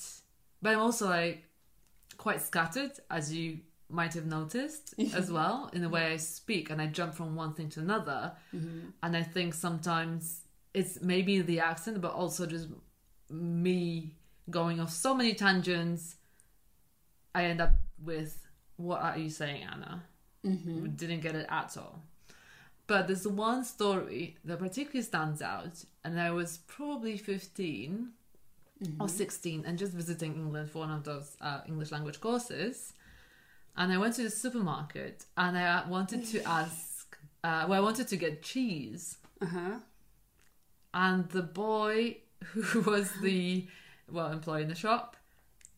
But 0.61 0.73
I'm 0.73 0.79
also 0.79 1.07
like 1.09 1.43
quite 2.17 2.41
scattered, 2.41 2.91
as 3.09 3.33
you 3.33 3.59
might 3.89 4.13
have 4.13 4.25
noticed 4.25 4.93
as 5.15 5.31
well, 5.31 5.69
in 5.73 5.81
the 5.81 5.89
way 5.89 6.13
I 6.13 6.17
speak, 6.17 6.69
and 6.69 6.81
I 6.81 6.87
jump 6.87 7.13
from 7.13 7.35
one 7.35 7.53
thing 7.53 7.69
to 7.69 7.79
another. 7.81 8.33
Mm-hmm. 8.55 8.89
And 9.03 9.17
I 9.17 9.23
think 9.23 9.53
sometimes 9.53 10.41
it's 10.73 11.01
maybe 11.01 11.41
the 11.41 11.59
accent, 11.59 11.99
but 11.99 12.13
also 12.13 12.45
just 12.45 12.67
me 13.29 14.15
going 14.49 14.79
off 14.79 14.91
so 14.91 15.13
many 15.13 15.33
tangents. 15.33 16.15
I 17.33 17.45
end 17.45 17.61
up 17.61 17.71
with, 18.03 18.37
"What 18.77 19.01
are 19.01 19.17
you 19.17 19.29
saying, 19.29 19.63
Anna?" 19.63 20.03
Mm-hmm. 20.45 20.87
Didn't 20.95 21.21
get 21.21 21.35
it 21.35 21.47
at 21.49 21.77
all. 21.77 22.01
But 22.87 23.07
there's 23.07 23.27
one 23.27 23.63
story 23.63 24.37
that 24.43 24.59
particularly 24.59 25.03
stands 25.03 25.41
out, 25.41 25.85
and 26.03 26.19
I 26.19 26.31
was 26.31 26.59
probably 26.67 27.17
15 27.17 28.09
or 28.99 29.07
16 29.07 29.63
and 29.65 29.77
just 29.77 29.93
visiting 29.93 30.35
England 30.35 30.69
for 30.71 30.79
one 30.79 30.91
of 30.91 31.03
those 31.03 31.37
uh, 31.41 31.61
English 31.67 31.91
language 31.91 32.19
courses. 32.19 32.93
And 33.77 33.91
I 33.91 33.97
went 33.97 34.15
to 34.15 34.23
the 34.23 34.29
supermarket 34.29 35.25
and 35.37 35.57
I 35.57 35.87
wanted 35.87 36.25
to 36.27 36.43
ask, 36.47 37.17
uh, 37.43 37.65
well, 37.67 37.79
I 37.79 37.83
wanted 37.83 38.07
to 38.07 38.17
get 38.17 38.41
cheese. 38.41 39.17
Uh 39.41 39.45
huh. 39.45 39.75
And 40.93 41.29
the 41.29 41.43
boy 41.43 42.17
who 42.43 42.81
was 42.81 43.11
the, 43.21 43.67
well, 44.11 44.31
employee 44.31 44.63
in 44.63 44.69
the 44.69 44.75
shop 44.75 45.15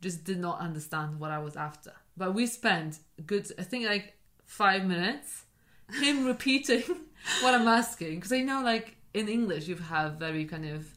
just 0.02 0.24
did 0.24 0.40
not 0.40 0.60
understand 0.60 1.20
what 1.20 1.32
I 1.32 1.40
was 1.40 1.56
after. 1.56 1.94
But 2.18 2.34
we 2.34 2.48
spent 2.48 3.00
good, 3.26 3.52
I 3.58 3.64
think 3.64 3.86
like 3.86 4.18
five 4.46 4.86
minutes, 4.86 5.44
him 5.92 6.26
repeating 6.34 6.84
what 7.42 7.54
I'm 7.54 7.68
asking. 7.68 8.16
Because 8.16 8.32
I 8.32 8.42
know, 8.42 8.62
like, 8.64 8.98
in 9.14 9.28
English, 9.28 9.68
you 9.68 9.76
have 9.76 10.14
very 10.14 10.46
kind 10.46 10.66
of 10.66 10.88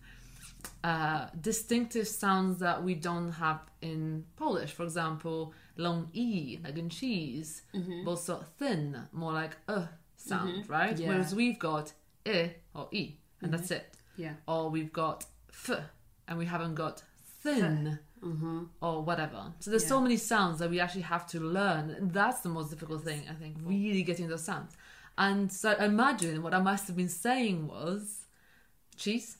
uh, 0.84 1.26
distinctive 1.40 2.08
sounds 2.08 2.58
that 2.58 2.82
we 2.82 2.94
don't 2.94 3.32
have 3.32 3.60
in 3.82 4.24
Polish. 4.36 4.72
For 4.72 4.84
example, 4.84 5.52
long 5.76 6.08
E, 6.12 6.58
like 6.62 6.78
in 6.78 6.88
cheese, 6.88 7.62
mm-hmm. 7.74 8.04
but 8.04 8.12
also 8.12 8.44
thin, 8.58 8.96
more 9.12 9.32
like 9.32 9.56
a 9.68 9.88
sound, 10.16 10.62
mm-hmm. 10.62 10.72
right? 10.72 10.98
Yeah. 10.98 11.08
Whereas 11.08 11.34
we've 11.34 11.58
got 11.58 11.92
E 12.24 12.50
or 12.74 12.88
E, 12.92 13.16
and 13.42 13.52
that's 13.52 13.64
mm-hmm. 13.64 13.74
it. 13.74 13.94
Yeah. 14.16 14.32
Or 14.46 14.70
we've 14.70 14.92
got 14.92 15.26
F, 15.50 15.70
and 16.28 16.38
we 16.38 16.46
haven't 16.46 16.74
got 16.74 17.02
thin 17.42 17.98
Uh-huh. 18.30 18.60
or 18.80 19.02
whatever. 19.02 19.52
So 19.60 19.70
there's 19.70 19.86
so 19.86 20.00
many 20.00 20.16
sounds 20.16 20.58
that 20.58 20.68
we 20.70 20.80
actually 20.80 21.02
have 21.14 21.26
to 21.28 21.38
learn. 21.40 22.10
That's 22.12 22.40
the 22.40 22.48
most 22.48 22.70
difficult 22.70 23.04
thing, 23.04 23.22
I 23.30 23.34
think, 23.34 23.56
really 23.62 24.02
getting 24.02 24.28
those 24.28 24.44
sounds. 24.44 24.72
And 25.16 25.50
so 25.52 25.72
imagine 25.92 26.42
what 26.42 26.52
I 26.54 26.60
must 26.60 26.86
have 26.88 26.96
been 26.96 27.08
saying 27.26 27.68
was 27.68 28.26
cheese, 28.96 29.38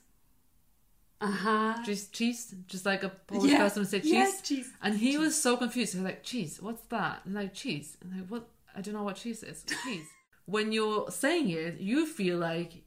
Uh 1.19 1.31
huh. 1.31 1.73
just 1.85 2.13
cheese, 2.13 2.53
just 2.67 2.85
like 2.85 3.03
a 3.03 3.09
Polish 3.09 3.51
Yeah. 3.51 3.57
person 3.63 3.81
would 3.81 3.89
say 3.89 3.99
cheese. 4.01 4.11
Yes, 4.13 4.41
cheese. 4.41 4.71
And 4.81 4.97
he 4.97 5.17
was 5.17 5.39
so 5.39 5.57
confused. 5.57 5.93
He 5.93 5.99
was 5.99 6.05
like, 6.05 6.23
cheese, 6.23 6.61
what's 6.61 6.83
that? 6.89 7.21
And 7.25 7.33
like, 7.33 7.53
cheese. 7.53 7.97
And 8.01 8.11
like, 8.15 8.27
what? 8.29 8.47
I 8.75 8.81
don't 8.81 8.93
know 8.93 9.03
what 9.03 9.15
cheese 9.15 9.41
is. 9.43 9.63
Cheese. 9.83 10.07
when 10.45 10.71
you're 10.71 11.09
saying 11.11 11.49
it, 11.49 11.79
you 11.79 12.05
feel 12.05 12.37
like 12.37 12.83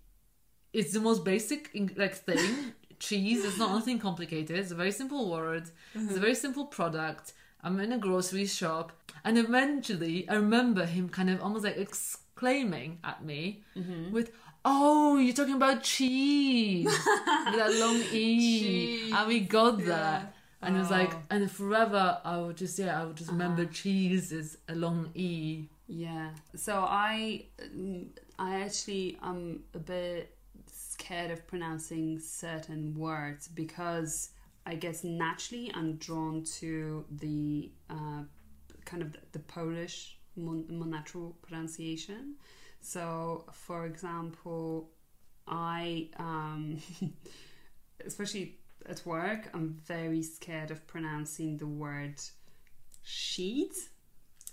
it's 0.72 0.92
the 0.92 1.00
most 1.00 1.24
basic 1.24 1.70
like 1.96 2.14
thing. 2.14 2.72
Cheese 3.00 3.44
is 3.44 3.58
not 3.58 3.72
nothing 3.72 3.98
complicated. 3.98 4.56
It's 4.56 4.70
a 4.70 4.76
very 4.76 4.92
simple 4.92 5.30
word. 5.30 5.62
It's 5.62 5.72
a 5.94 5.98
mm-hmm. 5.98 6.20
very 6.20 6.34
simple 6.34 6.66
product. 6.66 7.32
I'm 7.62 7.80
in 7.80 7.92
a 7.92 7.98
grocery 7.98 8.46
shop, 8.46 8.92
and 9.24 9.36
eventually 9.36 10.28
I 10.28 10.34
remember 10.34 10.86
him 10.86 11.08
kind 11.08 11.28
of 11.28 11.42
almost 11.42 11.64
like 11.64 11.76
exclaiming 11.76 12.98
at 13.02 13.24
me 13.24 13.62
mm-hmm. 13.76 14.12
with, 14.12 14.32
"Oh, 14.64 15.18
you're 15.18 15.34
talking 15.34 15.56
about 15.56 15.82
cheese 15.82 16.84
with 16.86 17.56
that 17.56 17.74
long 17.80 17.96
e," 18.12 18.60
Cheese, 18.60 19.12
and 19.12 19.28
we 19.28 19.40
got 19.40 19.80
yeah. 19.80 19.86
that. 19.86 20.34
And 20.62 20.76
it 20.76 20.78
was 20.78 20.90
like, 20.90 21.14
Oh. 21.14 21.22
and 21.30 21.50
forever 21.50 22.20
I 22.22 22.36
would 22.36 22.58
just, 22.58 22.78
yeah, 22.78 23.00
I 23.00 23.06
would 23.06 23.16
just 23.16 23.30
remember 23.30 23.62
uh-huh. 23.62 23.72
cheese 23.72 24.30
is 24.30 24.58
a 24.68 24.74
long 24.74 25.10
E. 25.14 25.68
Yeah. 25.88 26.30
So 26.54 26.84
I, 26.86 27.46
I 28.38 28.60
actually 28.60 29.16
am 29.22 29.64
a 29.74 29.78
bit 29.78 30.36
scared 31.00 31.30
of 31.30 31.46
pronouncing 31.46 32.18
certain 32.18 32.94
words 32.94 33.48
because 33.48 34.30
I 34.66 34.74
guess 34.74 35.02
naturally 35.04 35.70
I'm 35.74 35.96
drawn 35.96 36.44
to 36.58 37.04
the 37.10 37.70
uh, 37.88 38.22
kind 38.84 39.02
of 39.02 39.16
the 39.32 39.38
Polish 39.38 40.18
more, 40.36 40.62
more 40.68 40.86
natural 40.86 41.36
pronunciation. 41.42 42.34
So, 42.80 43.44
for 43.52 43.86
example, 43.86 44.90
I, 45.46 46.08
um, 46.18 46.78
especially 48.06 48.58
at 48.86 49.04
work, 49.04 49.48
I'm 49.54 49.80
very 49.86 50.22
scared 50.22 50.70
of 50.70 50.86
pronouncing 50.86 51.56
the 51.56 51.66
word 51.66 52.20
sheet. 53.02 53.74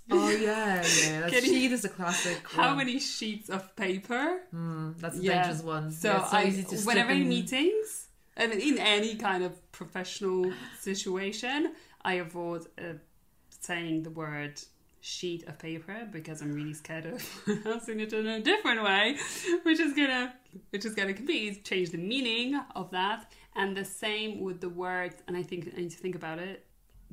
Oh 0.10 0.30
yeah, 0.30 0.76
yeah. 1.02 1.22
That's, 1.22 1.44
sheet 1.46 1.72
is 1.72 1.84
a 1.86 1.90
classic. 1.90 2.38
How 2.50 2.68
one. 2.70 2.78
many 2.78 3.00
sheets 3.00 3.50
of 3.50 3.76
paper? 3.76 4.40
Mm, 4.54 4.98
that's 5.00 5.18
a 5.18 5.22
Yeah. 5.22 5.34
dangerous 5.44 5.64
one. 5.64 5.92
So, 5.92 6.10
Yeah, 6.14 6.26
so 6.28 6.38
I, 6.38 6.46
easy 6.46 6.64
to 6.64 6.76
whenever 6.86 7.12
in 7.12 7.24
in. 7.24 7.30
meetings 7.30 8.08
and 8.38 8.54
in 8.54 8.78
any 8.78 9.16
kind 9.16 9.44
of 9.44 9.72
professional 9.72 10.54
situation, 10.80 11.74
I 12.04 12.14
avoid 12.16 12.68
uh, 12.78 12.94
saying 13.50 14.04
the 14.04 14.10
word 14.12 14.62
sheet 15.02 15.48
of 15.48 15.58
paper 15.60 16.08
because 16.12 16.42
I'm 16.42 16.54
really 16.54 16.74
scared 16.74 17.06
of 17.06 17.20
pronouncing 17.46 18.00
it 18.00 18.14
in 18.14 18.28
a 18.28 18.40
different 18.42 18.84
way, 18.84 19.18
which 19.64 19.80
is 19.80 19.94
gonna 19.94 20.34
which 20.70 20.86
is 20.86 20.94
gonna 20.96 21.14
completely 21.14 21.62
change 21.62 21.90
the 21.92 21.98
meaning 21.98 22.60
of 22.76 22.92
that. 22.92 23.32
And 23.56 23.76
the 23.76 23.86
same 23.86 24.42
with 24.42 24.62
the 24.62 24.70
word, 24.70 25.16
and 25.28 25.36
I 25.36 25.42
think 25.44 25.74
I 25.76 25.82
need 25.82 25.92
to 25.92 25.98
think 25.98 26.16
about 26.16 26.38
it. 26.40 26.64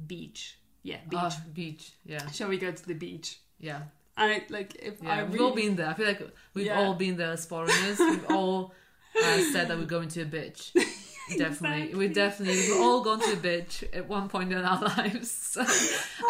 Beach, 0.07 0.59
yeah, 0.85 0.99
beach. 1.09 1.21
Ah, 1.21 1.43
beach. 1.53 1.85
Yeah, 2.07 2.25
Shall 2.31 2.49
we 2.49 2.59
go 2.59 2.71
to 2.71 2.87
the 2.87 2.95
beach? 2.95 3.39
yeah, 3.59 3.83
I 4.17 4.45
like 4.51 4.77
if 4.77 5.03
yeah. 5.03 5.11
I 5.15 5.25
we've 5.25 5.41
all 5.41 5.55
been 5.55 5.75
there. 5.77 5.89
I 5.89 5.95
feel 5.95 6.07
like 6.07 6.23
we've 6.55 6.67
Yeah. 6.67 6.79
all 6.81 6.95
been 6.95 7.17
there 7.17 7.33
as 7.33 7.45
foreigners. 7.47 7.99
We've 7.99 8.31
all 8.31 8.73
uh, 9.21 9.39
said 9.53 9.67
that 9.69 9.77
we're 9.79 9.87
going 9.97 10.09
to 10.11 10.23
a 10.23 10.25
beach. 10.39 10.73
Definitely, 11.39 11.95
we 11.95 12.05
Exactly. 12.07 12.09
definitely 12.09 12.57
we've 12.69 12.81
all 12.83 13.01
gone 13.03 13.19
to 13.21 13.33
a 13.33 13.37
beach 13.37 13.83
at 13.95 14.07
one 14.07 14.29
point 14.29 14.53
in 14.53 14.59
our 14.63 14.81
lives. 14.99 15.57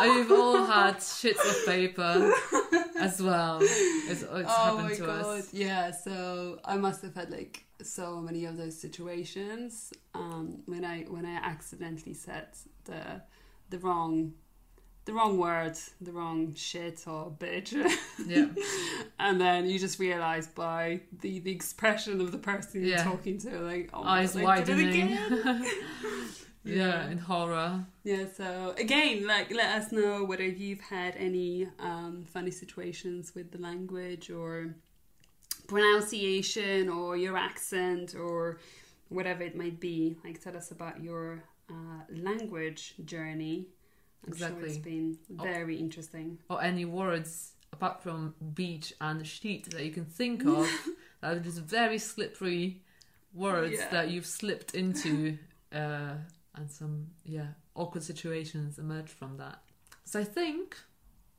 and 0.00 0.10
we've 0.16 0.30
all 0.30 0.64
had 0.64 0.98
shits 0.98 1.44
of 1.50 1.66
paper 1.66 2.32
as 3.00 3.20
well. 3.20 3.58
It's, 3.60 4.22
it's 4.22 4.24
oh 4.30 4.44
happened 4.44 4.82
my 4.84 4.94
to 4.94 5.06
god 5.06 5.24
us. 5.38 5.52
yeah 5.52 5.90
so 5.90 6.60
i 6.64 6.76
must 6.76 7.02
have 7.02 7.14
had 7.16 7.30
like 7.30 7.64
so 7.82 8.20
many 8.20 8.44
of 8.44 8.56
those 8.56 8.78
situations 8.80 9.92
um 10.14 10.62
when 10.66 10.84
i 10.84 10.98
when 11.14 11.26
i 11.26 11.34
accidentally 11.42 12.14
said 12.14 12.46
the 12.84 13.02
the 13.70 13.78
wrong 13.80 14.32
the 15.06 15.12
wrong 15.12 15.36
word 15.38 15.76
the 16.00 16.12
wrong 16.12 16.54
shit 16.54 17.02
or 17.06 17.30
bitch 17.38 17.72
Yeah, 18.26 18.46
and 19.18 19.40
then 19.40 19.68
you 19.68 19.78
just 19.78 19.98
realize 19.98 20.46
by 20.46 21.00
the 21.20 21.40
the 21.40 21.50
expression 21.52 22.20
of 22.20 22.32
the 22.32 22.38
person 22.38 22.80
you're 22.82 22.90
Yeah. 22.96 23.04
talking 23.04 23.38
to 23.38 23.50
like 23.60 23.90
oh 23.92 24.02
eyes 24.04 24.34
God, 24.34 24.44
I 24.46 24.62
did 24.62 24.78
it 24.78 24.84
widening. 24.86 25.12
again. 25.12 25.66
yeah, 26.64 27.10
in 27.10 27.18
horror. 27.18 27.84
Yeah, 28.04 28.24
so 28.34 28.74
again, 28.78 29.26
like 29.26 29.52
let 29.52 29.70
us 29.78 29.92
know 29.92 30.24
whether 30.24 30.46
you've 30.46 30.80
had 30.80 31.14
any 31.16 31.68
um, 31.78 32.24
funny 32.24 32.50
situations 32.50 33.34
with 33.34 33.50
the 33.52 33.58
language 33.58 34.30
or 34.30 34.74
pronunciation 35.66 36.88
or 36.88 37.16
your 37.16 37.36
accent 37.36 38.14
or 38.14 38.58
whatever 39.08 39.42
it 39.42 39.56
might 39.56 39.80
be. 39.80 40.16
Like 40.24 40.40
tell 40.40 40.56
us 40.56 40.70
about 40.70 41.02
your 41.02 41.42
uh, 41.70 42.02
language 42.10 42.94
journey. 43.04 43.68
I'm 44.26 44.36
sure 44.36 44.48
Exactly. 44.48 44.68
it's 44.68 44.78
been 44.78 45.18
Oh. 45.38 45.42
very 45.42 45.76
interesting. 45.76 46.38
or 46.48 46.62
any 46.62 46.84
words 46.84 47.52
apart 47.72 48.02
from 48.02 48.34
beach 48.54 48.92
and 49.00 49.26
sheet 49.26 49.70
that 49.72 49.84
you 49.84 49.90
can 49.90 50.04
think 50.04 50.44
of 50.58 50.68
that 51.20 51.36
are 51.36 51.40
just 51.40 51.60
very 51.60 51.98
slippery 51.98 52.82
words 53.32 53.76
Yeah. 53.78 53.88
that 53.90 54.10
you've 54.10 54.26
slipped 54.26 54.74
into 54.74 55.38
uh, 55.72 56.14
and 56.54 56.70
some 56.70 57.08
yeah 57.24 57.48
awkward 57.74 58.04
situations 58.04 58.78
emerge 58.78 59.08
from 59.10 59.36
that 59.38 59.58
so 60.04 60.20
i 60.20 60.24
think 60.24 60.76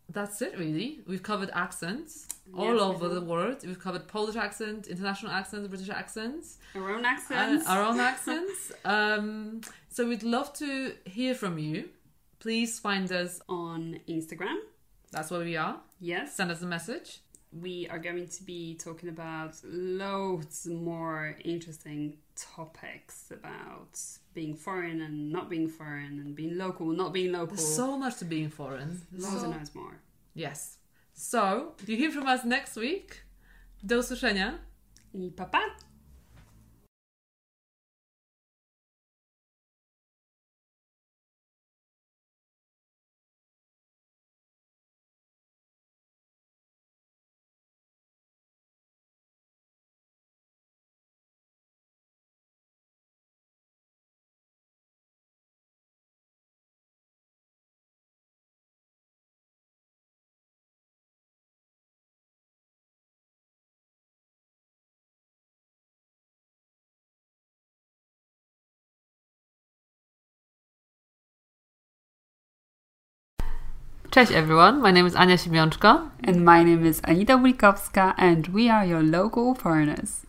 that's 0.09 0.41
it 0.41 0.53
really 0.59 0.99
we've 1.07 1.23
covered 1.23 1.49
accents 1.53 2.27
all 2.53 2.65
Yes, 2.65 2.73
we 2.73 2.79
over 2.81 3.07
the 3.07 3.21
world 3.21 3.57
we've 3.65 3.79
covered 3.79 4.05
polish 4.09 4.35
accent 4.35 4.87
international 4.87 5.31
accents 5.31 5.67
british 5.69 5.89
accents 5.89 6.57
Our 6.75 6.91
own 6.95 7.05
uh, 7.05 7.09
accents. 7.15 7.65
our 7.67 7.81
own 7.81 7.99
accents 8.11 8.73
um, 8.83 9.61
so 9.89 10.05
we'd 10.05 10.23
love 10.23 10.51
to 10.63 10.93
hear 11.05 11.33
from 11.33 11.57
you 11.57 11.89
please 12.45 12.79
find 12.87 13.11
us 13.11 13.41
on 13.49 13.99
Instagram. 14.07 14.57
that's 15.11 15.31
where 15.31 15.43
we 15.51 15.57
are 15.57 15.75
Yes. 15.99 16.35
send 16.37 16.51
us 16.51 16.61
a 16.61 16.65
message 16.77 17.09
we 17.51 17.87
are 17.91 17.99
going 18.07 18.27
to 18.37 18.43
be 18.43 18.75
talking 18.85 19.09
about 19.17 19.53
loads 19.63 20.67
more 20.67 21.35
interesting 21.53 22.01
topics 22.55 23.31
about 23.31 23.93
being 24.33 24.53
foreign 24.55 25.01
and 25.01 25.31
not 25.31 25.49
being 25.49 25.69
foreign 25.69 26.19
and 26.19 26.35
being 26.35 26.57
local, 26.57 26.87
not 26.87 27.13
being 27.13 27.31
local. 27.31 27.55
There's 27.55 27.75
so 27.75 27.97
much 27.97 28.15
to 28.17 28.25
being 28.25 28.49
foreign. 28.49 28.91
loads 29.13 29.39
So- 29.41 29.45
and 29.45 29.53
loads 29.55 29.73
more. 29.73 29.95
yes. 30.33 30.59
So, 31.13 31.75
you 31.87 31.95
hear 31.95 32.11
from 32.11 32.27
us 32.27 32.43
next 32.43 32.75
week. 32.75 33.09
Do 33.85 33.99
usłyszenia. 33.99 34.59
I 35.15 35.29
papa! 35.35 35.61
Cześć 74.15 74.31
everyone, 74.31 74.81
my 74.81 74.93
name 74.93 75.07
is 75.07 75.15
Ania 75.15 75.37
Siemiączko. 75.37 76.01
And 76.27 76.37
my 76.37 76.63
name 76.63 76.89
is 76.89 77.01
Anita 77.03 77.37
Wikowska, 77.37 78.13
and 78.17 78.47
we 78.47 78.69
are 78.69 78.87
your 78.87 79.03
local 79.03 79.53
foreigners. 79.55 80.25